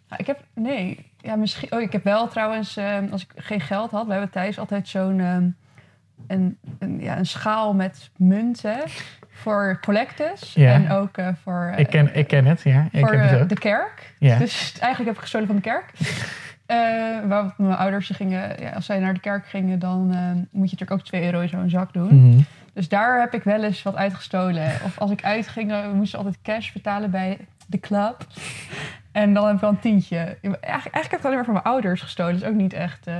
Nou, 0.08 0.16
ik 0.16 0.26
heb, 0.26 0.44
nee, 0.54 1.10
ja, 1.20 1.36
misschien. 1.36 1.72
Oh, 1.72 1.80
ik 1.80 1.92
heb 1.92 2.04
wel 2.04 2.28
trouwens, 2.28 2.76
ehm, 2.76 3.06
als 3.10 3.22
ik 3.22 3.30
geen 3.36 3.60
geld 3.60 3.90
had, 3.90 4.06
we 4.06 4.12
hebben 4.12 4.30
thuis 4.30 4.58
altijd 4.58 4.88
zo'n 4.88 5.20
ehm, 5.20 5.48
een, 6.26 6.58
een, 6.78 7.00
ja, 7.00 7.18
een 7.18 7.26
schaal 7.26 7.74
met 7.74 8.10
munten 8.16 8.78
voor 9.28 9.78
collectes. 9.80 10.52
Ja. 10.54 10.72
En 10.72 10.90
ook 10.90 11.16
eh, 11.16 11.28
voor, 11.42 11.70
eh, 11.72 11.78
ik, 11.78 11.86
ken, 11.86 12.14
ik 12.14 12.26
ken 12.26 12.44
het, 12.44 12.62
ja. 12.62 12.88
Ik 12.92 13.00
voor 13.00 13.12
heb 13.12 13.22
het 13.22 13.32
eh, 13.32 13.42
ook. 13.42 13.48
de 13.48 13.58
kerk. 13.58 14.14
Ja. 14.18 14.38
Dus 14.44 14.72
eigenlijk 14.78 15.04
heb 15.04 15.14
ik 15.14 15.20
gestolen 15.20 15.46
van 15.46 15.56
de 15.56 15.62
kerk. 15.62 15.92
Waar 17.28 17.54
mijn 17.56 17.76
ouders 17.76 18.10
gingen, 18.10 18.60
ja, 18.60 18.70
als 18.70 18.86
zij 18.86 18.98
naar 18.98 19.14
de 19.14 19.20
kerk 19.20 19.46
gingen, 19.46 19.78
dan 19.78 20.12
eh, 20.12 20.18
moet 20.34 20.70
je 20.70 20.76
natuurlijk 20.76 20.90
ook 20.90 21.02
2 21.02 21.24
euro 21.24 21.40
in 21.40 21.48
zo'n 21.48 21.68
zak 21.68 21.92
doen. 21.92 22.28
Mhm. 22.28 22.42
Dus 22.74 22.88
daar 22.88 23.20
heb 23.20 23.34
ik 23.34 23.42
wel 23.44 23.62
eens 23.64 23.82
wat 23.82 23.94
uitgestolen. 23.94 24.70
Of 24.84 24.98
als 24.98 25.10
ik 25.10 25.24
uitging, 25.24 25.72
moesten 25.94 26.18
we 26.18 26.24
altijd 26.24 26.42
cash 26.42 26.72
betalen 26.72 27.10
bij 27.10 27.38
de 27.66 27.80
club. 27.80 28.26
En 29.12 29.34
dan 29.34 29.46
heb 29.46 29.54
ik 29.54 29.60
wel 29.60 29.70
een 29.70 29.78
tientje. 29.78 30.16
Eigenlijk, 30.16 30.62
eigenlijk 30.62 30.94
heb 30.94 31.04
ik 31.04 31.10
het 31.10 31.24
alleen 31.24 31.36
maar 31.36 31.44
van 31.44 31.54
mijn 31.54 31.64
ouders 31.66 32.00
gestolen. 32.00 32.32
Dat 32.32 32.42
is 32.42 32.48
ook 32.48 32.54
niet 32.54 32.72
echt 32.72 33.06
eh, 33.06 33.14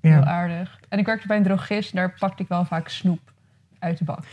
heel 0.00 0.10
Ja. 0.12 0.24
aardig. 0.24 0.78
En 0.88 0.98
ik 0.98 1.06
werkte 1.06 1.26
bij 1.26 1.36
een 1.36 1.42
drogist 1.42 1.90
en 1.90 1.96
daar 1.96 2.14
pakte 2.18 2.42
ik 2.42 2.48
wel 2.48 2.64
vaak 2.64 2.88
snoep 2.88 3.20
uit 3.78 3.98
de 3.98 4.04
bak. 4.04 4.24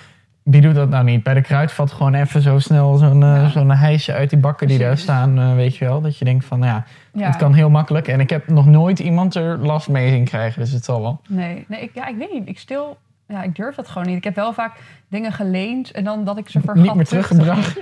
Wie 0.44 0.62
doet 0.62 0.76
dat 0.76 0.90
nou 0.90 1.04
niet? 1.04 1.24
Bij 1.24 1.34
de 1.34 1.42
kruidvat 1.42 1.92
gewoon 1.92 2.14
even 2.14 2.42
zo 2.42 2.60
snel 2.60 2.96
zo'n 2.98 3.24
eh, 3.24 3.36
Ja. 3.36 3.50
zo'n 3.50 3.72
hijsje 3.72 4.14
uit 4.14 4.30
die 4.30 4.40
bakken 4.40 4.68
die 4.68 4.78
daar 4.78 4.98
staan, 4.98 5.40
eh, 5.40 5.56
weet 5.56 5.76
je 5.78 5.86
wel. 5.86 6.02
Dat 6.02 6.18
je 6.18 6.26
denkt 6.26 6.46
van, 6.46 6.60
nou 6.60 6.72
ja, 6.72 6.86
Ja. 7.14 7.28
het 7.28 7.36
kan 7.36 7.54
heel 7.54 7.70
makkelijk. 7.70 8.08
En 8.08 8.20
ik 8.20 8.30
heb 8.30 8.48
nog 8.48 8.66
nooit 8.66 9.00
iemand 9.00 9.36
er 9.36 9.58
last 9.58 9.90
mee 9.90 10.10
zien 10.10 10.24
krijgen, 10.26 10.62
dus 10.62 10.72
het 10.72 10.86
zal 10.86 11.02
wel. 11.02 11.22
Nee, 11.28 11.66
nee 11.68 11.82
ik, 11.82 11.92
ja, 11.94 12.08
ik 12.08 12.16
weet 12.18 12.34
niet. 12.34 12.48
Ik 12.48 12.60
stil, 12.60 12.98
ja, 13.34 13.44
ik 13.44 13.56
durf 13.56 13.76
dat 13.76 13.88
gewoon 13.88 14.08
niet. 14.08 14.18
Ik 14.18 14.24
heb 14.24 14.36
wel 14.36 14.54
vaak 14.54 14.76
dingen 15.08 15.32
geleend 15.32 15.92
en 15.92 16.04
dan 16.04 16.24
dat 16.24 16.38
ik 16.38 16.50
ze 16.50 16.60
vergat 16.60 16.84
Niet 16.84 16.94
meer 16.94 17.06
teruggebracht. 17.06 17.80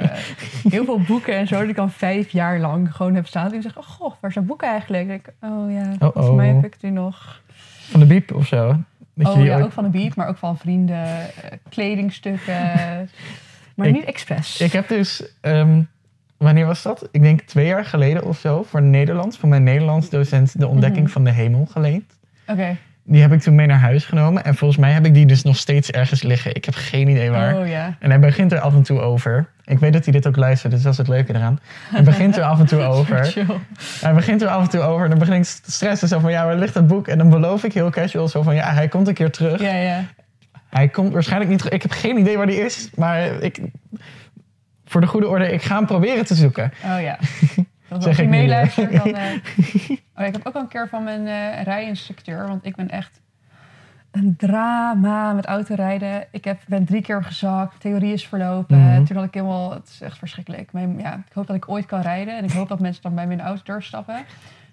Heel 0.70 0.86
veel 0.86 1.00
boeken 1.02 1.36
en 1.36 1.48
zo 1.48 1.60
die 1.62 1.70
ik 1.70 1.78
al 1.78 1.90
vijf 1.90 2.30
jaar 2.32 2.60
lang 2.60 2.96
gewoon 2.96 3.16
heb 3.16 3.28
staan. 3.28 3.54
En 3.54 3.62
zeg, 3.62 3.78
oh 3.78 3.84
god, 3.84 4.16
waar 4.20 4.32
zijn 4.32 4.46
boeken 4.46 4.68
eigenlijk? 4.68 5.08
Dan 5.08 5.14
ik, 5.18 5.34
oh 5.42 5.72
ja, 5.72 6.08
Oh, 6.08 6.26
voor 6.26 6.36
mij 6.36 6.50
oh. 6.50 6.56
heb 6.56 6.74
ik 6.74 6.80
die 6.82 6.92
nog. 6.92 7.42
Van 7.90 8.00
de 8.00 8.06
biep 8.06 8.34
of 8.34 8.48
zo. 8.48 8.76
Dat 9.14 9.34
oh 9.36 9.44
ja, 9.44 9.56
ooit- 9.56 9.64
ook 9.66 9.72
van 9.72 9.84
de 9.84 9.90
beat, 9.90 10.16
maar 10.16 10.28
ook 10.28 10.38
van 10.38 10.58
vrienden, 10.58 11.04
eh, 11.06 11.28
kledingstukken. 11.70 12.54
maar 13.76 13.88
Ik- 13.88 13.94
niet 13.94 14.04
expres. 14.06 14.62
Ik 14.62 14.72
heb 14.72 14.88
dus, 14.88 15.24
ehm, 15.42 15.82
wanneer 16.38 16.66
was 16.66 16.82
dat? 16.82 17.08
Ik 17.12 17.22
denk 17.22 17.42
twee 17.42 17.66
jaar 17.68 17.86
geleden 17.86 18.24
of 18.26 18.38
zo, 18.40 18.64
voor 18.64 18.82
Nederlands, 18.82 19.38
voor 19.38 19.50
mijn 19.50 19.64
Nederlands 19.64 20.10
docent, 20.10 20.60
de 20.60 20.68
ontdekking 20.68 21.04
Mhm. 21.04 21.12
van 21.14 21.24
de 21.24 21.32
hemel 21.32 21.66
geleend. 21.72 22.20
Oké. 22.48 22.76
Die 23.04 23.22
heb 23.22 23.32
ik 23.32 23.42
toen 23.42 23.56
mee 23.56 23.68
naar 23.68 23.80
huis 23.80 24.06
genomen. 24.06 24.44
En 24.44 24.56
volgens 24.56 24.80
mij 24.80 24.92
heb 24.92 25.06
ik 25.06 25.14
die 25.14 25.26
dus 25.26 25.44
nog 25.44 25.58
steeds 25.58 25.92
ergens 25.92 26.24
liggen. 26.24 26.56
Ik 26.56 26.66
heb 26.66 26.74
geen 26.76 27.08
idee 27.08 27.32
waar. 27.32 27.58
Oh 27.58 27.68
ja. 27.68 27.96
En 28.00 28.10
hij 28.10 28.20
begint 28.20 28.52
er 28.52 28.60
af 28.60 28.74
en 28.74 28.84
toe 28.84 29.00
over. 29.00 29.48
Ik 29.66 29.80
weet 29.80 29.94
dat 29.94 30.04
hij 30.04 30.14
dit 30.14 30.28
ook 30.28 30.36
luistert, 30.36 30.72
dus 30.72 30.82
dat 30.82 30.92
is 30.92 30.98
het 30.98 31.08
leuke 31.08 31.36
eraan. 31.36 31.60
Hij 31.90 32.04
begint 32.04 32.38
er 32.38 32.44
af 32.44 32.60
en 32.60 32.66
toe 32.66 32.82
over. 32.96 33.34
Hij 34.02 34.14
begint 34.14 34.42
er 34.42 34.48
af 34.48 34.62
en 34.62 34.70
toe 34.70 34.82
over. 34.82 35.04
En 35.04 35.10
dan 35.10 35.20
begin 35.20 35.34
ik 35.34 35.46
stressen. 35.46 36.08
Zo 36.08 36.20
van, 36.20 36.32
ja, 36.32 36.46
waar 36.46 36.56
ligt 36.56 36.74
dat 36.74 36.88
boek? 36.88 37.08
En 37.08 37.18
dan 37.18 37.30
beloof 37.30 37.64
ik 37.64 37.74
heel 37.74 37.90
casual 37.90 38.28
zo 38.28 38.42
van, 38.42 38.56
ja, 38.56 38.74
hij 38.74 38.88
komt 38.88 39.08
een 39.08 39.14
keer 39.14 39.32
terug. 39.32 39.62
Ja, 39.62 39.76
ja. 39.76 40.04
Hij 40.70 40.88
komt 40.88 41.14
waarschijnlijk 41.14 41.50
niet 41.50 41.60
terug. 41.60 41.74
Ik 41.74 41.82
heb 41.82 41.92
geen 41.92 42.18
idee 42.18 42.38
waar 42.38 42.46
die 42.46 42.64
is. 42.64 42.90
Maar 42.96 43.26
ik... 43.26 43.60
voor 44.86 45.02
de 45.02 45.08
goede 45.08 45.28
orde, 45.28 45.52
ik 45.52 45.62
ga 45.62 45.76
hem 45.76 45.86
proberen 45.86 46.26
te 46.26 46.36
zoeken. 46.36 46.72
Oh 46.84 47.02
ja. 47.02 47.18
Als 47.92 48.04
Zeg 48.04 48.16
je 48.18 48.24
ik 48.24 48.30
nu, 48.30 48.38
meeluistert, 48.38 48.92
dan... 48.92 49.14
eh, 49.16 49.32
Oh, 50.18 50.26
ik 50.26 50.34
heb 50.34 50.48
ook 50.48 50.54
al 50.56 50.62
een 50.62 50.68
keer 50.68 50.88
van 50.90 51.04
mijn 51.04 51.28
eh 51.28 51.64
rijinstructeur, 51.64 52.48
want 52.48 52.66
ik 52.66 52.76
ben 52.76 52.90
echt 52.90 53.22
een 54.12 54.36
drama 54.38 55.34
met 55.34 55.46
autorijden. 55.46 56.28
Ik 56.32 56.44
heb, 56.44 56.60
ben 56.68 56.86
drie 56.86 57.02
keer 57.02 57.24
gezakt, 57.24 57.80
theorie 57.80 58.14
is 58.14 58.28
verlopen. 58.28 58.78
Mhm. 58.80 59.04
Toen 59.04 59.16
had 59.16 59.26
ik 59.26 59.34
helemaal, 59.34 59.72
het 59.74 59.88
is 59.88 60.02
echt 60.02 60.18
verschrikkelijk. 60.18 60.72
Mijn, 60.74 61.00
ja, 61.00 61.14
ik 61.14 61.34
hoop 61.34 61.48
dat 61.48 61.56
ik 61.56 61.70
ooit 61.70 61.86
kan 61.86 62.02
rijden 62.02 62.38
en 62.38 62.44
ik 62.44 62.52
hoop 62.52 62.68
dat 62.70 62.80
mensen 62.80 63.02
dan 63.02 63.16
bij 63.16 63.26
me 63.26 63.32
in 63.32 63.38
de 63.38 63.44
auto 63.44 63.62
doorstappen. 63.66 64.16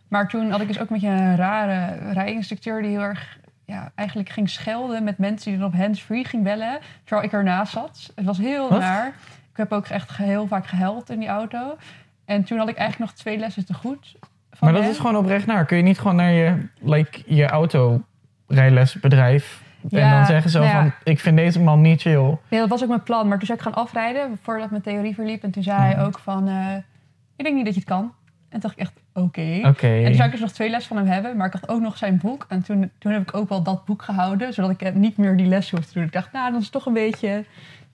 Maar 0.08 0.28
toen 0.28 0.50
had 0.50 0.60
ik 0.60 0.66
dus 0.66 0.78
ook 0.80 0.90
met 0.90 1.00
je 1.00 1.08
een 1.08 1.36
rare 1.36 2.12
rijinstructeur 2.12 2.82
die 2.82 2.90
heel 2.90 3.00
erg 3.00 3.38
ja, 3.64 3.92
eigenlijk 3.94 4.28
ging 4.28 4.50
schelden 4.50 5.04
met 5.04 5.18
mensen 5.18 5.50
die 5.50 5.60
dan 5.60 5.68
op 5.68 5.74
hands-free 5.76 6.24
ging 6.24 6.42
bellen, 6.42 6.78
terwijl 7.04 7.26
ik 7.26 7.32
ernaast 7.32 7.72
zat. 7.72 8.12
Het 8.14 8.24
was 8.24 8.38
heel 8.38 8.68
Wat? 8.68 8.80
raar. 8.80 9.06
Ik 9.50 9.56
heb 9.56 9.72
ook 9.72 9.86
echt 9.86 10.16
heel 10.16 10.46
vaak 10.46 10.66
gehuild 10.66 11.10
in 11.10 11.18
die 11.18 11.28
auto. 11.28 11.76
En 12.28 12.44
toen 12.44 12.58
had 12.58 12.68
ik 12.68 12.76
eigenlijk 12.76 13.10
nog 13.10 13.20
twee 13.20 13.38
lessen 13.38 13.66
te 13.66 13.74
goed. 13.74 14.16
van 14.50 14.72
Maar 14.72 14.80
dat 14.80 14.90
is 14.90 14.96
gewoon 14.96 15.16
oprecht 15.16 15.46
naar. 15.46 15.64
Kun 15.64 15.76
je 15.76 15.82
niet 15.82 15.98
gewoon 15.98 16.16
naar 16.16 16.32
je, 16.32 16.66
like, 16.80 17.22
je 17.26 17.46
autorijlesbedrijf 17.46 19.62
en 19.90 19.98
Ja, 19.98 20.16
dan 20.16 20.26
zeggen 20.26 20.52
nou 20.52 20.64
ja. 20.64 20.80
van, 20.80 20.92
ik 21.04 21.20
vind 21.20 21.36
deze 21.36 21.60
man 21.60 21.80
niet 21.80 22.00
chill. 22.00 22.38
Nee, 22.48 22.60
dat 22.60 22.68
was 22.68 22.82
ook 22.82 22.88
mijn 22.88 23.02
plan. 23.02 23.28
Maar 23.28 23.38
toen 23.38 23.46
zou 23.46 23.58
ik 23.58 23.64
gaan 23.64 23.74
afrijden 23.74 24.38
voordat 24.42 24.70
mijn 24.70 24.82
theorie 24.82 25.14
verliep. 25.14 25.42
En 25.42 25.50
toen 25.50 25.62
zei 25.62 25.78
hij 25.78 26.04
ook 26.04 26.18
van, 26.18 26.48
eh, 26.48 26.74
ik 27.36 27.44
denk 27.44 27.56
niet 27.56 27.64
dat 27.64 27.74
je 27.74 27.80
het 27.80 27.88
kan. 27.88 28.02
En 28.02 28.12
toen 28.48 28.60
dacht 28.60 28.74
ik 28.74 28.80
echt, 28.80 28.92
oké. 29.12 29.60
En 29.60 30.04
toen 30.04 30.14
zou 30.14 30.26
ik 30.26 30.30
dus 30.30 30.40
nog 30.40 30.52
twee 30.52 30.70
lessen 30.70 30.96
van 30.96 31.04
hem 31.04 31.12
hebben. 31.12 31.36
Maar 31.36 31.46
ik 31.46 31.52
had 31.52 31.68
ook 31.68 31.80
nog 31.80 31.96
zijn 31.96 32.18
boek. 32.18 32.46
En 32.48 32.62
toen, 32.62 32.90
toen 32.98 33.12
heb 33.12 33.22
ik 33.22 33.34
ook 33.34 33.48
wel 33.48 33.62
dat 33.62 33.84
boek 33.84 34.02
gehouden. 34.02 34.54
Zodat 34.54 34.70
ik 34.70 34.94
niet 34.94 35.16
meer 35.16 35.36
die 35.36 35.46
les 35.46 35.70
hoefde 35.70 35.86
te 35.86 35.94
doen. 35.94 36.04
Ik 36.04 36.12
dacht, 36.12 36.32
nou, 36.32 36.52
dat 36.52 36.60
is 36.60 36.70
toch 36.70 36.86
een 36.86 36.92
beetje... 36.92 37.44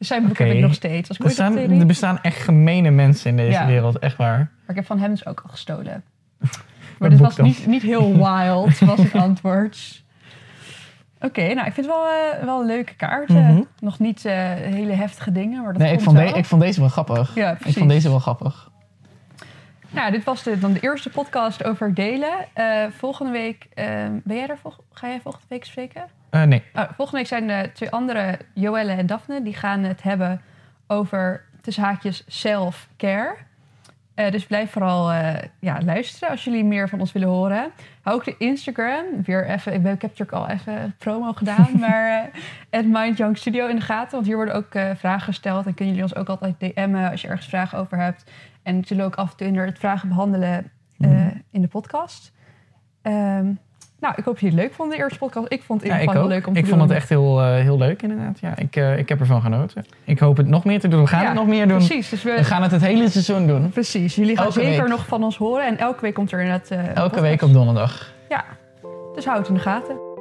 Dus 0.05 0.13
zijn 0.17 0.29
boek 0.29 0.39
heb 0.39 0.53
ik 0.53 0.61
nog 0.61 0.75
steeds. 0.75 1.09
Als 1.09 1.19
ik 1.19 1.25
Er, 1.25 1.31
ooit 1.31 1.39
nog 1.39 1.47
staan, 1.49 1.59
theorie... 1.59 1.81
er 1.81 1.87
bestaan 1.87 2.19
echt 2.23 2.37
gemene 2.43 2.91
mensen 2.91 3.31
in 3.31 3.37
deze 3.37 3.51
Ja. 3.51 3.67
wereld, 3.67 3.99
echt 3.99 4.17
waar. 4.17 4.37
Maar 4.39 4.51
ik 4.69 4.75
heb 4.75 4.87
van 4.87 4.99
hem 4.99 5.11
dus 5.11 5.27
ook 5.27 5.41
al 5.41 5.49
gestolen. 5.51 6.05
Maar 6.99 7.11
dit 7.11 7.19
was 7.19 7.37
niet, 7.37 7.67
niet 7.67 7.83
heel 7.83 8.13
wild, 8.25 8.79
was 8.79 8.99
het 8.99 9.15
antwoord. 9.15 10.03
Oké, 11.21 11.55
nou, 11.55 11.67
ik 11.67 11.73
vind 11.75 11.87
het 11.87 11.95
wel, 11.95 12.07
eh, 12.07 12.45
wel 12.45 12.61
een 12.61 12.67
leuke 12.67 12.95
kaarten. 12.95 13.45
Mhm. 13.45 13.63
Nog 13.81 13.99
niet 13.99 14.25
eh, 14.25 14.35
hele 14.53 14.93
heftige 14.93 15.33
dingen, 15.33 15.63
maar 15.63 15.73
dat 15.73 15.83
Nee, 15.83 15.93
ik 15.93 16.01
vond, 16.01 16.17
de- 16.17 16.25
ik 16.25 16.45
vond 16.45 16.63
deze 16.63 16.81
wel 16.81 16.89
grappig. 16.89 17.35
Ja, 17.35 17.51
ik 17.51 17.59
precies. 17.59 17.77
vond 17.79 17.91
deze 17.91 18.09
wel 18.09 18.19
grappig. 18.19 18.71
Nou, 19.91 20.11
dit 20.11 20.25
was 20.25 20.43
de, 20.43 20.59
dan 20.59 20.73
de 20.73 20.81
eerste 20.81 21.11
podcast 21.11 21.65
over 21.65 21.95
delen. 21.95 22.33
Eh, 22.53 22.85
volgende 22.99 23.33
week, 23.33 23.67
eh, 23.75 23.87
ben 24.25 24.37
jij 24.37 24.47
er 24.49 24.59
volg- 24.59 24.81
ga 24.93 25.09
jij 25.09 25.21
volgende 25.21 25.47
week 25.49 25.65
spreken? 25.65 26.05
Eh, 26.35 26.43
nee. 26.43 26.63
Oh, 26.75 26.85
volgende 26.97 27.21
week 27.21 27.27
zijn 27.27 27.47
de 27.47 27.71
twee 27.73 27.91
andere, 27.91 28.39
Joelle 28.55 28.93
en 28.93 29.07
Daphne, 29.07 29.43
die 29.43 29.55
gaan 29.55 29.83
het 29.83 30.03
hebben 30.03 30.41
over 30.87 31.45
tussen 31.61 31.83
haakjes 31.83 32.25
self-care. 32.27 33.35
Eh, 34.15 34.31
dus 34.31 34.47
blijf 34.47 34.71
vooral 34.71 35.13
eh, 35.13 35.35
ja, 35.59 35.79
luisteren 35.85 36.29
als 36.29 36.45
jullie 36.45 36.65
meer 36.65 36.89
van 36.89 37.01
ons 37.01 37.13
willen 37.13 37.29
horen. 37.29 37.71
Hou 38.03 38.17
ook 38.17 38.25
de 38.25 38.35
Instagram. 38.39 39.05
Weer 39.25 39.47
even, 39.49 39.75
ik, 39.75 39.83
ben, 39.83 39.93
ik 39.93 40.03
heb 40.03 40.11
natuurlijk 40.19 40.39
al 40.39 40.49
even 40.49 40.95
promo 40.99 41.33
gedaan, 41.33 41.69
maar 41.81 42.31
eh 42.71 42.83
Mind 42.85 43.17
Young 43.17 43.39
Studio 43.39 43.67
in 43.67 43.77
de 43.77 43.83
gaten. 43.83 44.13
Want 44.13 44.27
hier 44.27 44.37
worden 44.37 44.55
ook 44.55 44.75
eh, 44.75 44.91
vragen 44.97 45.23
gesteld 45.25 45.67
en 45.67 45.75
kunnen 45.75 45.95
jullie 45.95 46.11
ons 46.11 46.21
ook 46.21 46.29
altijd 46.29 46.55
DM'en 46.61 47.11
als 47.11 47.21
je 47.21 47.29
ergens 47.29 47.49
vragen 47.49 47.79
over 47.79 47.99
hebt. 47.99 48.31
En 48.63 48.85
zullen 48.85 49.05
ook 49.05 49.15
af 49.15 49.31
en 49.31 49.37
toe 49.37 49.47
inderdaad 49.47 49.79
vragen 49.79 50.09
behandelen 50.09 50.71
eh, 50.99 51.09
Mhm. 51.11 51.31
in 51.51 51.61
de 51.61 51.69
podcast. 51.69 52.33
Ehm, 53.03 53.53
nou, 54.01 54.15
ik 54.17 54.25
hoop 54.25 54.35
dat 54.35 54.41
jullie 54.43 54.57
het 54.57 54.65
leuk 54.67 54.75
vonden, 54.75 54.97
de 54.97 55.03
eerste 55.03 55.19
podcast. 55.19 55.53
Ik 55.53 55.63
vond 55.63 55.81
het 55.81 55.89
in 55.91 55.95
Ja, 55.97 56.01
ieder 56.01 56.15
ik 56.15 56.21
geval 56.23 56.37
leuk 56.37 56.47
om 56.47 56.57
Ik 56.57 56.63
te 56.63 56.69
vond 56.69 56.81
doen. 56.81 56.89
het 56.89 56.99
echt 56.99 57.09
heel, 57.09 57.41
eh, 57.41 57.55
heel 57.55 57.79
leuk 57.79 58.03
inderdaad. 58.03 58.39
Ja, 58.41 58.57
ik, 58.57 58.77
eh, 58.77 58.99
ik 58.99 59.09
heb 59.09 59.21
ervan 59.21 59.41
genoten. 59.43 59.85
Ik 60.05 60.19
hoop 60.19 60.37
het 60.37 60.47
nog 60.49 60.65
meer 60.65 60.81
te 60.81 60.89
doen. 60.89 61.01
We 61.01 61.07
gaan 61.07 61.21
Ja, 61.21 61.27
het 61.27 61.35
nog 61.37 61.47
meer 61.47 61.69
doen. 61.69 61.77
Precies, 61.77 62.09
dus 62.09 62.23
we, 62.23 62.33
We 62.33 62.45
gaan 62.45 62.63
het 62.63 62.71
het 62.71 62.81
hele 62.83 63.09
seizoen 63.11 63.47
doen. 63.47 63.71
precies. 63.71 64.15
Jullie 64.15 64.37
gaan 64.37 64.45
Elke 64.47 64.61
zeker 64.61 64.81
week. 64.83 64.89
nog 64.91 65.07
van 65.07 65.23
ons 65.25 65.37
horen. 65.37 65.67
En 65.67 65.79
elke 65.79 66.01
week 66.01 66.15
komt 66.15 66.33
er 66.33 66.41
inderdaad... 66.41 66.71
eh, 66.71 66.79
Elke 66.79 66.93
podcast. 67.01 67.21
week 67.21 67.43
op 67.43 67.53
donderdag. 67.53 68.13
Dus 69.15 69.25
houd 69.25 69.39
het 69.39 69.49
in 69.49 69.55
de 69.55 69.61
gaten. 69.61 70.14